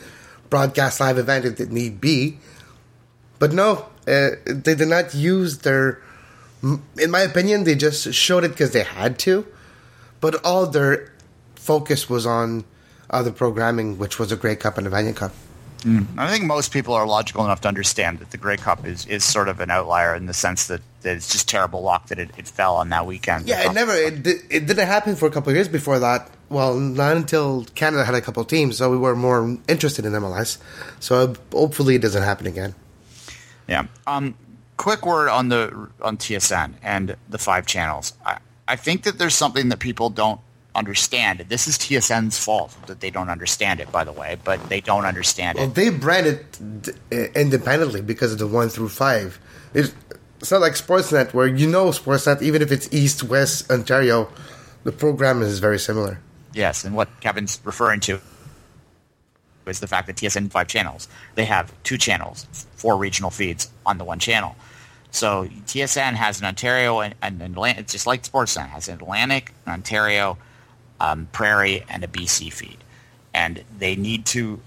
broadcast 0.50 0.98
live 0.98 1.18
event 1.18 1.44
if 1.44 1.60
it 1.60 1.70
need 1.70 2.00
be. 2.00 2.38
But 3.38 3.52
no, 3.52 3.86
uh, 4.08 4.30
they 4.44 4.74
did 4.74 4.88
not 4.88 5.14
use 5.14 5.58
their. 5.58 6.02
In 6.62 7.10
my 7.10 7.20
opinion, 7.20 7.64
they 7.64 7.74
just 7.74 8.12
showed 8.14 8.44
it 8.44 8.50
because 8.50 8.70
they 8.70 8.84
had 8.84 9.18
to, 9.20 9.46
but 10.20 10.44
all 10.44 10.66
their 10.66 11.12
focus 11.56 12.08
was 12.08 12.24
on 12.24 12.64
other 13.10 13.32
programming, 13.32 13.98
which 13.98 14.18
was 14.18 14.30
a 14.32 14.36
Grey 14.36 14.56
Cup 14.56 14.78
and 14.78 14.86
a 14.86 14.90
Vanier 14.90 15.14
Cup. 15.14 15.32
I 16.16 16.30
think 16.30 16.44
most 16.44 16.72
people 16.72 16.94
are 16.94 17.06
logical 17.06 17.44
enough 17.44 17.62
to 17.62 17.68
understand 17.68 18.20
that 18.20 18.30
the 18.30 18.36
Grey 18.36 18.56
Cup 18.56 18.86
is, 18.86 19.04
is 19.06 19.24
sort 19.24 19.48
of 19.48 19.58
an 19.58 19.70
outlier 19.70 20.14
in 20.14 20.26
the 20.26 20.34
sense 20.34 20.68
that, 20.68 20.80
that 21.00 21.16
it's 21.16 21.32
just 21.32 21.48
terrible 21.48 21.82
luck 21.82 22.06
that 22.06 22.20
it, 22.20 22.30
it 22.38 22.46
fell 22.46 22.76
on 22.76 22.90
that 22.90 23.04
weekend. 23.04 23.48
Yeah, 23.48 23.68
it 23.68 23.74
never. 23.74 23.92
It, 23.92 24.26
it 24.26 24.66
didn't 24.66 24.86
happen 24.86 25.16
for 25.16 25.26
a 25.26 25.30
couple 25.30 25.50
of 25.50 25.56
years 25.56 25.68
before 25.68 25.98
that. 25.98 26.30
Well, 26.48 26.76
not 26.78 27.16
until 27.16 27.64
Canada 27.74 28.04
had 28.04 28.14
a 28.14 28.20
couple 28.20 28.42
of 28.42 28.48
teams, 28.48 28.76
so 28.76 28.90
we 28.90 28.96
were 28.96 29.16
more 29.16 29.58
interested 29.66 30.04
in 30.04 30.12
MLS. 30.12 30.58
So 31.00 31.34
hopefully, 31.50 31.96
it 31.96 32.02
doesn't 32.02 32.22
happen 32.22 32.46
again. 32.46 32.76
Yeah. 33.66 33.86
Um, 34.06 34.36
quick 34.82 35.06
word 35.06 35.28
on 35.28 35.48
the 35.48 35.88
on 36.00 36.16
TSN 36.16 36.74
and 36.82 37.14
the 37.28 37.38
five 37.38 37.66
channels. 37.66 38.14
I, 38.26 38.38
I 38.66 38.74
think 38.74 39.04
that 39.04 39.16
there's 39.16 39.34
something 39.34 39.68
that 39.68 39.78
people 39.78 40.10
don't 40.10 40.40
understand. 40.74 41.44
This 41.48 41.68
is 41.68 41.78
TSN's 41.78 42.36
fault 42.44 42.76
that 42.88 42.98
they 42.98 43.10
don't 43.10 43.30
understand 43.30 43.78
it, 43.78 43.92
by 43.92 44.02
the 44.02 44.10
way, 44.10 44.38
but 44.42 44.58
they 44.68 44.80
don't 44.80 45.04
understand 45.04 45.56
Well, 45.58 45.68
it. 45.68 45.74
they 45.76 45.88
brand 45.90 46.26
it 46.26 46.58
uh, 47.12 47.16
independently 47.40 48.00
because 48.02 48.32
of 48.32 48.38
the 48.40 48.48
one 48.48 48.68
through 48.70 48.88
five. 48.88 49.38
It's, 49.72 49.94
it's 50.40 50.50
not 50.50 50.60
like 50.60 50.72
Sportsnet 50.72 51.32
where 51.32 51.46
you 51.46 51.68
know 51.68 51.86
Sportsnet, 51.90 52.42
even 52.42 52.60
if 52.60 52.72
it's 52.72 52.92
East, 52.92 53.22
West, 53.22 53.70
Ontario, 53.70 54.28
the 54.82 54.90
program 54.90 55.42
is 55.42 55.60
very 55.60 55.78
similar. 55.78 56.18
Yes, 56.54 56.84
and 56.84 56.96
what 56.96 57.08
Kevin's 57.20 57.60
referring 57.62 58.00
to 58.00 58.18
is 59.66 59.78
the 59.78 59.86
fact 59.86 60.08
that 60.08 60.16
TSN 60.16 60.50
five 60.50 60.66
channels. 60.66 61.06
They 61.36 61.44
have 61.44 61.72
two 61.84 61.98
channels, 61.98 62.46
four 62.74 62.96
regional 62.96 63.30
feeds 63.30 63.70
on 63.86 63.98
the 63.98 64.04
one 64.04 64.18
channel. 64.18 64.56
So 65.12 65.46
TSN 65.66 66.14
has 66.14 66.40
an 66.40 66.46
Ontario 66.46 67.00
and 67.00 67.14
an 67.22 67.42
Atlantic, 67.42 67.86
just 67.86 68.06
like 68.06 68.22
Sportsnet 68.22 68.68
has 68.68 68.88
an 68.88 68.94
Atlantic, 68.94 69.52
an 69.66 69.74
Ontario, 69.74 70.38
um, 71.00 71.28
Prairie, 71.32 71.84
and 71.88 72.02
a 72.02 72.08
BC 72.08 72.50
feed, 72.50 72.78
and 73.34 73.62
they 73.78 73.94
need 73.94 74.24
to 74.26 74.60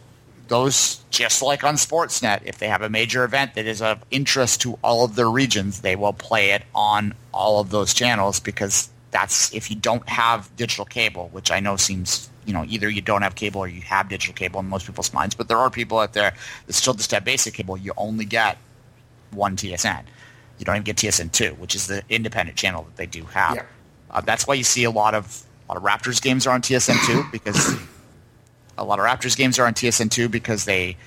those 0.48 1.04
just 1.10 1.42
like 1.42 1.64
on 1.64 1.76
Sportsnet. 1.76 2.42
If 2.46 2.60
they 2.60 2.68
have 2.68 2.84
a 2.84 2.90
major 2.90 3.24
event 3.24 3.56
that 3.56 3.66
is 3.66 3.82
of 3.82 4.06
interest 4.12 4.62
to 4.62 4.78
all 4.84 5.04
of 5.04 5.16
their 5.16 5.30
regions, 5.30 5.82
they 5.82 5.96
will 5.96 6.14
play 6.14 6.52
it 6.52 6.62
on 6.76 7.16
all 7.34 7.60
of 7.60 7.72
those 7.72 7.96
channels 7.96 8.40
because 8.40 8.90
that's 9.10 9.52
if 9.52 9.72
you 9.72 9.76
don't 9.76 10.08
have 10.08 10.56
digital 10.56 10.86
cable, 10.86 11.30
which 11.32 11.50
I 11.50 11.60
know 11.60 11.76
seems 11.76 12.30
you 12.46 12.54
know 12.54 12.66
either 12.70 12.88
you 12.88 13.02
don't 13.02 13.24
have 13.24 13.34
cable 13.34 13.62
or 13.62 13.68
you 13.68 13.82
have 13.82 14.10
digital 14.10 14.36
cable 14.36 14.60
in 14.60 14.68
most 14.68 14.86
people's 14.86 15.12
minds, 15.12 15.34
but 15.34 15.48
there 15.48 15.58
are 15.58 15.72
people 15.72 15.98
out 15.98 16.14
there 16.14 16.36
that 16.68 16.74
still 16.74 16.94
just 16.94 17.10
have 17.10 17.26
basic 17.26 17.56
cable. 17.56 17.76
You 17.78 17.94
only 17.98 18.26
get 18.26 18.60
one 19.32 19.56
TSN. 19.56 20.04
You 20.58 20.66
don't 20.66 20.76
even 20.76 20.84
get 20.84 20.98
TSN 20.98 21.32
two, 21.32 21.54
which 21.56 21.76
is 21.76 21.88
the 21.88 22.04
independent 22.10 22.58
channel 22.58 22.84
that 22.84 22.96
they 22.96 23.06
do 23.06 23.24
have. 23.26 23.56
Yeah. 23.56 23.64
Uh, 24.10 24.22
that's 24.22 24.48
why 24.48 24.54
you 24.54 24.64
see 24.64 24.84
a 24.84 24.92
lot 24.92 25.14
of 25.14 25.44
a 25.68 25.74
lot 25.74 25.78
of 25.78 25.84
Raptors 25.84 26.22
games 26.22 26.48
are 26.48 26.54
on 26.54 26.62
TSN 26.62 27.06
two 27.06 27.24
because 27.32 27.76
a 28.78 28.84
lot 28.84 29.00
of 29.00 29.06
Raptors 29.06 29.36
games 29.36 29.60
are 29.60 29.66
on 29.66 29.74
TSN 29.74 30.10
two 30.10 30.30
because 30.30 30.66
they 30.66 30.98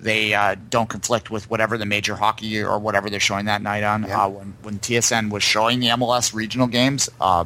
they 0.00 0.34
uh, 0.34 0.56
don't 0.68 0.88
conflict 0.88 1.30
with 1.30 1.48
whatever 1.48 1.78
the 1.78 1.86
major 1.86 2.14
hockey 2.16 2.62
or 2.62 2.78
whatever 2.78 3.08
they're 3.08 3.20
showing 3.20 3.46
that 3.46 3.62
night 3.62 3.82
on. 3.82 4.04
Yeah. 4.04 4.24
Uh, 4.24 4.28
when 4.28 4.54
when 4.62 4.78
TSN 4.78 5.30
was 5.30 5.42
showing 5.42 5.80
the 5.80 5.88
MLS 5.88 6.34
regional 6.34 6.66
games, 6.66 7.08
uh, 7.20 7.44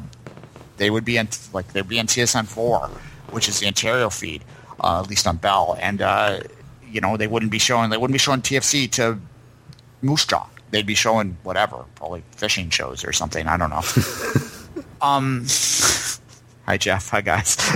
they 0.77 0.89
would 0.89 1.05
be 1.05 1.17
in 1.17 1.29
like 1.53 1.71
they'd 1.73 1.87
be 1.87 1.99
in 1.99 2.07
TSN 2.07 2.47
four, 2.47 2.89
which 3.31 3.47
is 3.47 3.59
the 3.59 3.67
Ontario 3.67 4.09
feed, 4.09 4.43
uh, 4.81 5.01
at 5.01 5.09
least 5.09 5.27
on 5.27 5.37
Bell, 5.37 5.77
and 5.79 6.01
uh, 6.01 6.39
you 6.89 6.99
know 6.99 7.17
they 7.17 7.27
wouldn't 7.27 7.51
be 7.51 7.59
showing 7.59 7.89
they 7.89 7.97
wouldn't 7.97 8.13
be 8.13 8.19
showing 8.19 8.41
TFC 8.41 8.89
to 8.91 9.19
Moose 10.01 10.25
Jaw. 10.25 10.47
They'd 10.71 10.85
be 10.85 10.95
showing 10.95 11.37
whatever, 11.43 11.85
probably 11.95 12.23
fishing 12.31 12.69
shows 12.69 13.03
or 13.03 13.11
something. 13.13 13.47
I 13.47 13.57
don't 13.57 13.69
know. 13.69 13.81
um, 15.01 15.45
hi 16.65 16.77
Jeff. 16.77 17.09
Hi 17.09 17.21
guys. 17.21 17.57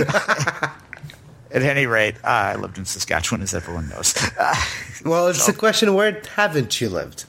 At 1.50 1.62
any 1.62 1.86
rate, 1.86 2.16
uh, 2.24 2.26
I 2.26 2.54
lived 2.56 2.78
in 2.78 2.84
Saskatchewan, 2.84 3.40
as 3.42 3.54
everyone 3.54 3.88
knows. 3.88 4.14
Uh, 4.38 4.54
Well, 5.04 5.28
it's 5.28 5.46
a 5.48 5.52
question 5.52 5.92
where 5.92 6.22
haven't 6.34 6.80
you 6.80 6.88
lived? 6.88 7.26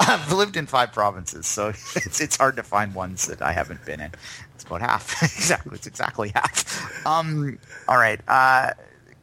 I've 0.00 0.32
lived 0.32 0.56
in 0.56 0.66
five 0.66 0.90
provinces, 0.92 1.46
so 1.46 1.68
it's 1.68 2.20
it's 2.20 2.36
hard 2.36 2.56
to 2.56 2.62
find 2.62 2.94
ones 2.94 3.26
that 3.26 3.42
I 3.42 3.52
haven't 3.52 3.84
been 3.84 4.00
in. 4.00 4.10
It's 4.54 4.64
about 4.64 4.80
half. 4.80 5.22
exactly, 5.22 5.74
it's 5.74 5.86
exactly 5.86 6.32
half. 6.34 7.06
Um, 7.06 7.58
all 7.88 7.98
right. 7.98 8.20
Uh, 8.26 8.70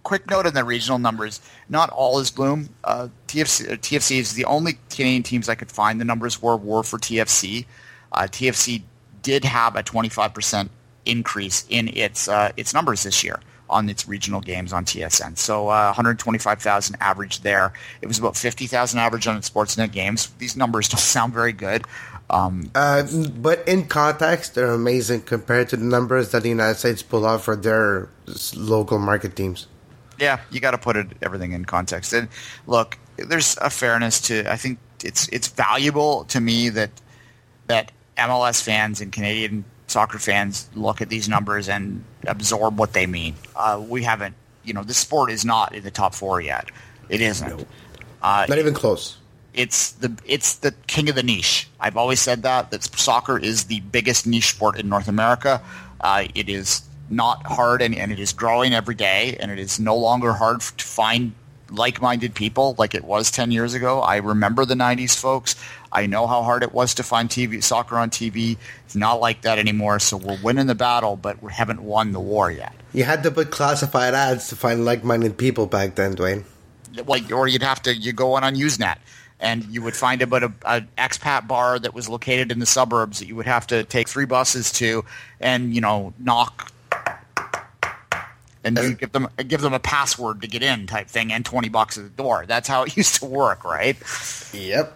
quick 0.03 0.29
note 0.29 0.45
on 0.45 0.53
the 0.53 0.63
regional 0.63 0.99
numbers. 0.99 1.41
Not 1.69 1.89
all 1.89 2.19
is 2.19 2.29
gloom. 2.29 2.69
Uh, 2.83 3.07
TFC, 3.27 3.71
uh, 3.71 3.75
TFC 3.75 4.19
is 4.19 4.33
the 4.33 4.45
only 4.45 4.77
Canadian 4.89 5.23
teams 5.23 5.49
I 5.49 5.55
could 5.55 5.71
find 5.71 5.99
the 5.99 6.05
numbers 6.05 6.41
were 6.41 6.57
were 6.57 6.83
for 6.83 6.99
TFC. 6.99 7.65
Uh, 8.11 8.23
TFC 8.23 8.83
did 9.21 9.45
have 9.45 9.75
a 9.75 9.83
25% 9.83 10.69
increase 11.05 11.65
in 11.69 11.87
its 11.89 12.27
uh, 12.27 12.51
its 12.57 12.73
numbers 12.73 13.03
this 13.03 13.23
year 13.23 13.39
on 13.69 13.89
its 13.89 14.07
regional 14.07 14.41
games 14.41 14.71
on 14.71 14.85
TSN. 14.85 15.37
So 15.37 15.69
uh, 15.69 15.85
125,000 15.87 16.95
average 16.99 17.41
there. 17.41 17.73
It 18.01 18.07
was 18.07 18.19
about 18.19 18.37
50,000 18.37 18.99
average 18.99 19.25
on 19.25 19.37
its 19.37 19.49
Sportsnet 19.49 19.91
games. 19.91 20.27
These 20.37 20.55
numbers 20.55 20.87
don't 20.89 20.99
sound 20.99 21.33
very 21.33 21.53
good. 21.53 21.85
Um, 22.29 22.69
Uh, 22.75 23.03
but 23.35 23.67
in 23.67 23.87
context, 23.87 24.55
they're 24.55 24.73
amazing 24.73 25.21
compared 25.21 25.69
to 25.69 25.77
the 25.77 25.85
numbers 25.85 26.31
that 26.31 26.43
the 26.43 26.49
United 26.49 26.77
States 26.77 27.01
pull 27.01 27.25
out 27.25 27.41
for 27.41 27.55
their 27.55 28.09
local 28.55 28.99
market 28.99 29.35
teams. 29.35 29.67
Yeah, 30.19 30.39
you 30.51 30.59
got 30.59 30.71
to 30.71 30.77
put 30.77 30.95
it 30.95 31.07
everything 31.21 31.51
in 31.53 31.65
context. 31.65 32.13
And 32.13 32.27
look, 32.67 32.97
there's 33.17 33.57
a 33.57 33.69
fairness 33.69 34.21
to. 34.21 34.51
I 34.51 34.57
think 34.57 34.79
it's 35.03 35.27
it's 35.29 35.47
valuable 35.47 36.25
to 36.25 36.39
me 36.39 36.69
that 36.69 36.91
that 37.67 37.91
MLS 38.17 38.61
fans 38.61 39.01
and 39.01 39.11
Canadian 39.11 39.65
soccer 39.87 40.19
fans 40.19 40.69
look 40.75 41.01
at 41.01 41.09
these 41.09 41.27
numbers 41.29 41.69
and 41.69 42.03
absorb 42.27 42.77
what 42.79 42.93
they 42.93 43.05
mean. 43.05 43.35
Uh, 43.55 43.83
we 43.87 44.03
haven't, 44.03 44.35
you 44.63 44.73
know, 44.73 44.83
this 44.83 44.97
sport 44.97 45.29
is 45.31 45.43
not 45.45 45.75
in 45.75 45.83
the 45.83 45.91
top 45.91 46.15
four 46.15 46.41
yet. 46.41 46.69
It 47.09 47.21
isn't. 47.21 47.67
Uh, 48.21 48.45
Not 48.47 48.57
even 48.57 48.73
close. 48.73 49.17
it's 49.53 49.91
the 49.93 50.11
it's 50.25 50.55
the 50.57 50.71
king 50.87 51.09
of 51.09 51.15
the 51.15 51.23
niche. 51.23 51.67
I've 51.79 51.97
always 51.97 52.19
said 52.21 52.43
that 52.43 52.71
that 52.71 52.83
soccer 52.83 53.37
is 53.37 53.65
the 53.65 53.81
biggest 53.81 54.25
niche 54.25 54.51
sport 54.55 54.79
in 54.79 54.87
North 54.89 55.07
America. 55.07 55.61
Uh, 56.01 56.25
it 56.33 56.49
is 56.49 56.81
not 57.09 57.45
hard 57.45 57.81
and, 57.81 57.95
and 57.95 58.11
it 58.11 58.19
is 58.19 58.33
growing 58.33 58.73
every 58.73 58.95
day, 58.95 59.37
and 59.39 59.51
it 59.51 59.59
is 59.59 59.79
no 59.79 59.95
longer 59.95 60.33
hard 60.33 60.61
to 60.61 60.85
find 60.85 61.33
like-minded 61.69 62.35
people 62.35 62.75
like 62.77 62.93
it 62.93 63.03
was 63.03 63.31
10 63.31 63.51
years 63.51 63.73
ago. 63.73 63.99
I 63.99 64.17
remember 64.17 64.65
the 64.65 64.75
90s 64.75 65.19
folks. 65.19 65.55
I 65.91 66.05
know 66.05 66.27
how 66.27 66.43
hard 66.43 66.63
it 66.63 66.73
was 66.73 66.93
to 66.95 67.03
find 67.03 67.29
TV 67.29 67.63
soccer 67.63 67.97
on 67.97 68.09
TV. 68.09 68.57
It's 68.85 68.95
not 68.95 69.19
like 69.19 69.41
that 69.41 69.57
anymore. 69.59 69.99
So 69.99 70.17
we're 70.17 70.41
winning 70.41 70.67
the 70.67 70.75
battle, 70.75 71.15
but 71.15 71.41
we 71.41 71.51
haven't 71.51 71.81
won 71.81 72.11
the 72.11 72.19
war 72.19 72.51
yet. 72.51 72.73
You 72.93 73.03
had 73.03 73.23
to 73.23 73.31
put 73.31 73.51
classified 73.51 74.13
ads 74.13 74.49
to 74.49 74.55
find 74.55 74.85
like-minded 74.85 75.37
people 75.37 75.65
back 75.65 75.95
then, 75.95 76.13
Duane. 76.15 76.45
like 77.07 77.31
or 77.31 77.47
you'd 77.47 77.63
have 77.63 77.81
to 77.83 77.95
you 77.95 78.13
go 78.13 78.33
on 78.33 78.43
on 78.43 78.55
Usenet 78.55 78.97
and 79.39 79.65
you 79.65 79.81
would 79.81 79.95
find 79.95 80.21
about 80.21 80.43
a, 80.43 80.53
a 80.63 80.81
expat 80.97 81.47
bar 81.47 81.79
that 81.79 81.93
was 81.93 82.07
located 82.07 82.51
in 82.51 82.59
the 82.59 82.65
suburbs 82.65 83.19
that 83.19 83.27
you 83.27 83.35
would 83.35 83.45
have 83.45 83.67
to 83.67 83.83
take 83.83 84.07
three 84.07 84.25
buses 84.25 84.71
to 84.71 85.03
and 85.39 85.73
you 85.73 85.81
know 85.81 86.13
knock 86.19 86.71
and 88.63 88.77
you 88.77 88.93
give 88.95 89.11
them 89.11 89.27
give 89.47 89.61
them 89.61 89.73
a 89.73 89.79
password 89.79 90.41
to 90.41 90.47
get 90.47 90.63
in 90.63 90.87
type 90.87 91.07
thing 91.07 91.31
and 91.33 91.45
20 91.45 91.69
bucks 91.69 91.97
at 91.97 92.03
the 92.03 92.09
door 92.23 92.45
that's 92.47 92.67
how 92.67 92.83
it 92.83 92.95
used 93.01 93.15
to 93.19 93.25
work 93.25 93.63
right 93.63 93.97
Yep. 94.53 94.95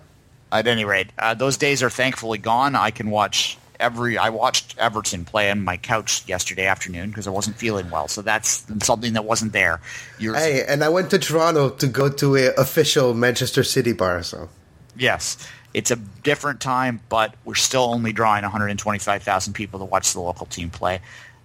at 0.52 0.68
any 0.68 0.86
rate 0.86 1.08
uh, 1.20 1.34
those 1.34 1.58
days 1.58 1.84
are 1.84 1.90
thankfully 1.90 2.38
gone 2.38 2.76
i 2.76 2.92
can 2.92 3.10
watch 3.10 3.58
every 3.80 4.18
i 4.18 4.30
watched 4.30 4.76
everton 4.80 5.24
play 5.26 5.52
on 5.52 5.64
my 5.64 5.78
couch 5.78 6.24
yesterday 6.28 6.66
afternoon 6.66 7.10
because 7.10 7.28
i 7.28 7.30
wasn't 7.30 7.56
feeling 7.56 7.90
well 7.92 8.08
so 8.08 8.22
that's 8.24 8.66
something 8.84 9.14
that 9.14 9.24
wasn't 9.26 9.52
there 9.54 9.80
Hey, 10.20 10.64
and 10.68 10.84
I 10.84 10.90
went 10.90 11.12
to 11.12 11.20
Toronto 11.20 11.70
to 11.70 11.86
go 11.88 12.10
to 12.10 12.36
a 12.38 12.48
official 12.56 13.14
Manchester 13.14 13.64
City 13.64 13.94
bar. 13.94 14.24
So 14.24 14.50
Yes, 14.98 15.38
it's 15.76 15.92
a 15.92 15.96
different 16.24 16.60
time, 16.60 17.02
but 17.08 17.36
we're 17.46 17.54
still 17.54 17.84
only 17.84 18.12
drawing 18.14 18.42
125,000 18.42 19.54
people 19.54 19.78
to 19.78 19.86
watch 19.86 20.12
the 20.14 20.22
local 20.22 20.48
team 20.48 20.72
play, 20.72 21.02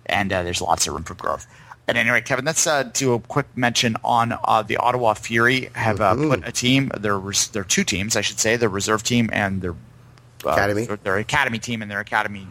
and 0.07 0.32
uh, 0.32 0.42
there's 0.42 0.62
lots 0.62 0.86
of 0.86 0.94
room 0.94 1.03
for 1.05 1.12
growth. 1.12 1.47
At 1.89 1.97
any 1.97 2.11
rate, 2.11 2.24
Kevin, 2.24 2.45
let's 2.45 2.66
uh, 2.66 2.85
do 2.85 3.14
a 3.14 3.18
quick 3.18 3.47
mention 3.57 3.97
on 4.05 4.39
uh, 4.45 4.62
the 4.62 4.76
Ottawa 4.76 5.14
Fury 5.14 5.68
have 5.74 6.01
uh, 6.01 6.14
put 6.14 6.47
a 6.47 6.53
team. 6.53 6.93
Their 6.97 7.18
res- 7.18 7.49
their 7.49 7.64
two 7.64 7.83
teams, 7.83 8.16
I 8.16 8.20
should 8.20 8.39
say, 8.39 8.57
their 8.57 8.68
reserve 8.68 9.03
team 9.03 9.28
and 9.33 9.61
their 9.61 9.72
uh, 10.47 10.51
Academy. 10.51 10.87
their, 10.87 10.97
their 10.97 11.16
academy 11.18 11.59
team 11.59 11.83
and 11.83 11.91
their 11.91 12.01
academy 12.01 12.47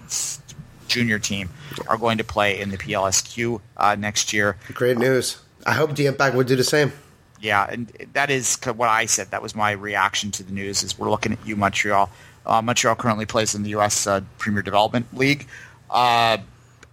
junior 0.87 1.17
team 1.17 1.49
are 1.87 1.97
going 1.97 2.17
to 2.17 2.23
play 2.25 2.59
in 2.59 2.69
the 2.69 2.77
PLSQ 2.77 3.61
uh, 3.77 3.95
next 3.97 4.33
year. 4.33 4.57
Great 4.73 4.97
news. 4.97 5.37
I 5.65 5.73
hope 5.73 5.95
the 5.95 6.07
Impact 6.07 6.35
would 6.35 6.47
do 6.47 6.57
the 6.57 6.63
same. 6.63 6.91
Yeah, 7.39 7.65
and 7.69 7.87
that 8.13 8.29
is 8.29 8.57
what 8.63 8.89
I 8.89 9.05
said. 9.05 9.31
That 9.31 9.41
was 9.41 9.55
my 9.55 9.71
reaction 9.71 10.31
to 10.31 10.43
the 10.43 10.51
news. 10.51 10.83
Is 10.83 10.99
we're 10.99 11.09
looking 11.09 11.31
at 11.33 11.39
you, 11.45 11.55
Montreal. 11.55 12.09
Uh, 12.45 12.61
Montreal 12.61 12.95
currently 12.95 13.25
plays 13.25 13.55
in 13.55 13.63
the 13.63 13.69
U.S. 13.71 14.05
Uh, 14.05 14.21
Premier 14.37 14.61
Development 14.61 15.07
League. 15.17 15.47
Uh, 15.89 16.37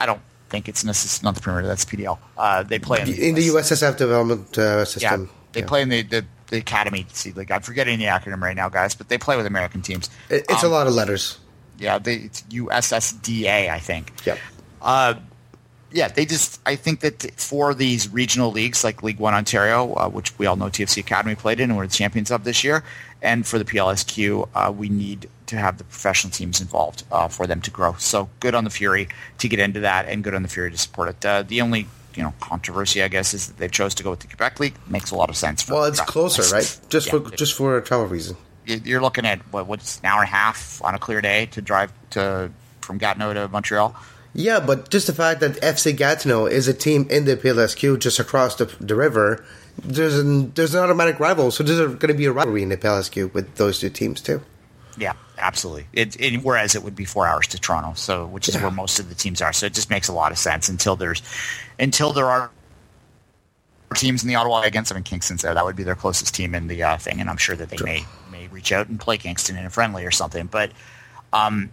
I 0.00 0.06
don't 0.06 0.20
think 0.48 0.68
it's 0.68 0.84
necessarily 0.84 1.24
not 1.28 1.34
the 1.34 1.40
Premier. 1.40 1.66
That's 1.66 1.84
PDL. 1.84 2.18
Uh, 2.36 2.62
they 2.62 2.78
play 2.78 3.00
in 3.00 3.06
the, 3.06 3.28
In 3.28 3.34
the 3.34 3.48
USSF 3.48 3.96
development 3.96 4.56
uh, 4.58 4.84
Yeah, 4.98 5.16
they 5.52 5.60
Yeah. 5.60 5.66
play 5.66 5.82
in 5.82 5.88
the, 5.88 6.02
the, 6.02 6.24
the 6.48 6.58
Academy 6.58 7.06
Seed 7.12 7.36
League. 7.36 7.50
I'm 7.50 7.62
forgetting 7.62 7.98
the 7.98 8.06
acronym 8.06 8.40
right 8.40 8.56
now, 8.56 8.68
guys, 8.68 8.94
but 8.94 9.08
they 9.08 9.18
play 9.18 9.36
with 9.36 9.46
American 9.46 9.82
teams. 9.82 10.08
It- 10.30 10.46
It's 10.48 10.62
a 10.62 10.66
Um, 10.66 10.72
lot 10.72 10.86
of 10.86 10.94
letters. 10.94 11.38
Yeah, 11.78 11.98
they, 11.98 12.14
it's 12.16 12.42
USSDA, 12.50 13.70
I 13.70 13.78
think. 13.78 14.12
Yep. 14.24 14.38
Uh, 14.82 15.14
yeah, 15.92 16.08
they 16.08 16.26
just. 16.26 16.60
I 16.66 16.76
think 16.76 17.00
that 17.00 17.30
for 17.40 17.74
these 17.74 18.08
regional 18.12 18.50
leagues 18.52 18.84
like 18.84 19.02
League 19.02 19.18
One 19.18 19.34
Ontario, 19.34 19.94
uh, 19.94 20.08
which 20.08 20.36
we 20.38 20.46
all 20.46 20.56
know 20.56 20.66
TFC 20.66 20.98
Academy 20.98 21.34
played 21.34 21.60
in 21.60 21.70
and 21.70 21.76
we're 21.78 21.86
the 21.86 21.92
champions 21.92 22.30
of 22.30 22.44
this 22.44 22.62
year, 22.64 22.84
and 23.22 23.46
for 23.46 23.58
the 23.58 23.64
PLSQ, 23.64 24.48
uh, 24.54 24.72
we 24.72 24.88
need 24.88 25.28
to 25.46 25.56
have 25.56 25.78
the 25.78 25.84
professional 25.84 26.30
teams 26.30 26.60
involved 26.60 27.04
uh, 27.10 27.26
for 27.28 27.46
them 27.46 27.60
to 27.62 27.70
grow. 27.70 27.94
So 27.98 28.28
good 28.40 28.54
on 28.54 28.64
the 28.64 28.70
Fury 28.70 29.08
to 29.38 29.48
get 29.48 29.58
into 29.60 29.80
that, 29.80 30.06
and 30.08 30.22
good 30.22 30.34
on 30.34 30.42
the 30.42 30.48
Fury 30.48 30.70
to 30.70 30.76
support 30.78 31.08
it. 31.08 31.24
Uh, 31.24 31.42
the 31.42 31.60
only 31.62 31.86
you 32.14 32.22
know 32.22 32.34
controversy, 32.40 33.02
I 33.02 33.08
guess, 33.08 33.32
is 33.32 33.46
that 33.46 33.56
they 33.56 33.68
chose 33.68 33.94
to 33.96 34.02
go 34.02 34.10
with 34.10 34.20
the 34.20 34.26
Quebec 34.26 34.60
League. 34.60 34.74
Makes 34.88 35.10
a 35.10 35.16
lot 35.16 35.30
of 35.30 35.36
sense. 35.36 35.62
For 35.62 35.74
Well, 35.74 35.84
it's 35.84 36.00
closer, 36.00 36.42
right? 36.54 36.80
Just 36.90 37.06
Yeah. 37.06 37.12
for 37.20 37.30
just 37.36 37.54
for 37.54 37.78
a 37.78 37.82
travel 37.82 38.06
reason. 38.06 38.36
You- 38.66 38.80
You're 38.84 39.00
looking 39.00 39.24
at 39.24 39.38
what, 39.52 39.66
what's 39.66 39.98
an 40.00 40.06
hour 40.06 40.20
and 40.20 40.28
a 40.28 40.32
half 40.32 40.82
on 40.84 40.94
a 40.94 40.98
clear 40.98 41.20
day 41.22 41.46
to 41.52 41.62
drive 41.62 41.90
to 42.10 42.50
from 42.82 42.98
Gatineau 42.98 43.32
to 43.34 43.48
Montreal. 43.48 43.94
Yeah, 44.34 44.60
but 44.60 44.90
just 44.90 45.06
the 45.06 45.12
fact 45.14 45.40
that 45.40 45.52
FC 45.62 45.96
Gatineau 45.96 46.46
is 46.46 46.68
a 46.68 46.74
team 46.74 47.06
in 47.10 47.24
the 47.24 47.36
PLSQ 47.36 47.98
just 47.98 48.18
across 48.18 48.54
the, 48.56 48.66
the 48.78 48.94
river, 48.94 49.44
there's 49.82 50.18
an 50.18 50.52
there's 50.54 50.74
an 50.74 50.82
automatic 50.84 51.18
rival. 51.18 51.50
So 51.50 51.62
there's 51.64 51.78
going 51.78 52.08
to 52.08 52.14
be 52.14 52.26
a 52.26 52.32
rivalry 52.32 52.62
in 52.62 52.68
the 52.68 52.76
PLSQ 52.76 53.32
with 53.32 53.56
those 53.56 53.80
two 53.80 53.90
teams 53.90 54.20
too. 54.20 54.42
Yeah, 54.98 55.14
absolutely. 55.38 55.86
It, 55.92 56.20
it, 56.20 56.42
whereas 56.42 56.74
it 56.74 56.82
would 56.82 56.96
be 56.96 57.04
four 57.04 57.26
hours 57.26 57.46
to 57.48 57.58
Toronto, 57.60 57.94
so 57.94 58.26
which 58.26 58.48
is 58.48 58.54
Yeah. 58.56 58.62
where 58.62 58.70
most 58.72 58.98
of 58.98 59.08
the 59.08 59.14
teams 59.14 59.40
are. 59.40 59.52
So 59.52 59.66
it 59.66 59.74
just 59.74 59.90
makes 59.90 60.08
a 60.08 60.12
lot 60.12 60.32
of 60.32 60.38
sense 60.38 60.68
until 60.68 60.96
there's 60.96 61.22
until 61.78 62.12
there 62.12 62.26
are 62.26 62.50
teams 63.94 64.22
in 64.22 64.28
the 64.28 64.34
Ottawa 64.34 64.62
against 64.62 64.90
them 64.90 64.98
in 64.98 65.04
Kingston. 65.04 65.36
there. 65.38 65.54
That 65.54 65.64
would 65.64 65.76
be 65.76 65.82
their 65.84 65.94
closest 65.94 66.34
team 66.34 66.54
in 66.54 66.66
the 66.66 66.82
uh, 66.82 66.96
thing, 66.98 67.20
and 67.20 67.30
I'm 67.30 67.36
sure 67.38 67.56
that 67.56 67.70
they 67.70 67.82
may 67.82 68.04
may 68.30 68.48
reach 68.48 68.72
out 68.72 68.88
and 68.88 69.00
play 69.00 69.16
Kingston 69.18 69.56
in 69.56 69.64
a 69.64 69.70
friendly 69.70 70.04
or 70.04 70.10
something. 70.10 70.46
But 70.46 70.72
um, 71.32 71.70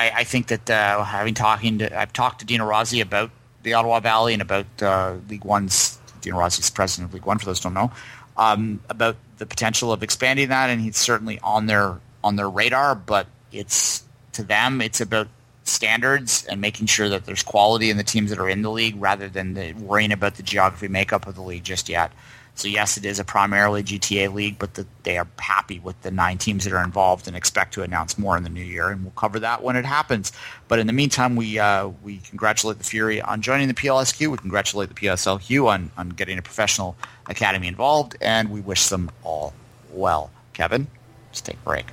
I, 0.00 0.20
I 0.20 0.24
think 0.24 0.48
that 0.48 0.70
uh, 0.70 1.04
having 1.04 1.34
talking 1.34 1.78
to 1.78 1.98
I've 1.98 2.12
talked 2.12 2.40
to 2.40 2.46
Dino 2.46 2.64
Rossi 2.64 3.00
about 3.00 3.30
the 3.62 3.74
Ottawa 3.74 4.00
Valley 4.00 4.32
and 4.32 4.42
about 4.42 4.66
uh, 4.82 5.16
League 5.28 5.44
One's 5.44 5.98
Dino 6.22 6.38
Rossi's 6.38 6.70
president 6.70 7.10
of 7.10 7.14
League 7.14 7.26
One 7.26 7.38
for 7.38 7.46
those 7.46 7.58
who 7.58 7.64
don't 7.64 7.74
know 7.74 7.92
um, 8.36 8.80
about 8.88 9.16
the 9.38 9.46
potential 9.46 9.92
of 9.92 10.02
expanding 10.02 10.48
that, 10.48 10.70
and 10.70 10.80
he's 10.80 10.96
certainly 10.96 11.38
on 11.40 11.66
their 11.66 11.98
on 12.24 12.36
their 12.36 12.48
radar. 12.48 12.94
But 12.94 13.26
it's 13.52 14.04
to 14.32 14.42
them, 14.42 14.80
it's 14.80 15.00
about 15.00 15.28
standards 15.64 16.46
and 16.46 16.60
making 16.60 16.86
sure 16.86 17.08
that 17.08 17.26
there's 17.26 17.42
quality 17.42 17.90
in 17.90 17.96
the 17.96 18.02
teams 18.02 18.30
that 18.30 18.38
are 18.38 18.48
in 18.48 18.62
the 18.62 18.70
league, 18.70 19.00
rather 19.00 19.28
than 19.28 19.54
the, 19.54 19.72
worrying 19.74 20.12
about 20.12 20.34
the 20.36 20.42
geography 20.42 20.88
makeup 20.88 21.26
of 21.26 21.34
the 21.34 21.42
league 21.42 21.64
just 21.64 21.88
yet. 21.88 22.10
So 22.54 22.68
yes, 22.68 22.96
it 22.96 23.04
is 23.06 23.18
a 23.18 23.24
primarily 23.24 23.82
GTA 23.82 24.32
league, 24.32 24.58
but 24.58 24.74
the, 24.74 24.86
they 25.02 25.16
are 25.16 25.26
happy 25.38 25.78
with 25.78 26.00
the 26.02 26.10
nine 26.10 26.36
teams 26.38 26.64
that 26.64 26.72
are 26.72 26.84
involved 26.84 27.26
and 27.26 27.36
expect 27.36 27.74
to 27.74 27.82
announce 27.82 28.18
more 28.18 28.36
in 28.36 28.42
the 28.42 28.50
new 28.50 28.62
year, 28.62 28.90
and 28.90 29.02
we'll 29.02 29.12
cover 29.12 29.40
that 29.40 29.62
when 29.62 29.76
it 29.76 29.84
happens. 29.84 30.32
But 30.68 30.78
in 30.78 30.86
the 30.86 30.92
meantime, 30.92 31.36
we 31.36 31.58
uh, 31.58 31.88
we 32.02 32.18
congratulate 32.18 32.78
the 32.78 32.84
Fury 32.84 33.22
on 33.22 33.40
joining 33.40 33.68
the 33.68 33.74
PLSQ. 33.74 34.26
We 34.28 34.36
congratulate 34.36 34.88
the 34.88 34.94
PSLQ 34.94 35.66
on 35.68 35.90
on 35.96 36.10
getting 36.10 36.38
a 36.38 36.42
professional 36.42 36.96
academy 37.28 37.68
involved, 37.68 38.16
and 38.20 38.50
we 38.50 38.60
wish 38.60 38.88
them 38.88 39.10
all 39.22 39.54
well. 39.92 40.30
Kevin, 40.52 40.86
let's 41.28 41.40
take 41.40 41.56
a 41.56 41.64
break. 41.64 41.86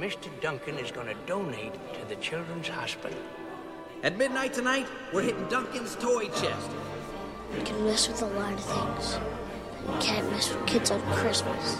Mr. 0.00 0.30
Duncan 0.40 0.78
is 0.78 0.90
going 0.90 1.08
to 1.08 1.14
donate 1.26 1.74
to 1.92 2.08
the 2.08 2.16
Children's 2.22 2.68
Hospital. 2.68 3.18
At 4.02 4.16
midnight 4.16 4.54
tonight, 4.54 4.86
we're 5.12 5.20
hitting 5.20 5.46
Duncan's 5.48 5.94
toy 5.96 6.28
chest. 6.28 6.70
You 7.54 7.62
can 7.62 7.84
mess 7.84 8.08
with 8.08 8.22
a 8.22 8.26
lot 8.28 8.54
of 8.54 8.60
things. 8.60 9.18
Can't 10.02 10.30
mess 10.30 10.54
with 10.54 10.66
kids 10.66 10.90
on 10.90 11.02
Christmas. 11.12 11.76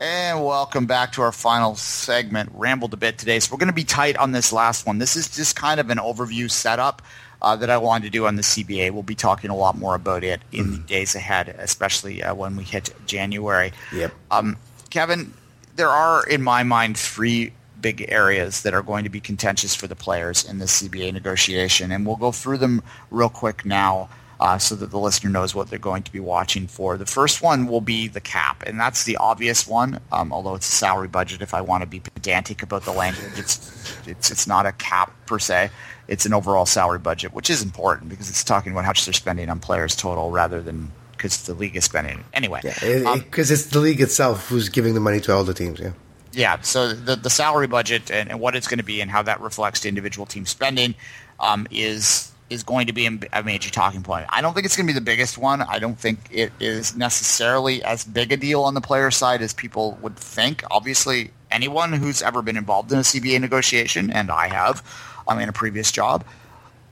And 0.00 0.44
welcome 0.44 0.86
back 0.86 1.10
to 1.12 1.22
our 1.22 1.32
final 1.32 1.74
segment. 1.74 2.50
Rambled 2.54 2.94
a 2.94 2.96
bit 2.96 3.18
today, 3.18 3.40
so 3.40 3.52
we're 3.52 3.58
going 3.58 3.66
to 3.66 3.74
be 3.74 3.82
tight 3.82 4.16
on 4.16 4.30
this 4.30 4.52
last 4.52 4.86
one. 4.86 4.98
This 4.98 5.16
is 5.16 5.28
just 5.28 5.56
kind 5.56 5.80
of 5.80 5.90
an 5.90 5.98
overview 5.98 6.48
setup 6.48 7.02
uh, 7.42 7.56
that 7.56 7.68
I 7.68 7.78
wanted 7.78 8.04
to 8.04 8.10
do 8.10 8.24
on 8.26 8.36
the 8.36 8.42
CBA. 8.42 8.92
We'll 8.92 9.02
be 9.02 9.16
talking 9.16 9.50
a 9.50 9.56
lot 9.56 9.76
more 9.76 9.96
about 9.96 10.22
it 10.22 10.40
in 10.52 10.70
the 10.70 10.78
days 10.78 11.16
ahead, 11.16 11.48
especially 11.58 12.22
uh, 12.22 12.32
when 12.32 12.54
we 12.54 12.62
hit 12.62 12.94
January. 13.06 13.72
Yep. 13.92 14.12
Um, 14.30 14.56
Kevin, 14.90 15.34
there 15.74 15.90
are, 15.90 16.24
in 16.24 16.42
my 16.42 16.62
mind, 16.62 16.96
three 16.96 17.52
big 17.80 18.06
areas 18.08 18.62
that 18.62 18.74
are 18.74 18.82
going 18.82 19.02
to 19.02 19.10
be 19.10 19.20
contentious 19.20 19.74
for 19.74 19.88
the 19.88 19.96
players 19.96 20.48
in 20.48 20.58
the 20.58 20.66
CBA 20.66 21.12
negotiation, 21.12 21.90
and 21.90 22.06
we'll 22.06 22.16
go 22.16 22.30
through 22.30 22.58
them 22.58 22.84
real 23.10 23.28
quick 23.28 23.64
now 23.64 24.08
uh, 24.40 24.58
so 24.58 24.74
that 24.76 24.90
the 24.90 24.98
listener 24.98 25.30
knows 25.30 25.54
what 25.54 25.68
they're 25.68 25.78
going 25.78 26.02
to 26.04 26.12
be 26.12 26.20
watching 26.20 26.66
for. 26.66 26.96
The 26.96 27.06
first 27.06 27.42
one 27.42 27.66
will 27.66 27.80
be 27.80 28.08
the 28.08 28.20
cap, 28.20 28.62
and 28.66 28.78
that's 28.78 29.04
the 29.04 29.16
obvious 29.16 29.66
one. 29.66 30.00
Um, 30.12 30.32
although 30.32 30.54
it's 30.54 30.68
a 30.68 30.72
salary 30.72 31.08
budget, 31.08 31.42
if 31.42 31.54
I 31.54 31.60
want 31.60 31.82
to 31.82 31.88
be 31.88 32.00
pedantic 32.00 32.62
about 32.62 32.84
the 32.84 32.92
language, 32.92 33.32
it's 33.36 33.96
it's 34.06 34.30
it's 34.30 34.46
not 34.46 34.66
a 34.66 34.72
cap 34.72 35.12
per 35.26 35.38
se. 35.38 35.70
It's 36.06 36.24
an 36.24 36.32
overall 36.32 36.66
salary 36.66 36.98
budget, 36.98 37.34
which 37.34 37.50
is 37.50 37.62
important 37.62 38.08
because 38.08 38.30
it's 38.30 38.44
talking 38.44 38.72
about 38.72 38.84
how 38.84 38.90
much 38.90 39.04
they're 39.04 39.12
spending 39.12 39.50
on 39.50 39.60
players 39.60 39.94
total 39.94 40.30
rather 40.30 40.62
than 40.62 40.90
because 41.12 41.42
the 41.42 41.54
league 41.54 41.76
is 41.76 41.84
spending. 41.84 42.24
Anyway, 42.32 42.60
Yeah, 42.62 43.10
um, 43.10 43.18
because 43.18 43.50
it's 43.50 43.66
the 43.66 43.80
league 43.80 44.00
itself 44.00 44.48
who's 44.48 44.68
giving 44.68 44.94
the 44.94 45.00
money 45.00 45.20
to 45.20 45.34
all 45.34 45.44
the 45.44 45.52
teams. 45.52 45.80
Yeah. 45.80 45.92
yeah, 46.32 46.60
so 46.60 46.92
the, 46.92 47.16
the 47.16 47.28
salary 47.28 47.66
budget 47.66 48.10
and, 48.10 48.30
and 48.30 48.40
what 48.40 48.54
it's 48.54 48.68
going 48.68 48.78
to 48.78 48.84
be 48.84 49.00
and 49.00 49.10
how 49.10 49.22
that 49.22 49.40
reflects 49.40 49.80
to 49.80 49.88
individual 49.88 50.26
team 50.26 50.46
spending 50.46 50.94
um, 51.40 51.66
is 51.72 52.32
is 52.50 52.62
going 52.62 52.86
to 52.86 52.92
be 52.92 53.06
a 53.32 53.42
major 53.42 53.70
talking 53.70 54.02
point. 54.02 54.26
I 54.30 54.40
don't 54.40 54.54
think 54.54 54.64
it's 54.64 54.76
going 54.76 54.86
to 54.86 54.92
be 54.92 54.98
the 54.98 55.04
biggest 55.04 55.36
one. 55.36 55.62
I 55.62 55.78
don't 55.78 55.98
think 55.98 56.18
it 56.30 56.52
is 56.60 56.96
necessarily 56.96 57.82
as 57.82 58.04
big 58.04 58.32
a 58.32 58.36
deal 58.36 58.62
on 58.62 58.74
the 58.74 58.80
player 58.80 59.10
side 59.10 59.42
as 59.42 59.52
people 59.52 59.98
would 60.00 60.16
think. 60.16 60.64
Obviously, 60.70 61.30
anyone 61.50 61.92
who's 61.92 62.22
ever 62.22 62.42
been 62.42 62.56
involved 62.56 62.90
in 62.92 62.98
a 62.98 63.02
CBA 63.02 63.40
negotiation, 63.40 64.10
and 64.10 64.30
I 64.30 64.48
have, 64.48 64.82
um, 65.26 65.38
in 65.38 65.48
a 65.48 65.52
previous 65.52 65.92
job, 65.92 66.24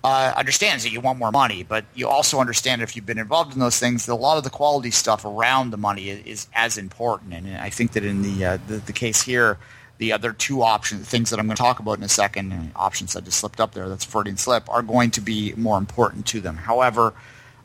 uh, 0.04 0.32
understands 0.36 0.84
that 0.84 0.90
you 0.90 1.00
want 1.00 1.18
more 1.18 1.32
money, 1.32 1.64
but 1.64 1.84
you 1.94 2.06
also 2.06 2.38
understand 2.38 2.80
if 2.80 2.94
you've 2.94 3.06
been 3.06 3.18
involved 3.18 3.54
in 3.54 3.58
those 3.58 3.78
things 3.78 4.06
that 4.06 4.12
a 4.12 4.14
lot 4.14 4.38
of 4.38 4.44
the 4.44 4.50
quality 4.50 4.90
stuff 4.90 5.24
around 5.24 5.70
the 5.70 5.76
money 5.76 6.10
is, 6.10 6.24
is 6.26 6.46
as 6.54 6.78
important. 6.78 7.32
And 7.32 7.56
I 7.56 7.70
think 7.70 7.92
that 7.92 8.04
in 8.04 8.22
the, 8.22 8.44
uh, 8.44 8.58
the 8.68 8.76
the 8.76 8.92
case 8.92 9.22
here, 9.22 9.58
the 9.98 10.12
other 10.12 10.32
two 10.32 10.62
options, 10.62 11.08
things 11.08 11.30
that 11.30 11.38
I'm 11.38 11.46
going 11.46 11.56
to 11.56 11.62
talk 11.62 11.80
about 11.80 11.98
in 11.98 12.04
a 12.04 12.08
second, 12.08 12.72
options 12.76 13.14
that 13.14 13.24
just 13.24 13.38
slipped 13.38 13.60
up 13.60 13.72
there, 13.72 13.88
that's 13.88 14.04
Freudian 14.04 14.36
slip, 14.36 14.68
are 14.68 14.82
going 14.82 15.10
to 15.12 15.20
be 15.20 15.54
more 15.56 15.78
important 15.78 16.26
to 16.26 16.40
them. 16.40 16.56
However, 16.56 17.14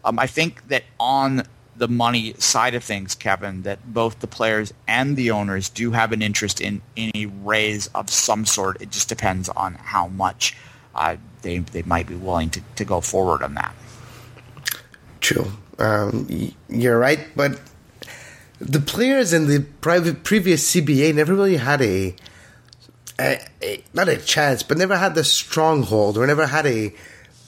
um, 0.06 0.18
I 0.18 0.28
think 0.28 0.68
that 0.70 0.84
on 1.00 1.44
the 1.76 1.88
money 1.88 2.34
side 2.38 2.76
of 2.76 2.84
things, 2.84 3.16
Kevin, 3.16 3.64
that 3.64 3.94
both 3.94 4.20
the 4.20 4.28
players 4.28 4.74
and 4.88 5.16
the 5.16 5.32
owners 5.32 5.70
do 5.70 5.92
have 5.92 6.12
an 6.12 6.22
interest 6.22 6.62
in, 6.62 6.82
in 6.96 7.12
a 7.16 7.26
raise 7.26 7.88
of 7.88 8.10
some 8.10 8.46
sort. 8.46 8.82
It 8.82 8.92
just 8.92 9.10
depends 9.10 9.50
on 9.50 9.76
how 9.76 10.08
much 10.08 10.56
uh, 10.94 11.16
they 11.42 11.60
they 11.60 11.82
might 11.84 12.08
be 12.08 12.16
willing 12.16 12.50
to, 12.52 12.62
to 12.76 12.86
go 12.86 13.02
forward 13.02 13.42
on 13.42 13.56
that. 13.56 13.74
True. 15.22 15.52
Um, 15.80 16.28
you're 16.70 17.00
right, 17.00 17.20
but 17.36 17.60
the 18.62 18.80
players 18.80 19.34
in 19.34 19.48
the 19.48 19.62
private 19.82 20.24
previous 20.24 20.72
CBA 20.72 21.16
never 21.16 21.34
really 21.34 21.58
had 21.58 21.82
a, 21.82 22.16
a, 23.20 23.40
a 23.64 23.84
not 23.94 24.08
a 24.08 24.18
chance, 24.18 24.62
but 24.62 24.78
never 24.78 24.98
had 24.98 25.16
the 25.16 25.24
stronghold 25.24 26.18
or 26.18 26.28
never 26.28 26.46
had 26.46 26.68
a, 26.68 26.94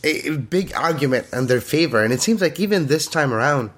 a 0.04 0.32
big 0.32 0.74
argument 0.76 1.28
in 1.32 1.46
their 1.46 1.62
favor. 1.62 2.04
And 2.04 2.12
it 2.12 2.22
seems 2.22 2.42
like 2.42 2.60
even 2.60 2.88
this 2.88 3.06
time 3.06 3.32
around, 3.32 3.70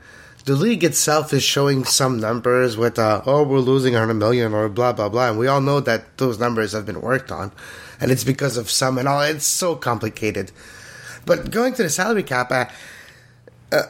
the 0.46 0.56
league 0.56 0.84
itself 0.84 1.34
is 1.34 1.44
showing 1.44 1.84
some 1.84 2.20
numbers 2.20 2.78
with, 2.78 2.98
uh, 2.98 3.22
oh, 3.26 3.44
we're 3.44 3.60
losing 3.60 3.94
100 3.94 4.14
million 4.14 4.54
or 4.54 4.70
blah, 4.70 4.94
blah, 4.94 5.10
blah. 5.10 5.30
And 5.30 5.40
we 5.40 5.48
all 5.48 5.62
know 5.62 5.82
that 5.82 6.18
those 6.18 6.40
numbers 6.40 6.72
have 6.72 6.86
been 6.86 7.02
worked 7.02 7.32
on. 7.32 7.52
And 8.00 8.12
it's 8.12 8.24
because 8.24 8.56
of 8.56 8.70
some 8.70 8.98
and 8.98 9.08
all. 9.08 9.22
It's 9.22 9.46
so 9.46 9.76
complicated. 9.76 10.52
But 11.26 11.52
going 11.52 11.74
to 11.74 11.84
the 11.84 11.90
salary 11.90 12.24
cap, 12.24 12.52
uh, 12.52 12.66
uh, 13.72 13.84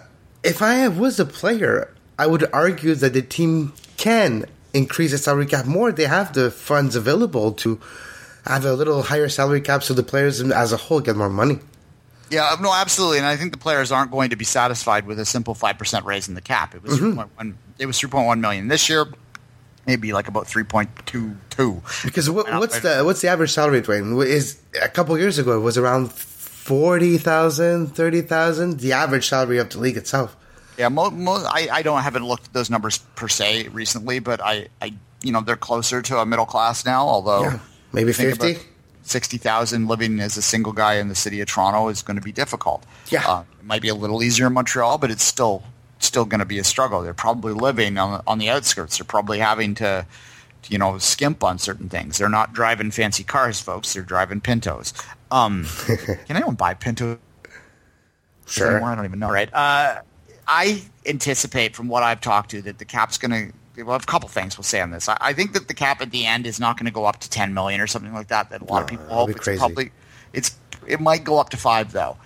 if 0.44 0.62
I 0.62 0.88
was 0.88 1.20
a 1.20 1.26
player, 1.26 1.95
I 2.18 2.28
would 2.28 2.48
argue 2.54 2.96
that 2.96 3.14
the 3.14 3.22
team 3.22 3.74
can 3.98 4.46
increase 4.74 5.12
the 5.12 5.18
salary 5.18 5.46
cap 5.46 5.66
more. 5.66 5.92
They 5.92 6.06
have 6.06 6.34
the 6.34 6.52
funds 6.52 6.96
available 6.96 7.52
to 7.54 7.80
have 8.46 8.64
a 8.66 8.74
little 8.74 9.02
higher 9.04 9.28
salary 9.30 9.62
cap 9.62 9.84
so 9.84 9.94
the 9.94 10.04
players 10.04 10.42
as 10.42 10.72
a 10.72 10.78
whole 10.78 11.02
get 11.02 11.16
more 11.16 11.30
money. 11.30 11.60
Yeah, 12.30 12.56
no, 12.60 12.74
absolutely, 12.74 13.18
and 13.20 13.28
I 13.28 13.36
think 13.38 13.52
the 13.52 13.58
players 13.58 13.92
aren't 13.92 14.12
going 14.12 14.32
to 14.32 14.36
be 14.36 14.46
satisfied 14.46 15.06
with 15.06 15.20
a 15.20 15.26
simple 15.26 15.54
five 15.54 15.78
percent 15.78 16.06
raise 16.06 16.28
in 16.28 16.34
the 16.34 16.42
cap. 16.42 16.74
It 16.76 16.82
was 16.84 17.00
Mhm. 17.00 17.16
3.1, 17.38 17.54
it 17.80 17.86
was 17.86 18.00
three 18.00 18.10
point 18.10 18.26
one 18.28 18.42
million 18.42 18.68
this 18.68 18.90
year, 18.90 19.06
maybe 19.86 20.12
like 20.12 20.28
about 20.28 20.48
three 20.48 20.64
point 20.64 20.90
two 21.06 21.36
two. 21.52 21.82
Because 22.04 22.28
what, 22.30 22.52
what's 22.52 22.80
the 22.80 23.04
what's 23.04 23.22
the 23.22 23.28
average 23.28 23.52
salary 23.52 23.82
range? 23.82 24.24
Is 24.26 24.58
a 24.82 24.90
couple 24.90 25.18
years 25.20 25.38
ago 25.38 25.56
it 25.58 25.62
was 25.62 25.78
around 25.78 26.12
40,000, 26.12 27.88
30,000, 27.96 28.80
the 28.80 28.92
average 28.94 29.28
salary 29.30 29.60
of 29.60 29.70
the 29.70 29.78
league 29.80 29.98
itself. 29.98 30.36
Yeah, 30.78 30.90
mo- 30.90 31.10
mo- 31.12 31.46
I, 31.48 31.70
I 31.72 31.82
don't 31.82 32.02
haven't 32.02 32.26
looked 32.26 32.48
at 32.48 32.54
those 32.54 32.70
numbers 32.70 32.98
per 33.16 33.28
se 33.28 33.70
recently, 33.70 34.20
but 34.20 34.42
I, 34.44 34.68
I 34.82 34.94
you 35.24 35.32
know 35.32 35.42
they're 35.42 35.56
closer 35.56 36.02
to 36.02 36.18
a 36.20 36.26
middle 36.26 36.46
class 36.46 36.86
now. 36.86 37.08
Although 37.08 37.44
Yeah, 37.44 37.60
maybe 37.94 38.12
50? 38.14 38.58
sixty 39.04 39.38
thousand 39.38 39.88
living 39.88 40.20
as 40.20 40.36
a 40.36 40.42
single 40.42 40.74
guy 40.74 40.96
in 40.96 41.08
the 41.10 41.16
city 41.16 41.40
of 41.40 41.48
Toronto 41.48 41.88
is 41.90 42.02
going 42.02 42.16
to 42.18 42.24
be 42.24 42.32
difficult. 42.32 42.84
Yeah. 43.10 43.24
uh, 43.28 43.44
it 43.60 43.66
might 43.66 43.82
be 43.82 43.90
a 43.90 43.96
little 43.96 44.24
easier 44.24 44.48
in 44.48 44.54
Montreal, 44.54 44.98
but 44.98 45.12
it's 45.12 45.24
still 45.24 45.64
still 46.00 46.26
going 46.26 46.40
to 46.40 46.46
be 46.46 46.60
a 46.60 46.64
struggle. 46.64 47.02
They're 47.02 47.14
probably 47.14 47.54
living 47.54 47.98
on 47.98 48.22
on 48.28 48.38
the 48.40 48.50
outskirts. 48.50 48.98
They're 48.98 49.06
probably 49.06 49.40
having 49.40 49.76
to. 49.76 50.06
You 50.68 50.80
know, 50.80 50.98
skimp 50.98 51.44
on 51.44 51.60
certain 51.60 51.90
things. 51.90 52.18
They're 52.18 52.28
not 52.28 52.52
driving 52.52 52.90
fancy 52.90 53.24
cars, 53.24 53.62
folks. 53.62 53.94
They're 53.94 54.02
driving 54.02 54.42
Pintos. 54.42 54.94
Um, 55.30 55.68
can 55.86 56.18
anyone 56.36 56.56
buy 56.56 56.74
Pinto? 56.74 57.20
Sure. 58.48 58.72
anymore? 58.72 58.90
I 58.90 58.96
don't 58.96 59.06
even 59.06 59.20
know. 59.20 59.30
Right. 59.30 59.48
Uh, 59.54 60.02
I 60.48 60.84
anticipate 61.06 61.76
from 61.76 61.88
what 61.88 62.04
I've 62.04 62.22
talked 62.22 62.52
to 62.52 62.62
that 62.64 62.80
the 62.80 62.86
cap's 62.86 63.18
going 63.18 63.52
to. 63.76 63.84
Well, 63.84 63.98
a 63.98 64.00
couple 64.00 64.30
things 64.30 64.58
we'll 64.58 64.64
say 64.64 64.80
on 64.80 64.92
this. 64.92 65.10
I, 65.10 65.18
I 65.20 65.34
think 65.34 65.52
that 65.52 65.68
the 65.68 65.74
cap 65.74 66.02
at 66.02 66.12
the 66.12 66.26
end 66.26 66.48
is 66.48 66.62
not 66.62 66.78
going 66.78 66.86
to 66.86 66.94
go 66.94 67.04
up 67.04 67.20
to 67.20 67.30
10 67.30 67.54
million 67.54 67.82
or 67.82 67.88
something 67.88 68.14
like 68.14 68.30
that. 68.30 68.50
That 68.50 68.62
a 68.62 68.66
lot 68.66 68.82
of 68.82 68.88
people 68.88 69.06
hope. 69.08 69.30
It's 69.30 69.40
crazy. 69.40 69.60
probably 69.60 69.92
it's 70.32 70.58
it 70.88 71.02
might 71.02 71.24
go 71.24 71.40
up 71.40 71.50
to 71.50 71.58
five 71.58 71.92
though. 71.92 72.18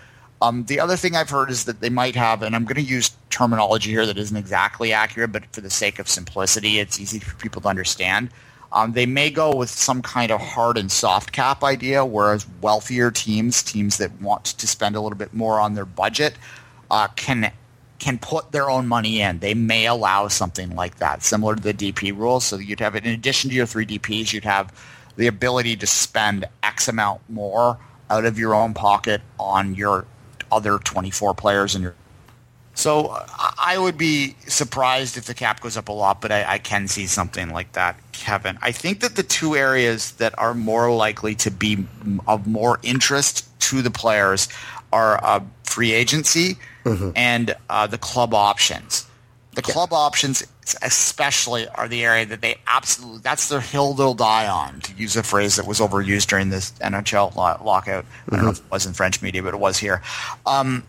Um, 0.42 0.66
the 0.66 0.80
other 0.80 0.96
thing 0.96 1.16
I've 1.16 1.30
heard 1.30 1.50
is 1.50 1.66
that 1.66 1.82
they 1.82 1.90
might 1.90 2.16
have, 2.16 2.44
and 2.44 2.56
I'm 2.56 2.64
going 2.64 2.76
to 2.76 2.82
use 2.82 3.12
terminology 3.30 3.90
here 3.90 4.06
that 4.06 4.18
isn't 4.18 4.38
exactly 4.38 4.94
accurate, 4.94 5.34
but 5.34 5.46
for 5.52 5.60
the 5.60 5.70
sake 5.70 6.00
of 6.00 6.08
simplicity, 6.08 6.80
it's 6.80 7.00
easy 7.00 7.20
for 7.20 7.36
people 7.36 7.62
to 7.64 7.68
understand. 7.68 8.30
Um, 8.72 8.94
they 8.94 9.06
may 9.06 9.32
go 9.32 9.54
with 9.54 9.70
some 9.70 10.02
kind 10.02 10.32
of 10.32 10.40
hard 10.40 10.78
and 10.78 10.92
soft 10.92 11.32
cap 11.32 11.64
idea, 11.64 12.06
whereas 12.06 12.48
wealthier 12.62 13.12
teams, 13.12 13.64
teams 13.64 13.98
that 13.98 14.22
want 14.22 14.46
to 14.46 14.68
spend 14.68 14.96
a 14.96 15.02
little 15.02 15.18
bit 15.18 15.34
more 15.34 15.60
on 15.60 15.74
their 15.74 15.86
budget, 15.86 16.36
uh, 16.90 17.08
can 17.16 17.52
can 18.00 18.18
put 18.18 18.52
their 18.52 18.70
own 18.70 18.88
money 18.88 19.22
in. 19.22 19.40
They 19.40 19.54
may 19.54 19.86
allow 19.86 20.28
something 20.30 20.76
like 20.76 20.98
that, 20.98 21.22
similar 21.22 21.56
to 21.56 21.62
the 21.62 21.74
DP 21.74 22.18
rules. 22.18 22.46
So 22.46 22.58
you'd 22.58 22.80
have, 22.80 22.96
in 22.96 23.06
addition 23.06 23.50
to 23.50 23.56
your 23.56 23.66
three 23.66 23.86
DPs, 23.86 24.34
you'd 24.34 24.46
have 24.46 24.74
the 25.18 25.28
ability 25.28 25.76
to 25.78 25.88
spend 25.88 26.46
X 26.64 26.88
amount 26.88 27.22
more 27.30 27.78
out 28.10 28.26
of 28.26 28.40
your 28.40 28.56
own 28.56 28.74
pocket 28.74 29.22
on 29.40 29.76
your 29.76 30.06
other 30.52 30.80
24 30.80 31.36
players 31.36 31.76
in 31.76 31.82
your 31.82 31.96
so 32.80 33.14
I 33.58 33.78
would 33.78 33.98
be 33.98 34.38
surprised 34.48 35.18
if 35.18 35.26
the 35.26 35.34
cap 35.34 35.60
goes 35.60 35.76
up 35.76 35.90
a 35.90 35.92
lot, 35.92 36.22
but 36.22 36.32
I, 36.32 36.54
I 36.54 36.58
can 36.60 36.88
see 36.88 37.08
something 37.08 37.50
like 37.50 37.74
that, 37.74 38.00
Kevin. 38.14 38.58
I 38.62 38.72
think 38.72 39.02
that 39.02 39.18
the 39.18 39.24
two 39.24 39.58
areas 39.58 40.14
that 40.14 40.34
are 40.40 40.54
more 40.54 40.90
likely 40.90 41.36
to 41.36 41.52
be 41.52 41.86
of 42.26 42.48
more 42.48 42.80
interest 42.82 43.46
to 43.64 43.82
the 43.82 43.92
players 43.92 44.48
are 44.94 45.22
uh, 45.22 45.42
free 45.66 45.92
agency 45.92 46.58
and 46.86 47.56
uh, 47.70 47.88
the 47.88 47.98
club 47.98 48.34
options. 48.34 49.06
The 49.56 49.62
club 49.64 49.92
options, 49.92 50.46
especially, 50.82 51.68
are 51.68 51.88
the 51.88 52.06
area 52.06 52.26
that 52.28 52.42
they 52.42 52.58
absolutely, 52.68 53.20
that's 53.20 53.50
their 53.50 53.60
hill 53.60 53.94
they'll 53.94 54.14
die 54.14 54.48
on, 54.48 54.80
to 54.82 54.94
use 54.94 55.18
a 55.18 55.24
phrase 55.24 55.58
that 55.58 55.68
was 55.68 55.80
overused 55.80 56.28
during 56.28 56.50
this 56.50 56.72
NHL 56.80 57.36
lo- 57.36 57.62
lockout. 57.66 58.06
I 58.32 58.36
don't 58.36 58.46
know 58.46 58.52
if 58.52 58.60
it 58.60 58.72
was 58.72 58.86
in 58.86 58.94
French 58.94 59.22
media, 59.22 59.44
but 59.44 59.54
it 59.54 59.60
was 59.60 59.78
here. 59.78 60.02
Um, 60.46 60.84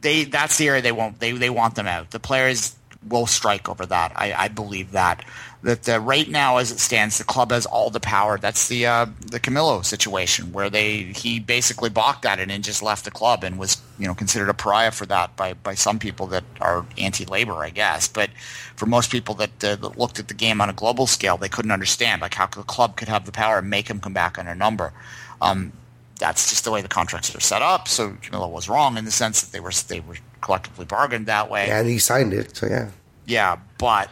they 0.00 0.24
that's 0.24 0.58
the 0.58 0.68
area 0.68 0.82
they 0.82 0.92
won't 0.92 1.18
they 1.20 1.32
they 1.32 1.50
want 1.50 1.74
them 1.74 1.86
out. 1.86 2.10
The 2.10 2.20
players 2.20 2.74
will 3.08 3.26
strike 3.26 3.68
over 3.68 3.84
that. 3.86 4.12
I, 4.14 4.32
I 4.32 4.48
believe 4.48 4.92
that 4.92 5.24
that 5.62 5.88
uh, 5.88 6.00
right 6.00 6.28
now 6.28 6.56
as 6.56 6.72
it 6.72 6.80
stands, 6.80 7.18
the 7.18 7.24
club 7.24 7.52
has 7.52 7.66
all 7.66 7.88
the 7.88 8.00
power. 8.00 8.36
That's 8.36 8.68
the 8.68 8.86
uh, 8.86 9.06
the 9.20 9.38
Camilo 9.38 9.84
situation 9.84 10.52
where 10.52 10.68
they 10.68 10.98
he 11.02 11.38
basically 11.38 11.88
balked 11.88 12.24
at 12.24 12.40
it 12.40 12.50
and 12.50 12.64
just 12.64 12.82
left 12.82 13.04
the 13.04 13.10
club 13.10 13.44
and 13.44 13.58
was 13.58 13.80
you 13.98 14.06
know 14.06 14.14
considered 14.14 14.48
a 14.48 14.54
pariah 14.54 14.90
for 14.90 15.06
that 15.06 15.36
by 15.36 15.54
by 15.54 15.74
some 15.74 15.98
people 15.98 16.26
that 16.28 16.44
are 16.60 16.84
anti-labor, 16.98 17.54
I 17.54 17.70
guess. 17.70 18.08
But 18.08 18.30
for 18.76 18.86
most 18.86 19.10
people 19.12 19.34
that, 19.36 19.64
uh, 19.64 19.76
that 19.76 19.98
looked 19.98 20.18
at 20.18 20.28
the 20.28 20.34
game 20.34 20.60
on 20.60 20.68
a 20.68 20.72
global 20.72 21.06
scale, 21.06 21.36
they 21.36 21.48
couldn't 21.48 21.70
understand 21.70 22.22
like 22.22 22.34
how 22.34 22.46
the 22.46 22.62
club 22.64 22.96
could 22.96 23.08
have 23.08 23.26
the 23.26 23.32
power 23.32 23.58
and 23.58 23.70
make 23.70 23.88
him 23.88 24.00
come 24.00 24.12
back 24.12 24.38
on 24.38 24.48
a 24.48 24.54
number. 24.54 24.92
Um, 25.40 25.72
that's 26.18 26.50
just 26.50 26.64
the 26.64 26.70
way 26.70 26.82
the 26.82 26.88
contracts 26.88 27.34
are 27.34 27.40
set 27.40 27.62
up. 27.62 27.86
So 27.88 28.12
Camilo 28.22 28.50
was 28.50 28.68
wrong 28.68 28.96
in 28.96 29.04
the 29.04 29.10
sense 29.10 29.42
that 29.42 29.52
they 29.52 29.60
were 29.60 29.72
they 29.86 30.00
were 30.00 30.16
collectively 30.40 30.86
bargained 30.86 31.26
that 31.26 31.50
way. 31.50 31.70
And 31.70 31.86
he 31.88 31.98
signed 31.98 32.32
it, 32.32 32.56
so 32.56 32.66
yeah. 32.66 32.90
Yeah, 33.26 33.56
but 33.78 34.10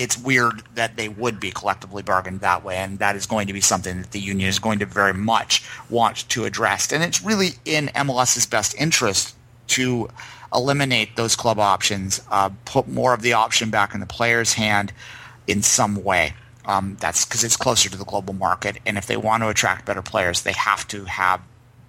it's 0.00 0.16
weird 0.16 0.62
that 0.76 0.96
they 0.96 1.10
would 1.10 1.38
be 1.38 1.50
collectively 1.50 2.02
bargained 2.02 2.40
that 2.40 2.64
way, 2.64 2.78
and 2.78 2.98
that 3.00 3.16
is 3.16 3.26
going 3.26 3.46
to 3.48 3.52
be 3.52 3.60
something 3.60 4.00
that 4.00 4.12
the 4.12 4.18
union 4.18 4.48
is 4.48 4.58
going 4.58 4.78
to 4.78 4.86
very 4.86 5.12
much 5.12 5.62
want 5.90 6.26
to 6.30 6.46
address. 6.46 6.90
And 6.90 7.04
it's 7.04 7.22
really 7.22 7.50
in 7.66 7.88
MLS's 7.88 8.46
best 8.46 8.74
interest 8.76 9.36
to 9.68 10.08
eliminate 10.54 11.16
those 11.16 11.36
club 11.36 11.58
options, 11.58 12.22
uh, 12.30 12.48
put 12.64 12.88
more 12.88 13.12
of 13.12 13.20
the 13.20 13.34
option 13.34 13.68
back 13.68 13.92
in 13.92 14.00
the 14.00 14.06
player's 14.06 14.54
hand 14.54 14.90
in 15.46 15.60
some 15.60 16.02
way. 16.02 16.32
Um, 16.64 16.96
that's 16.98 17.26
because 17.26 17.44
it's 17.44 17.58
closer 17.58 17.90
to 17.90 17.98
the 17.98 18.04
global 18.06 18.32
market, 18.32 18.78
and 18.86 18.96
if 18.96 19.06
they 19.06 19.18
want 19.18 19.42
to 19.42 19.50
attract 19.50 19.84
better 19.84 20.02
players, 20.02 20.42
they 20.42 20.52
have 20.52 20.88
to 20.88 21.04
have 21.04 21.42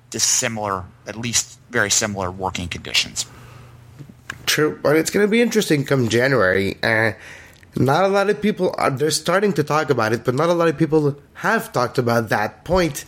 dissimilar, 0.09 0.83
at 1.07 1.15
least 1.15 1.57
very 1.69 1.89
similar 1.89 2.29
working 2.29 2.67
conditions. 2.67 3.25
True, 4.47 4.77
but 4.83 4.97
it's 4.97 5.09
going 5.09 5.25
to 5.25 5.31
be 5.31 5.41
interesting 5.41 5.85
come 5.85 6.09
January. 6.09 6.77
Uh, 6.83 7.13
not 7.75 8.03
a 8.03 8.07
lot 8.07 8.29
of 8.29 8.41
people 8.41 8.75
are 8.77 8.89
they're 8.89 9.11
starting 9.11 9.53
to 9.53 9.63
talk 9.63 9.89
about 9.89 10.13
it, 10.13 10.25
but 10.25 10.35
not 10.35 10.49
a 10.49 10.53
lot 10.53 10.67
of 10.67 10.77
people 10.77 11.15
have 11.35 11.71
talked 11.71 11.97
about 11.97 12.29
that 12.29 12.63
point. 12.63 13.05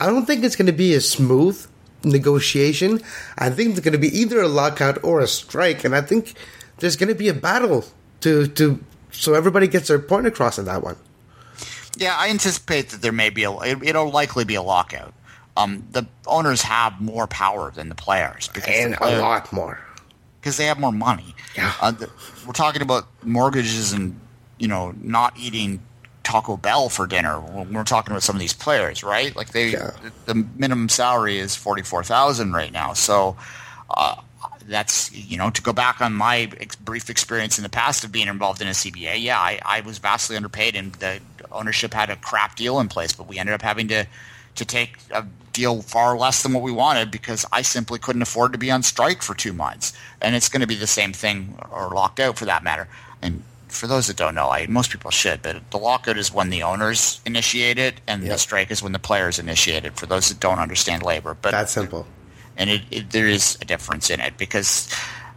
I 0.00 0.06
don't 0.06 0.26
think 0.26 0.44
it's 0.44 0.56
going 0.56 0.66
to 0.66 0.72
be 0.72 0.94
a 0.94 1.00
smooth 1.00 1.66
negotiation. 2.04 3.00
I 3.36 3.50
think 3.50 3.70
it's 3.70 3.80
going 3.80 3.92
to 3.92 3.98
be 3.98 4.16
either 4.16 4.40
a 4.40 4.48
lockout 4.48 5.02
or 5.04 5.20
a 5.20 5.26
strike, 5.26 5.84
and 5.84 5.94
I 5.94 6.00
think 6.00 6.34
there's 6.78 6.96
going 6.96 7.08
to 7.08 7.14
be 7.14 7.28
a 7.28 7.34
battle 7.34 7.84
to 8.20 8.46
to 8.46 8.82
so 9.10 9.34
everybody 9.34 9.66
gets 9.68 9.88
their 9.88 9.98
point 9.98 10.26
across 10.26 10.58
in 10.58 10.64
that 10.66 10.82
one. 10.82 10.96
Yeah, 11.96 12.14
I 12.16 12.30
anticipate 12.30 12.90
that 12.90 13.02
there 13.02 13.12
may 13.12 13.30
be 13.30 13.44
a. 13.44 13.52
It, 13.52 13.82
it'll 13.82 14.10
likely 14.10 14.44
be 14.44 14.54
a 14.54 14.62
lockout. 14.62 15.12
Um, 15.56 15.84
the 15.90 16.06
owners 16.26 16.62
have 16.62 17.00
more 17.00 17.26
power 17.26 17.72
than 17.72 17.88
the 17.88 17.96
players 17.96 18.48
because 18.48 18.64
And 18.68 18.94
the 18.94 19.04
a 19.04 19.18
lot 19.20 19.52
more. 19.52 19.80
Because 20.48 20.56
they 20.56 20.64
have 20.66 20.78
more 20.80 20.92
money. 20.92 21.34
Yeah. 21.54 21.72
Uh, 21.80 21.90
the, 21.90 22.10
we're 22.46 22.52
talking 22.52 22.82
about 22.82 23.06
mortgages 23.22 23.92
and 23.92 24.18
you 24.58 24.66
know 24.68 24.94
not 25.00 25.38
eating 25.38 25.82
Taco 26.24 26.56
Bell 26.56 26.88
for 26.88 27.06
dinner 27.06 27.38
when 27.40 27.72
we're 27.72 27.84
talking 27.84 28.12
about 28.12 28.22
some 28.22 28.34
of 28.36 28.40
these 28.40 28.52
players, 28.54 29.02
right? 29.04 29.34
Like 29.36 29.50
they, 29.52 29.68
Yeah. 29.70 29.90
the, 30.26 30.34
the 30.34 30.46
minimum 30.56 30.88
salary 30.88 31.38
is 31.38 31.54
forty 31.54 31.82
four 31.82 32.02
thousand 32.02 32.52
right 32.52 32.72
now, 32.72 32.92
so. 32.94 33.36
Uh, 33.90 34.16
that's 34.66 35.10
you 35.12 35.38
know 35.38 35.48
to 35.48 35.62
go 35.62 35.72
back 35.72 36.02
on 36.02 36.12
my 36.12 36.50
ex- 36.60 36.76
brief 36.76 37.08
experience 37.08 37.56
in 37.56 37.62
the 37.62 37.70
past 37.70 38.04
of 38.04 38.12
being 38.12 38.28
involved 38.28 38.60
in 38.60 38.68
a 38.68 38.72
CBA. 38.72 39.18
Yeah, 39.22 39.38
I, 39.38 39.58
I 39.64 39.80
was 39.80 39.96
vastly 39.96 40.36
underpaid, 40.36 40.76
and 40.76 40.92
the 40.96 41.20
ownership 41.50 41.94
had 41.94 42.10
a 42.10 42.16
crap 42.16 42.54
deal 42.54 42.78
in 42.78 42.88
place, 42.88 43.14
but 43.14 43.26
we 43.26 43.38
ended 43.38 43.54
up 43.54 43.62
having 43.62 43.88
to 43.88 44.06
to 44.58 44.64
take 44.64 44.98
a 45.10 45.24
deal 45.52 45.82
far 45.82 46.16
less 46.16 46.42
than 46.42 46.52
what 46.52 46.62
we 46.62 46.70
wanted 46.70 47.10
because 47.10 47.44
I 47.50 47.62
simply 47.62 47.98
couldn't 47.98 48.22
afford 48.22 48.52
to 48.52 48.58
be 48.58 48.70
on 48.70 48.82
strike 48.82 49.22
for 49.22 49.34
two 49.34 49.52
months. 49.52 49.92
And 50.20 50.36
it's 50.36 50.48
going 50.48 50.60
to 50.60 50.66
be 50.68 50.76
the 50.76 50.86
same 50.86 51.12
thing, 51.12 51.58
or 51.70 51.88
locked 51.90 52.20
out 52.20 52.38
for 52.38 52.44
that 52.44 52.62
matter. 52.62 52.86
And 53.22 53.42
for 53.68 53.86
those 53.86 54.06
that 54.06 54.16
don't 54.16 54.34
know, 54.34 54.50
I 54.50 54.66
most 54.68 54.90
people 54.90 55.10
should, 55.10 55.42
but 55.42 55.70
the 55.70 55.78
lockout 55.78 56.16
is 56.16 56.32
when 56.32 56.50
the 56.50 56.62
owners 56.62 57.20
initiate 57.26 57.78
it, 57.78 58.00
and 58.06 58.22
the 58.22 58.38
strike 58.38 58.70
is 58.70 58.82
when 58.82 58.92
the 58.92 58.98
players 58.98 59.38
initiate 59.38 59.84
it. 59.84 59.96
For 59.98 60.06
those 60.06 60.28
that 60.28 60.40
don't 60.40 60.58
understand 60.58 61.02
labor, 61.02 61.36
but 61.40 61.50
That's 61.50 61.72
simple. 61.72 62.06
and 62.56 62.70
it, 62.70 62.82
it, 62.90 63.10
there 63.10 63.26
is 63.26 63.58
a 63.60 63.64
difference 63.64 64.10
in 64.10 64.20
it 64.20 64.38
because 64.38 64.88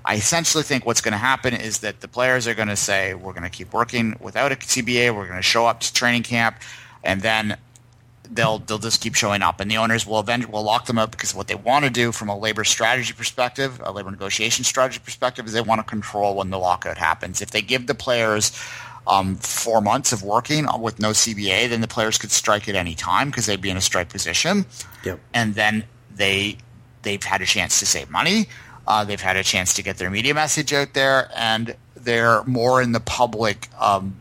I 0.06 0.16
essentially 0.16 0.64
think 0.64 0.86
what's 0.86 1.02
going 1.02 1.12
to 1.12 1.18
happen 1.18 1.54
is 1.54 1.80
that 1.80 2.02
the 2.02 2.08
players 2.08 2.48
are 2.48 2.56
going 2.56 2.70
to 2.70 2.76
say 2.78 3.14
we're 3.14 3.34
going 3.34 3.44
to 3.44 3.50
keep 3.50 3.74
working 3.74 4.16
without 4.20 4.52
a 4.52 4.56
CBA. 4.56 5.16
We're 5.16 5.28
going 5.28 5.38
to 5.38 5.44
show 5.44 5.66
up 5.66 5.80
to 5.82 5.94
training 5.94 6.24
camp, 6.24 6.58
and 7.04 7.22
then 7.22 7.58
they'll 8.34 8.60
they'll 8.60 8.78
just 8.80 9.02
keep 9.02 9.16
showing 9.16 9.42
up, 9.42 9.60
and 9.60 9.70
the 9.70 9.78
owners 9.78 10.06
will 10.08 10.20
eventually 10.20 10.52
will 10.52 10.64
lock 10.64 10.86
them 10.86 10.98
up 10.98 11.12
because 11.12 11.36
what 11.36 11.48
they 11.48 11.56
want 11.56 11.86
to 11.86 11.92
do 11.92 12.12
from 12.12 12.30
a 12.30 12.38
labor 12.38 12.64
strategy 12.64 13.14
perspective, 13.14 13.82
a 13.84 13.92
labor 13.92 14.10
negotiation 14.12 14.64
strategy 14.64 15.00
perspective, 15.04 15.46
is 15.46 15.54
they 15.54 15.62
want 15.62 15.80
to 15.80 15.84
control 15.90 16.36
when 16.36 16.50
the 16.50 16.58
lockout 16.60 16.98
happens. 16.98 17.42
If 17.42 17.52
they 17.52 17.62
give 17.62 17.88
the 17.88 17.96
players 17.96 18.52
um, 19.08 19.36
four 19.36 19.82
months 19.82 20.14
of 20.14 20.24
working 20.24 20.68
with 20.80 21.00
no 21.00 21.10
CBA, 21.10 21.70
then 21.70 21.82
the 21.82 21.88
players 21.88 22.18
could 22.18 22.32
strike 22.32 22.70
at 22.70 22.76
any 22.76 22.94
time 22.96 23.30
because 23.30 23.46
they'd 23.48 23.60
be 23.62 23.70
in 23.70 23.78
a 23.78 23.82
strike 23.82 24.10
position, 24.10 24.66
Yep. 25.04 25.20
and 25.34 25.56
then 25.56 25.84
they 26.16 26.58
they've 27.02 27.24
had 27.24 27.42
a 27.42 27.46
chance 27.46 27.80
to 27.80 27.86
save 27.86 28.10
money. 28.10 28.48
Uh, 28.88 29.04
they've 29.04 29.22
had 29.22 29.38
a 29.38 29.44
chance 29.44 29.74
to 29.76 29.84
get 29.84 29.98
their 29.98 30.10
media 30.10 30.34
message 30.34 30.72
out 30.74 30.94
there, 30.94 31.30
and 31.36 31.76
they're 31.96 32.44
more 32.44 32.82
in 32.82 32.92
the 32.94 33.00
public 33.00 33.70
um, 33.80 34.16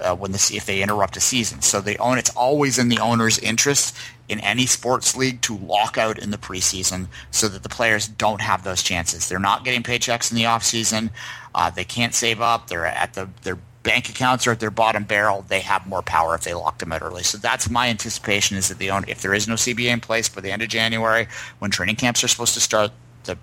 uh, 0.00 0.14
when 0.14 0.34
if 0.34 0.66
they 0.66 0.82
interrupt 0.82 1.16
a 1.16 1.20
season. 1.20 1.62
So 1.62 1.80
they 1.80 1.96
own 1.96 2.18
it's 2.18 2.30
always 2.30 2.78
in 2.78 2.88
the 2.88 2.98
owner's 2.98 3.38
interest 3.38 3.96
in 4.28 4.40
any 4.40 4.66
sports 4.66 5.16
league 5.16 5.40
to 5.42 5.56
lock 5.56 5.96
out 5.98 6.18
in 6.18 6.30
the 6.30 6.38
preseason 6.38 7.06
so 7.30 7.48
that 7.48 7.62
the 7.62 7.68
players 7.68 8.08
don't 8.08 8.40
have 8.40 8.64
those 8.64 8.82
chances. 8.82 9.28
They're 9.28 9.38
not 9.38 9.64
getting 9.64 9.82
paychecks 9.82 10.30
in 10.30 10.36
the 10.36 10.46
off 10.46 10.64
season. 10.64 11.10
Uh, 11.54 11.70
they 11.70 11.84
can't 11.84 12.14
save 12.14 12.40
up. 12.40 12.68
They're 12.68 12.86
at 12.86 13.14
the 13.14 13.28
their 13.42 13.58
bank 13.86 14.08
accounts 14.08 14.48
are 14.48 14.50
at 14.50 14.58
their 14.58 14.70
bottom 14.70 15.04
barrel. 15.04 15.44
They 15.46 15.60
have 15.60 15.86
more 15.86 16.02
power 16.02 16.34
if 16.34 16.42
they 16.42 16.54
lock 16.54 16.78
them 16.78 16.90
out 16.92 17.02
early. 17.02 17.22
So 17.22 17.38
that's 17.38 17.70
my 17.70 17.88
anticipation 17.88 18.56
is 18.56 18.68
that 18.68 18.78
the 18.78 18.90
owner, 18.90 19.06
if 19.08 19.22
there 19.22 19.32
is 19.32 19.46
no 19.46 19.54
CBA 19.54 19.92
in 19.92 20.00
place 20.00 20.28
by 20.28 20.40
the 20.40 20.50
end 20.50 20.60
of 20.62 20.68
January, 20.68 21.28
when 21.60 21.70
training 21.70 21.94
camps 21.94 22.24
are 22.24 22.28
supposed 22.28 22.54
to 22.54 22.60
start, 22.60 22.90
the 23.24 23.38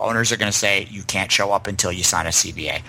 owners 0.00 0.32
are 0.32 0.38
going 0.38 0.50
to 0.50 0.56
say 0.56 0.88
you 0.90 1.02
can't 1.02 1.30
show 1.30 1.52
up 1.52 1.66
until 1.66 1.92
you 1.92 2.02
sign 2.02 2.24
a 2.26 2.30
CBA. 2.30 2.82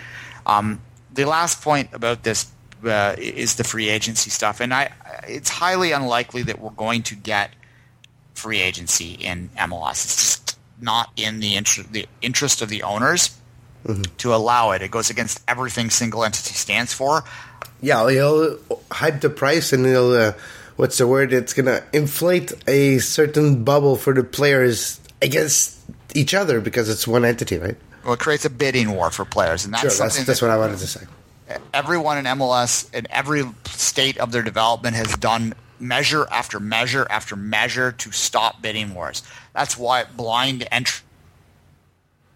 Um, 0.46 0.82
the 1.14 1.26
last 1.26 1.62
point 1.62 1.90
about 1.94 2.24
this 2.24 2.52
uh, 2.86 3.16
is 3.18 3.56
the 3.56 3.64
free 3.64 3.90
agency 3.90 4.30
stuff, 4.30 4.60
and 4.60 4.74
I, 4.74 4.92
it's 5.28 5.50
highly 5.50 5.92
unlikely 5.92 6.44
that 6.44 6.60
we're 6.60 6.72
going 6.72 7.04
to 7.04 7.16
get 7.16 7.52
free 8.34 8.60
agency 8.60 9.14
in 9.14 9.50
MLS. 9.58 10.04
It's 10.06 10.16
just 10.18 10.58
not 10.80 11.12
in 11.16 11.40
the 11.40 11.56
interest 11.56 11.94
the 11.94 12.08
interest 12.22 12.62
of 12.62 12.70
the 12.70 12.84
owners 12.84 13.38
to 14.18 14.34
allow 14.34 14.72
it. 14.72 14.82
It 14.82 14.92
goes 14.92 15.10
against 15.10 15.42
everything 15.48 15.90
single 15.90 16.24
entity 16.24 16.54
stands 16.54 16.94
for. 16.94 17.24
Yeah, 17.82 18.10
he'll 18.10 18.60
hype 18.92 19.22
the 19.22 19.30
price 19.30 19.74
and 19.74 19.86
he'll, 19.86 20.12
uh, 20.12 20.34
what's 20.76 20.98
the 20.98 21.08
word? 21.08 21.34
It's 21.34 21.54
going 21.54 21.66
to 21.66 21.84
inflate 21.92 22.54
a 22.68 23.00
certain 23.00 23.64
bubble 23.64 23.96
for 23.96 24.14
the 24.14 24.24
players 24.24 25.00
against 25.22 25.80
each 26.14 26.34
other 26.34 26.62
because 26.62 26.90
it's 26.90 27.08
one 27.08 27.26
entity, 27.26 27.58
right? 27.58 27.78
Well, 28.04 28.14
it 28.14 28.20
creates 28.20 28.46
a 28.46 28.50
bidding 28.50 28.92
war 28.92 29.12
for 29.12 29.26
players, 29.26 29.66
and 29.66 29.74
that's 29.74 29.82
Sure, 29.82 29.90
something 29.92 30.26
that's, 30.26 30.26
that's 30.28 30.40
that 30.40 30.46
what 30.48 30.52
I 30.54 30.58
wanted 30.58 30.80
to 30.80 30.88
say. 30.88 31.06
everyone 31.74 32.18
in 32.18 32.26
MLS 32.26 32.92
in 32.94 33.08
every 33.10 33.44
state 33.68 34.18
of 34.18 34.32
their 34.32 34.42
development 34.42 34.96
has 34.96 35.16
done 35.18 35.54
measure 35.80 36.28
after 36.32 36.60
measure 36.60 37.08
after 37.10 37.36
measure 37.36 37.92
to 37.92 38.12
stop 38.12 38.62
bidding 38.62 38.94
wars. 38.94 39.24
That's 39.54 39.78
why 39.78 40.06
blind 40.06 40.68
entry 40.72 41.02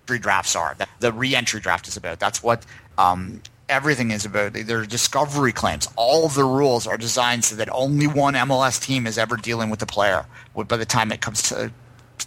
drafts 0.07 0.55
are. 0.55 0.75
The 0.99 1.11
re-entry 1.11 1.59
draft 1.59 1.87
is 1.87 1.97
about. 1.97 2.19
That's 2.19 2.43
what 2.43 2.65
um, 2.97 3.41
everything 3.69 4.11
is 4.11 4.25
about. 4.25 4.53
They're 4.53 4.85
discovery 4.85 5.51
claims. 5.51 5.87
All 5.95 6.25
of 6.25 6.35
the 6.35 6.43
rules 6.43 6.85
are 6.87 6.97
designed 6.97 7.43
so 7.45 7.55
that 7.55 7.69
only 7.71 8.07
one 8.07 8.33
MLS 8.33 8.81
team 8.81 9.07
is 9.07 9.17
ever 9.17 9.37
dealing 9.37 9.69
with 9.69 9.79
the 9.79 9.85
player 9.85 10.25
by 10.55 10.77
the 10.77 10.85
time 10.85 11.11
it 11.11 11.21
comes 11.21 11.43
to 11.43 11.71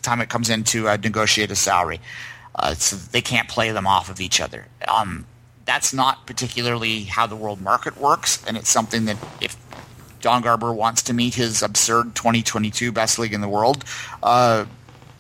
time 0.03 0.21
it 0.21 0.29
comes 0.29 0.51
in 0.51 0.65
to 0.65 0.89
uh, 0.89 0.97
negotiate 0.97 1.51
a 1.51 1.57
salary. 1.57 2.01
Uh, 2.59 2.75
so 2.75 2.97
they 2.97 3.21
can't 3.21 3.49
play 3.49 3.71
them 3.71 3.87
off 3.87 4.11
of 4.11 4.21
each 4.21 4.41
other. 4.41 4.67
Um, 4.87 5.27
that's 5.65 5.93
not 5.93 6.27
particularly 6.27 7.05
how 7.05 7.27
the 7.27 7.37
world 7.37 7.61
market 7.61 7.97
works, 7.99 8.45
and 8.47 8.57
it's 8.57 8.71
something 8.71 9.05
that 9.05 9.17
if 9.41 9.57
Don 10.21 10.43
Garber 10.43 10.73
wants 10.73 11.03
to 11.05 11.13
meet 11.13 11.35
his 11.35 11.63
absurd 11.63 12.15
2022 12.15 12.91
best 12.91 13.19
league 13.19 13.33
in 13.33 13.41
the 13.41 13.49
world 13.49 13.85
uh, 14.23 14.65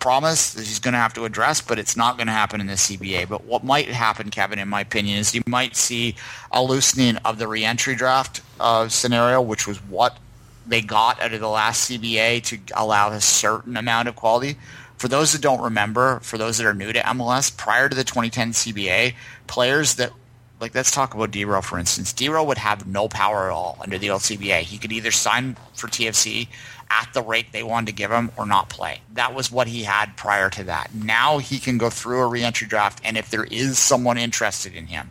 promise 0.00 0.54
that 0.54 0.66
he's 0.66 0.78
going 0.78 0.92
to 0.92 0.98
have 0.98 1.14
to 1.14 1.24
address, 1.24 1.60
but 1.60 1.78
it's 1.78 1.96
not 1.96 2.16
going 2.16 2.26
to 2.26 2.32
happen 2.32 2.60
in 2.60 2.66
the 2.66 2.74
CBA. 2.74 3.28
But 3.28 3.44
what 3.44 3.64
might 3.64 3.88
happen, 3.88 4.30
Kevin, 4.30 4.58
in 4.58 4.68
my 4.68 4.80
opinion, 4.80 5.18
is 5.18 5.34
you 5.34 5.42
might 5.46 5.76
see 5.76 6.14
a 6.50 6.62
loosening 6.62 7.16
of 7.18 7.38
the 7.38 7.48
reentry 7.48 7.94
draft 7.94 8.40
uh, 8.60 8.88
scenario, 8.88 9.40
which 9.40 9.66
was 9.66 9.78
what 9.84 10.18
they 10.66 10.80
got 10.80 11.20
out 11.20 11.32
of 11.32 11.40
the 11.40 11.48
last 11.48 11.90
CBA 11.90 12.42
to 12.44 12.58
allow 12.74 13.10
a 13.10 13.20
certain 13.20 13.76
amount 13.76 14.08
of 14.08 14.16
quality. 14.16 14.56
For 14.98 15.08
those 15.08 15.32
that 15.32 15.40
don't 15.40 15.62
remember, 15.62 16.20
for 16.20 16.38
those 16.38 16.58
that 16.58 16.66
are 16.66 16.74
new 16.74 16.92
to 16.92 17.00
MLS, 17.00 17.56
prior 17.56 17.88
to 17.88 17.94
the 17.94 18.04
2010 18.04 18.52
CBA, 18.52 19.14
players 19.46 19.94
that 19.94 20.12
like 20.60 20.74
let's 20.74 20.90
talk 20.90 21.14
about 21.14 21.30
DeRo 21.30 21.62
for 21.62 21.78
instance. 21.78 22.12
DeRo 22.12 22.44
would 22.44 22.58
have 22.58 22.86
no 22.86 23.08
power 23.08 23.46
at 23.46 23.52
all 23.52 23.78
under 23.80 23.96
the 23.96 24.10
old 24.10 24.22
CBA. 24.22 24.62
He 24.62 24.78
could 24.78 24.92
either 24.92 25.12
sign 25.12 25.56
for 25.74 25.86
TFC 25.86 26.48
at 26.90 27.08
the 27.12 27.22
rate 27.22 27.52
they 27.52 27.62
wanted 27.62 27.86
to 27.86 27.92
give 27.92 28.10
him 28.10 28.30
or 28.36 28.46
not 28.46 28.68
play. 28.68 29.00
That 29.12 29.34
was 29.34 29.52
what 29.52 29.68
he 29.68 29.84
had 29.84 30.16
prior 30.16 30.50
to 30.50 30.64
that. 30.64 30.94
Now 30.94 31.38
he 31.38 31.58
can 31.58 31.78
go 31.78 31.90
through 31.90 32.22
a 32.22 32.26
reentry 32.26 32.66
draft, 32.66 33.00
and 33.04 33.16
if 33.16 33.30
there 33.30 33.44
is 33.44 33.78
someone 33.78 34.18
interested 34.18 34.74
in 34.74 34.86
him, 34.86 35.10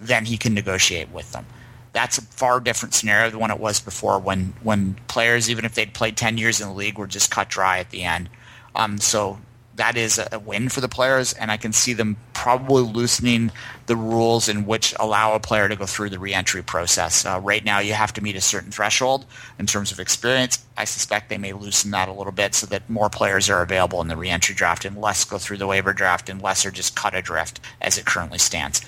then 0.00 0.24
he 0.24 0.36
can 0.36 0.54
negotiate 0.54 1.10
with 1.10 1.32
them. 1.32 1.46
That's 1.92 2.18
a 2.18 2.22
far 2.22 2.60
different 2.60 2.94
scenario 2.94 3.30
than 3.30 3.40
what 3.40 3.50
it 3.50 3.60
was 3.60 3.80
before 3.80 4.18
when, 4.18 4.54
when 4.62 4.94
players, 5.08 5.50
even 5.50 5.64
if 5.64 5.74
they'd 5.74 5.94
played 5.94 6.16
10 6.16 6.38
years 6.38 6.60
in 6.60 6.68
the 6.68 6.74
league, 6.74 6.98
were 6.98 7.06
just 7.06 7.30
cut 7.30 7.48
dry 7.48 7.78
at 7.78 7.90
the 7.90 8.04
end. 8.04 8.28
Um, 8.74 8.98
so 8.98 9.38
that 9.78 9.96
is 9.96 10.20
a 10.32 10.38
win 10.40 10.68
for 10.68 10.80
the 10.80 10.88
players, 10.88 11.32
and 11.32 11.50
I 11.50 11.56
can 11.56 11.72
see 11.72 11.92
them 11.92 12.16
probably 12.34 12.82
loosening 12.82 13.52
the 13.86 13.96
rules 13.96 14.48
in 14.48 14.66
which 14.66 14.92
allow 14.98 15.34
a 15.34 15.40
player 15.40 15.68
to 15.68 15.76
go 15.76 15.86
through 15.86 16.10
the 16.10 16.18
reentry 16.18 16.62
process. 16.62 17.24
Uh, 17.24 17.40
right 17.42 17.64
now, 17.64 17.78
you 17.78 17.92
have 17.92 18.12
to 18.14 18.20
meet 18.20 18.34
a 18.34 18.40
certain 18.40 18.72
threshold 18.72 19.24
in 19.58 19.66
terms 19.66 19.92
of 19.92 20.00
experience. 20.00 20.64
I 20.76 20.84
suspect 20.84 21.28
they 21.28 21.38
may 21.38 21.52
loosen 21.52 21.92
that 21.92 22.08
a 22.08 22.12
little 22.12 22.32
bit 22.32 22.54
so 22.54 22.66
that 22.66 22.90
more 22.90 23.08
players 23.08 23.48
are 23.48 23.62
available 23.62 24.00
in 24.00 24.08
the 24.08 24.16
reentry 24.16 24.54
draft 24.54 24.84
and 24.84 25.00
less 25.00 25.24
go 25.24 25.38
through 25.38 25.58
the 25.58 25.66
waiver 25.66 25.92
draft 25.92 26.28
and 26.28 26.42
less 26.42 26.66
are 26.66 26.72
just 26.72 26.96
cut 26.96 27.14
adrift 27.14 27.60
as 27.80 27.98
it 27.98 28.04
currently 28.04 28.38
stands. 28.38 28.82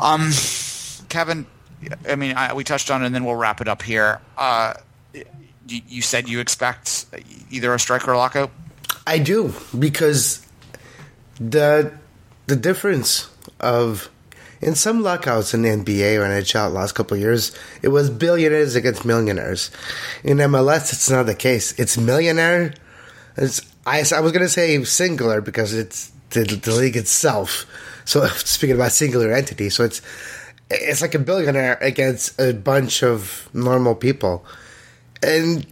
Um, 0.00 0.30
Kevin, 1.08 1.46
I 2.06 2.16
mean, 2.16 2.36
I, 2.36 2.52
we 2.52 2.64
touched 2.64 2.90
on 2.90 3.02
it, 3.02 3.06
and 3.06 3.14
then 3.14 3.24
we'll 3.24 3.36
wrap 3.36 3.62
it 3.62 3.68
up 3.68 3.80
here. 3.82 4.20
Uh, 4.36 4.74
you, 5.14 5.80
you 5.88 6.02
said 6.02 6.28
you 6.28 6.40
expect 6.40 7.06
either 7.50 7.72
a 7.72 7.78
strike 7.78 8.06
or 8.06 8.12
a 8.12 8.18
lockout. 8.18 8.50
I 9.06 9.18
do 9.18 9.54
because 9.78 10.46
the 11.38 11.92
the 12.46 12.56
difference 12.56 13.30
of 13.60 14.10
in 14.60 14.74
some 14.74 15.02
lockouts 15.02 15.54
in 15.54 15.62
the 15.62 15.68
NBA 15.68 16.18
or 16.18 16.24
NHL 16.24 16.72
last 16.72 16.92
couple 16.92 17.16
years, 17.16 17.56
it 17.82 17.88
was 17.88 18.10
billionaires 18.10 18.74
against 18.74 19.04
millionaires. 19.04 19.70
In 20.24 20.38
MLS, 20.38 20.92
it's 20.92 21.10
not 21.10 21.26
the 21.26 21.34
case. 21.34 21.78
It's 21.78 21.98
millionaire. 21.98 22.74
It's, 23.36 23.60
I, 23.84 24.02
I 24.14 24.20
was 24.20 24.32
to 24.32 24.48
say 24.48 24.82
singular 24.84 25.40
because 25.40 25.74
it's 25.74 26.10
the, 26.30 26.44
the 26.44 26.72
league 26.72 26.96
itself. 26.96 27.66
So 28.04 28.26
speaking 28.28 28.76
about 28.76 28.92
singular 28.92 29.32
entity, 29.32 29.70
so 29.70 29.84
it's 29.84 30.00
it's 30.68 31.00
like 31.00 31.14
a 31.14 31.20
billionaire 31.20 31.78
against 31.80 32.40
a 32.40 32.52
bunch 32.52 33.04
of 33.04 33.48
normal 33.52 33.94
people, 33.94 34.44
and 35.22 35.64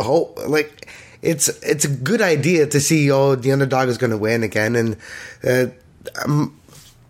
oh, 0.00 0.34
like 0.48 0.89
it's 1.22 1.48
it's 1.62 1.84
a 1.84 1.88
good 1.88 2.22
idea 2.22 2.66
to 2.66 2.80
see 2.80 3.10
oh 3.10 3.34
the 3.34 3.52
underdog 3.52 3.88
is 3.88 3.98
going 3.98 4.10
to 4.10 4.18
win 4.18 4.42
again, 4.42 4.76
and 4.76 4.96
uh, 5.44 5.66
um, 6.24 6.58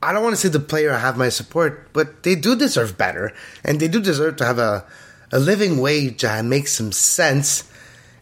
I 0.03 0.13
don't 0.13 0.23
want 0.23 0.35
to 0.35 0.41
say 0.41 0.49
the 0.49 0.61
player 0.61 0.93
have 0.93 1.17
my 1.17 1.29
support, 1.29 1.93
but 1.93 2.23
they 2.23 2.35
do 2.35 2.57
deserve 2.57 2.97
better, 2.97 3.33
and 3.65 3.81
they 3.81 3.89
do 3.89 4.01
deserve 4.01 4.37
to 4.37 4.45
have 4.45 4.59
a 4.59 4.85
a 5.33 5.39
living 5.39 5.81
wage 5.81 6.23
that 6.23 6.45
makes 6.45 6.73
some 6.73 6.93
sense. 6.93 7.65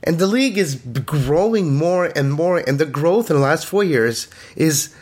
And 0.04 0.18
the 0.18 0.26
league 0.28 0.58
is 0.58 0.76
growing 0.76 1.74
more 1.74 2.06
and 2.14 2.32
more, 2.32 2.58
and 2.58 2.78
the 2.78 2.86
growth 2.86 3.30
in 3.30 3.36
the 3.36 3.42
last 3.42 3.66
four 3.66 3.82
years 3.82 4.28
is 4.54 4.94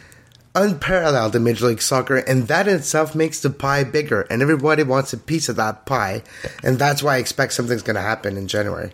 unparalleled 0.54 1.36
in 1.36 1.44
Major 1.44 1.66
League 1.66 1.82
Soccer, 1.82 2.16
and 2.16 2.48
that 2.48 2.66
in 2.66 2.76
itself 2.76 3.14
makes 3.14 3.40
the 3.40 3.50
pie 3.50 3.84
bigger, 3.84 4.22
and 4.22 4.40
everybody 4.40 4.82
wants 4.82 5.12
a 5.12 5.18
piece 5.18 5.50
of 5.50 5.56
that 5.56 5.84
pie, 5.84 6.22
and 6.64 6.78
that's 6.78 7.02
why 7.02 7.16
I 7.16 7.18
expect 7.18 7.52
something's 7.52 7.82
going 7.82 7.96
to 7.96 8.02
happen 8.02 8.38
in 8.38 8.48
January. 8.48 8.92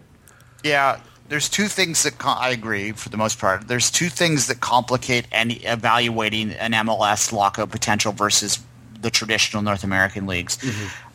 Yeah, 0.64 1.00
there's 1.32 1.48
two 1.48 1.66
things 1.66 2.02
that 2.02 2.14
I 2.22 2.50
agree 2.50 2.92
for 2.92 3.08
the 3.08 3.16
most 3.16 3.38
part. 3.38 3.66
There's 3.66 3.90
two 3.90 4.10
things 4.10 4.48
that 4.48 4.60
complicate 4.60 5.26
any 5.32 5.54
evaluating 5.64 6.52
an 6.52 6.72
MLS 6.72 7.32
lockout 7.32 7.70
potential 7.70 8.12
versus 8.12 8.58
the 9.00 9.10
traditional 9.10 9.62
North 9.62 9.82
American 9.82 10.26
leagues. 10.26 10.58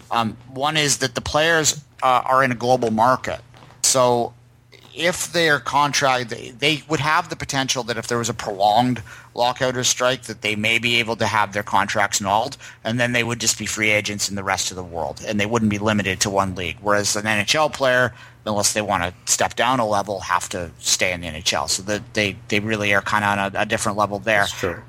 Um, 0.09 0.35
one 0.49 0.75
is 0.75 0.97
that 0.97 1.13
the 1.13 1.21
players 1.21 1.83
uh, 2.01 2.23
are 2.25 2.43
in 2.43 2.51
a 2.51 2.55
global 2.55 2.89
market, 2.89 3.41
so 3.83 4.33
if 4.97 5.31
their 5.31 5.59
contract, 5.59 6.29
they, 6.29 6.49
they 6.49 6.81
would 6.89 6.99
have 6.99 7.29
the 7.29 7.35
potential 7.35 7.83
that 7.83 7.97
if 7.97 8.07
there 8.07 8.17
was 8.17 8.29
a 8.29 8.33
prolonged 8.33 9.03
lockout 9.35 9.77
or 9.77 9.83
strike, 9.83 10.23
that 10.23 10.41
they 10.41 10.55
may 10.55 10.79
be 10.79 10.95
able 10.95 11.15
to 11.17 11.27
have 11.27 11.53
their 11.53 11.61
contracts 11.61 12.19
annulled, 12.19 12.57
and 12.83 12.99
then 12.99 13.11
they 13.11 13.23
would 13.23 13.39
just 13.39 13.59
be 13.59 13.67
free 13.67 13.91
agents 13.91 14.27
in 14.27 14.35
the 14.35 14.43
rest 14.43 14.71
of 14.71 14.77
the 14.77 14.83
world, 14.83 15.23
and 15.27 15.39
they 15.39 15.45
wouldn't 15.45 15.69
be 15.69 15.77
limited 15.77 16.19
to 16.21 16.29
one 16.31 16.55
league. 16.55 16.77
Whereas 16.81 17.15
an 17.15 17.25
NHL 17.25 17.71
player, 17.71 18.13
unless 18.47 18.73
they 18.73 18.81
want 18.81 19.03
to 19.03 19.31
step 19.31 19.55
down 19.55 19.79
a 19.79 19.87
level, 19.87 20.21
have 20.21 20.49
to 20.49 20.71
stay 20.79 21.13
in 21.13 21.21
the 21.21 21.27
NHL. 21.27 21.69
So 21.69 21.83
that 21.83 22.13
they, 22.13 22.37
they 22.47 22.59
really 22.59 22.93
are 22.93 23.01
kind 23.01 23.23
of 23.23 23.37
on 23.37 23.55
a, 23.55 23.61
a 23.61 23.65
different 23.65 23.97
level 23.97 24.19
there. 24.19 24.47
Sure. 24.47 24.83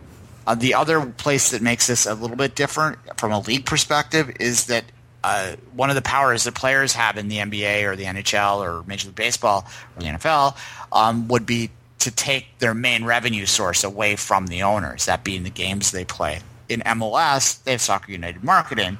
Uh, 0.46 0.54
the 0.54 0.74
other 0.74 1.04
place 1.04 1.50
that 1.50 1.60
makes 1.60 1.86
this 1.86 2.06
a 2.06 2.14
little 2.14 2.36
bit 2.36 2.54
different 2.54 2.98
from 3.18 3.32
a 3.32 3.40
league 3.40 3.66
perspective 3.66 4.34
is 4.40 4.66
that 4.66 4.84
uh, 5.22 5.56
one 5.74 5.90
of 5.90 5.96
the 5.96 6.02
powers 6.02 6.44
that 6.44 6.54
players 6.54 6.94
have 6.94 7.18
in 7.18 7.28
the 7.28 7.36
NBA 7.36 7.84
or 7.84 7.96
the 7.96 8.04
NHL 8.04 8.60
or 8.60 8.82
Major 8.86 9.08
League 9.08 9.16
Baseball 9.16 9.66
or 9.96 10.02
the 10.02 10.08
NFL 10.08 10.56
um, 10.92 11.28
would 11.28 11.44
be 11.44 11.70
to 11.98 12.10
take 12.10 12.46
their 12.60 12.74
main 12.74 13.04
revenue 13.04 13.44
source 13.44 13.84
away 13.84 14.16
from 14.16 14.46
the 14.46 14.62
owners, 14.62 15.06
that 15.06 15.24
being 15.24 15.42
the 15.42 15.50
games 15.50 15.90
they 15.90 16.04
play. 16.04 16.40
In 16.68 16.80
MLS, 16.80 17.62
they 17.64 17.72
have 17.72 17.80
Soccer 17.80 18.12
United 18.12 18.44
Marketing, 18.44 18.98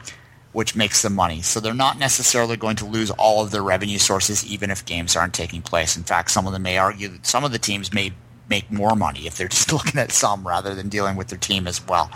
which 0.58 0.74
makes 0.74 1.02
them 1.02 1.14
money. 1.14 1.40
So 1.40 1.60
they're 1.60 1.72
not 1.72 2.00
necessarily 2.00 2.56
going 2.56 2.74
to 2.78 2.84
lose 2.84 3.12
all 3.12 3.44
of 3.44 3.52
their 3.52 3.62
revenue 3.62 3.98
sources 3.98 4.44
even 4.44 4.72
if 4.72 4.84
games 4.84 5.14
aren't 5.14 5.32
taking 5.32 5.62
place. 5.62 5.96
In 5.96 6.02
fact, 6.02 6.32
some 6.32 6.48
of 6.48 6.52
them 6.52 6.62
may 6.62 6.78
argue 6.78 7.06
that 7.06 7.26
some 7.26 7.44
of 7.44 7.52
the 7.52 7.60
teams 7.60 7.92
may 7.94 8.10
make 8.50 8.68
more 8.68 8.96
money 8.96 9.28
if 9.28 9.36
they're 9.36 9.46
just 9.56 9.72
looking 9.72 10.00
at 10.00 10.10
some 10.10 10.44
rather 10.44 10.74
than 10.74 10.88
dealing 10.88 11.14
with 11.14 11.28
their 11.28 11.38
team 11.38 11.68
as 11.68 11.86
well. 11.86 12.10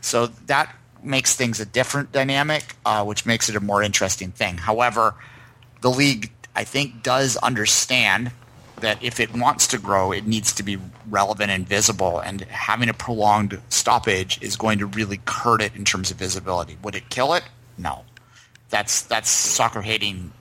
So 0.00 0.28
that 0.46 0.72
makes 1.02 1.34
things 1.34 1.58
a 1.58 1.66
different 1.66 2.12
dynamic, 2.12 2.76
uh, 2.86 3.04
which 3.04 3.26
makes 3.26 3.48
it 3.48 3.56
a 3.56 3.60
more 3.60 3.82
interesting 3.82 4.30
thing. 4.30 4.58
However, 4.58 5.16
the 5.80 5.90
league, 5.90 6.30
I 6.54 6.62
think, 6.62 7.02
does 7.02 7.36
understand 7.38 8.30
that 8.76 9.02
if 9.02 9.18
it 9.18 9.34
wants 9.34 9.66
to 9.66 9.78
grow, 9.78 10.12
it 10.12 10.24
needs 10.24 10.52
to 10.52 10.62
be 10.62 10.78
relevant 11.10 11.50
and 11.50 11.68
visible, 11.68 12.20
and 12.20 12.42
having 12.42 12.88
a 12.88 12.94
prolonged 12.94 13.60
stoppage 13.70 14.40
is 14.40 14.54
going 14.54 14.78
to 14.78 14.86
really 14.86 15.20
hurt 15.26 15.60
it 15.60 15.74
in 15.74 15.84
terms 15.84 16.12
of 16.12 16.16
visibility. 16.16 16.78
Would 16.84 16.94
it 16.94 17.10
kill 17.10 17.34
it? 17.34 17.42
No. 17.78 18.04
That's 18.70 19.02
that's 19.02 19.30
soccer 19.30 19.80
hating 19.80 20.32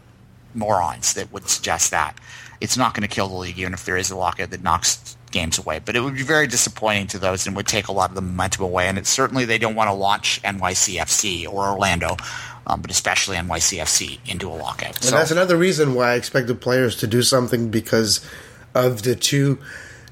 morons 0.54 1.14
that 1.14 1.32
would 1.32 1.48
suggest 1.50 1.92
that. 1.92 2.18
It's 2.60 2.76
not 2.76 2.94
going 2.94 3.08
to 3.08 3.14
kill 3.14 3.28
the 3.28 3.36
league, 3.36 3.60
even 3.60 3.74
if 3.74 3.86
there 3.86 3.98
is 3.98 4.10
a 4.10 4.18
lockout 4.18 4.50
that 4.50 4.64
knocks 4.64 5.16
games 5.32 5.60
away. 5.60 5.80
But 5.84 5.96
it 5.96 6.00
would 6.00 6.16
be 6.16 6.24
very 6.24 6.48
disappointing 6.48 7.08
to 7.08 7.20
those 7.20 7.46
and 7.46 7.56
would 7.56 7.68
take 7.68 7.88
a 7.88 7.92
lot 7.92 8.10
of 8.10 8.16
the 8.16 8.22
momentum 8.22 8.64
away. 8.64 8.88
And 8.88 8.98
it's 8.98 9.10
certainly 9.10 9.46
they 9.46 9.60
don't 9.60 9.76
want 9.76 9.90
to 9.90 9.94
launch 9.94 10.42
NYCFC 10.42 11.48
or 11.48 11.70
Orlando, 11.70 12.18
um, 12.66 12.82
but 12.82 12.90
especially 12.90 13.38
NYCFC 13.38 14.20
into 14.28 14.50
a 14.50 14.56
lockout. 14.56 15.04
And 15.06 15.14
that's 15.14 15.32
another 15.32 15.56
reason 15.56 15.94
why 15.94 16.14
I 16.14 16.16
expect 16.16 16.48
the 16.48 16.56
players 16.56 16.96
to 16.98 17.08
do 17.08 17.22
something 17.22 17.70
because 17.70 18.28
of 18.74 19.04
the 19.04 19.16
two 19.16 19.60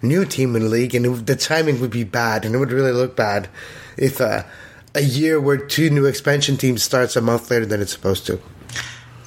new 0.01 0.25
team 0.25 0.55
in 0.55 0.63
the 0.63 0.69
league, 0.69 0.93
and 0.93 1.05
it, 1.05 1.25
the 1.25 1.35
timing 1.35 1.81
would 1.81 1.91
be 1.91 2.03
bad, 2.03 2.45
and 2.45 2.55
it 2.55 2.57
would 2.57 2.71
really 2.71 2.91
look 2.91 3.15
bad 3.15 3.49
if 3.97 4.21
uh, 4.21 4.43
a 4.95 5.03
year 5.03 5.39
where 5.39 5.57
two 5.57 5.89
new 5.89 6.05
expansion 6.05 6.57
teams 6.57 6.81
starts 6.81 7.15
a 7.15 7.21
month 7.21 7.51
later 7.51 7.65
than 7.65 7.81
it's 7.81 7.91
supposed 7.91 8.25
to. 8.27 8.39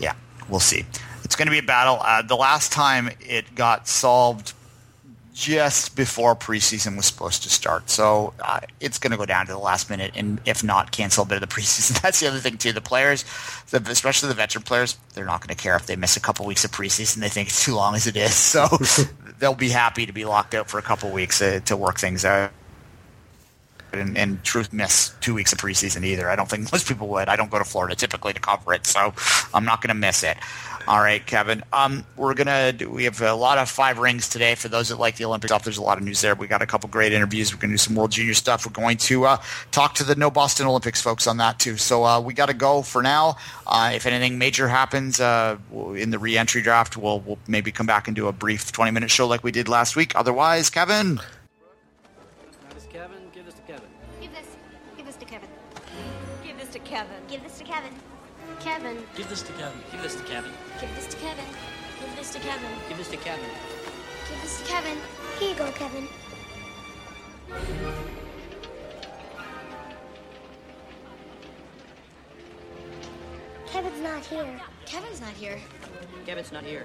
Yeah, 0.01 0.15
we'll 0.49 0.61
see. 0.61 0.85
It's 1.25 1.37
going 1.37 1.47
to 1.47 1.53
be 1.53 1.59
a 1.59 1.63
battle. 1.63 1.99
Uh, 2.01 2.23
the 2.23 2.37
last 2.37 2.73
time 2.73 3.11
it 3.21 3.55
got 3.55 3.87
solved 3.87 4.55
just 5.35 5.95
before 5.95 6.35
preseason 6.35 6.97
was 6.97 7.07
supposed 7.07 7.45
to 7.45 7.49
start. 7.49 7.89
So 7.91 8.35
uh, 8.41 8.61
it's 8.81 8.99
going 8.99 9.13
to 9.13 9.17
go 9.17 9.25
down 9.25 9.47
to 9.47 9.53
the 9.53 9.59
last 9.59 9.89
minute, 9.89 10.13
and 10.17 10.41
if 10.45 10.65
not, 10.65 10.91
cancel 10.91 11.23
a 11.23 11.27
bit 11.27 11.41
of 11.41 11.49
the 11.49 11.55
preseason. 11.55 12.01
That's 12.01 12.19
the 12.19 12.27
other 12.27 12.41
thing 12.41 12.57
too. 12.59 12.73
The 12.73 12.81
players, 12.81 13.25
especially 13.73 14.31
the 14.31 14.35
veteran 14.35 14.65
players, 14.65 14.97
they're 15.15 15.25
not 15.25 15.41
going 15.41 15.55
to 15.55 15.63
care 15.63 15.77
if 15.77 15.87
they 15.87 15.95
miss 15.95 16.17
a 16.17 16.21
couple 16.21 16.45
weeks 16.45 16.65
of 16.65 16.73
preseason. 16.73 17.17
They 17.17 17.29
think 17.29 17.51
it's 17.51 17.65
too 17.65 17.77
long 17.77 17.95
as 17.95 18.09
it 18.09 18.17
is, 18.17 18.35
so 18.35 18.67
they'll 19.39 19.55
be 19.55 19.69
happy 19.69 20.07
to 20.07 20.13
be 20.13 20.25
locked 20.25 20.55
out 20.55 20.69
for 20.69 20.79
a 20.79 20.83
couple 20.83 21.11
weeks 21.13 21.41
uh, 21.41 21.61
to 21.67 21.77
work 21.77 21.99
things 21.99 22.25
out. 22.25 22.51
And, 23.93 24.19
and, 24.19 24.45
truth 24.45 24.73
miss 24.73 25.15
two 25.21 25.35
weeks 25.35 25.53
of 25.53 25.59
preseason 25.59 26.05
either. 26.05 26.29
I 26.29 26.37
don't 26.37 26.49
think 26.49 26.71
most 26.73 26.87
people 26.87 27.09
would. 27.09 27.29
I 27.29 27.37
don't 27.37 27.51
go 27.51 27.59
to 27.59 27.65
Florida 27.65 27.95
typically 27.95 28.33
to 28.33 28.41
cover 28.41 28.75
it, 28.75 28.87
so 28.87 29.15
I'm 29.55 29.65
not 29.65 29.81
going 29.81 29.89
to 29.89 29.95
miss 29.95 30.23
it. 30.23 30.37
All 30.89 31.01
right, 31.01 31.25
Kevin. 31.27 31.63
Um, 31.71 32.07
we're 32.17 32.33
gonna 32.33 32.73
do, 32.73 32.89
we 32.89 33.05
have 33.05 33.21
a 33.21 33.35
lot 33.35 33.59
of 33.59 33.69
five 33.69 33.99
rings 33.99 34.27
today 34.27 34.55
for 34.55 34.69
those 34.69 34.89
that 34.89 34.99
like 34.99 35.17
the 35.17 35.27
Olympic 35.27 35.49
stuff. 35.49 35.63
There's 35.63 35.77
a 35.77 35.83
lot 35.83 35.99
of 35.99 36.05
news 36.05 36.23
there. 36.23 36.35
We 36.35 36.47
got 36.47 36.63
a 36.63 36.67
couple 36.67 36.89
great 36.89 37.13
interviews. 37.13 37.53
We're 37.53 37.61
gonna 37.61 37.75
do 37.75 37.77
some 37.77 37.95
World 37.95 38.11
Junior 38.11 38.33
stuff. 38.33 38.65
We're 38.65 38.73
going 38.73 38.97
to 38.97 39.27
uh, 39.27 39.37
talk 39.71 39.97
to 39.97 40.05
the 40.05 40.15
No 40.15 40.31
Boston 40.31 40.67
Olympics 40.67 41.03
folks 41.03 41.27
on 41.27 41.37
that 41.37 41.59
too. 41.59 41.77
So 41.77 42.05
uh, 42.05 42.21
we 42.23 42.33
got 42.33 42.47
to 42.47 42.55
go 42.55 42.81
for 42.81 43.03
now. 43.03 43.37
Uh, 43.67 43.91
if 43.93 44.07
anything 44.07 44.39
major 44.39 44.67
happens 44.67 45.21
uh, 45.21 45.59
in 45.95 46.09
the 46.09 46.19
re-entry 46.19 46.63
draft, 46.63 46.97
we'll, 46.97 47.21
we'll 47.21 47.39
maybe 47.47 47.71
come 47.71 47.87
back 47.87 48.09
and 48.09 48.17
do 48.17 48.27
a 48.27 48.33
brief 48.33 48.73
20 48.73 48.91
minute 48.91 49.11
show 49.11 49.27
like 49.27 49.45
we 49.45 49.53
did 49.53 49.69
last 49.69 49.95
week. 49.95 50.17
Otherwise. 50.17 50.71
Kevin, 50.71 51.21
Kevin. 58.69 58.99
Give 59.17 59.29
this 59.31 59.41
to 59.43 59.53
Kevin. 59.55 59.81
Give 59.91 60.03
this 60.03 60.15
to 60.17 60.23
Kevin. 60.25 60.53
Give 60.79 60.95
this 60.95 61.07
to 61.07 61.17
Kevin. 61.17 61.45
Give 62.01 62.17
this 62.17 62.33
to 62.35 62.39
Kevin. 62.39 62.71
Give 62.87 62.99
this 62.99 63.09
to 63.09 63.17
Kevin. 63.17 63.51
Give 64.29 64.43
this 64.43 64.61
to 64.61 64.67
Kevin. 64.69 64.99
Here 65.39 65.49
you 65.49 65.57
go, 65.57 65.73
Kevin. 65.73 66.07
Kevin's 73.69 74.03
not 74.03 74.23
here. 74.27 74.61
Kevin's 74.85 75.21
not 75.23 75.31
here. 75.31 75.59
Kevin's 76.27 76.53
not 76.53 76.63
here. 76.63 76.85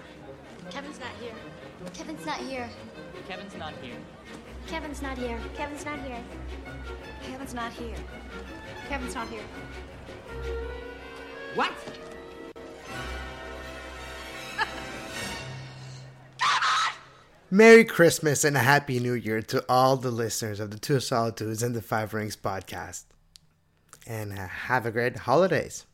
Kevin's 0.70 1.00
not 1.02 1.10
here. 1.20 1.36
Kevin's 1.94 2.26
not 2.26 2.38
here. 2.38 2.70
Kevin's 3.28 3.62
not 3.62 3.74
here. 3.82 4.00
Kevin's 4.68 5.02
not 5.02 5.18
here. 5.18 5.40
Kevin's 5.58 5.84
not 5.84 6.00
here. 6.00 6.24
Kevin's 7.28 7.54
not 7.54 7.74
here. 7.74 7.98
Kevin's 8.88 9.16
not 9.16 9.28
here. 9.28 9.44
What? 11.56 11.72
Merry 17.51 17.86
Christmas 17.86 18.43
and 18.43 18.58
a 18.58 18.62
Happy 18.62 18.99
New 18.99 19.14
Year 19.14 19.39
to 19.43 19.64
all 19.70 19.95
the 19.95 20.10
listeners 20.10 20.60
of 20.60 20.72
the 20.72 20.80
Two 20.80 20.99
Solitudes 20.99 21.62
and 21.62 21.76
the 21.76 21.84
Five 21.84 22.16
Rings 22.16 22.36
podcast. 22.36 23.04
And 24.08 24.34
uh, 24.34 24.47
have 24.47 24.88
a 24.88 24.91
great 24.91 25.16
holidays. 25.18 25.86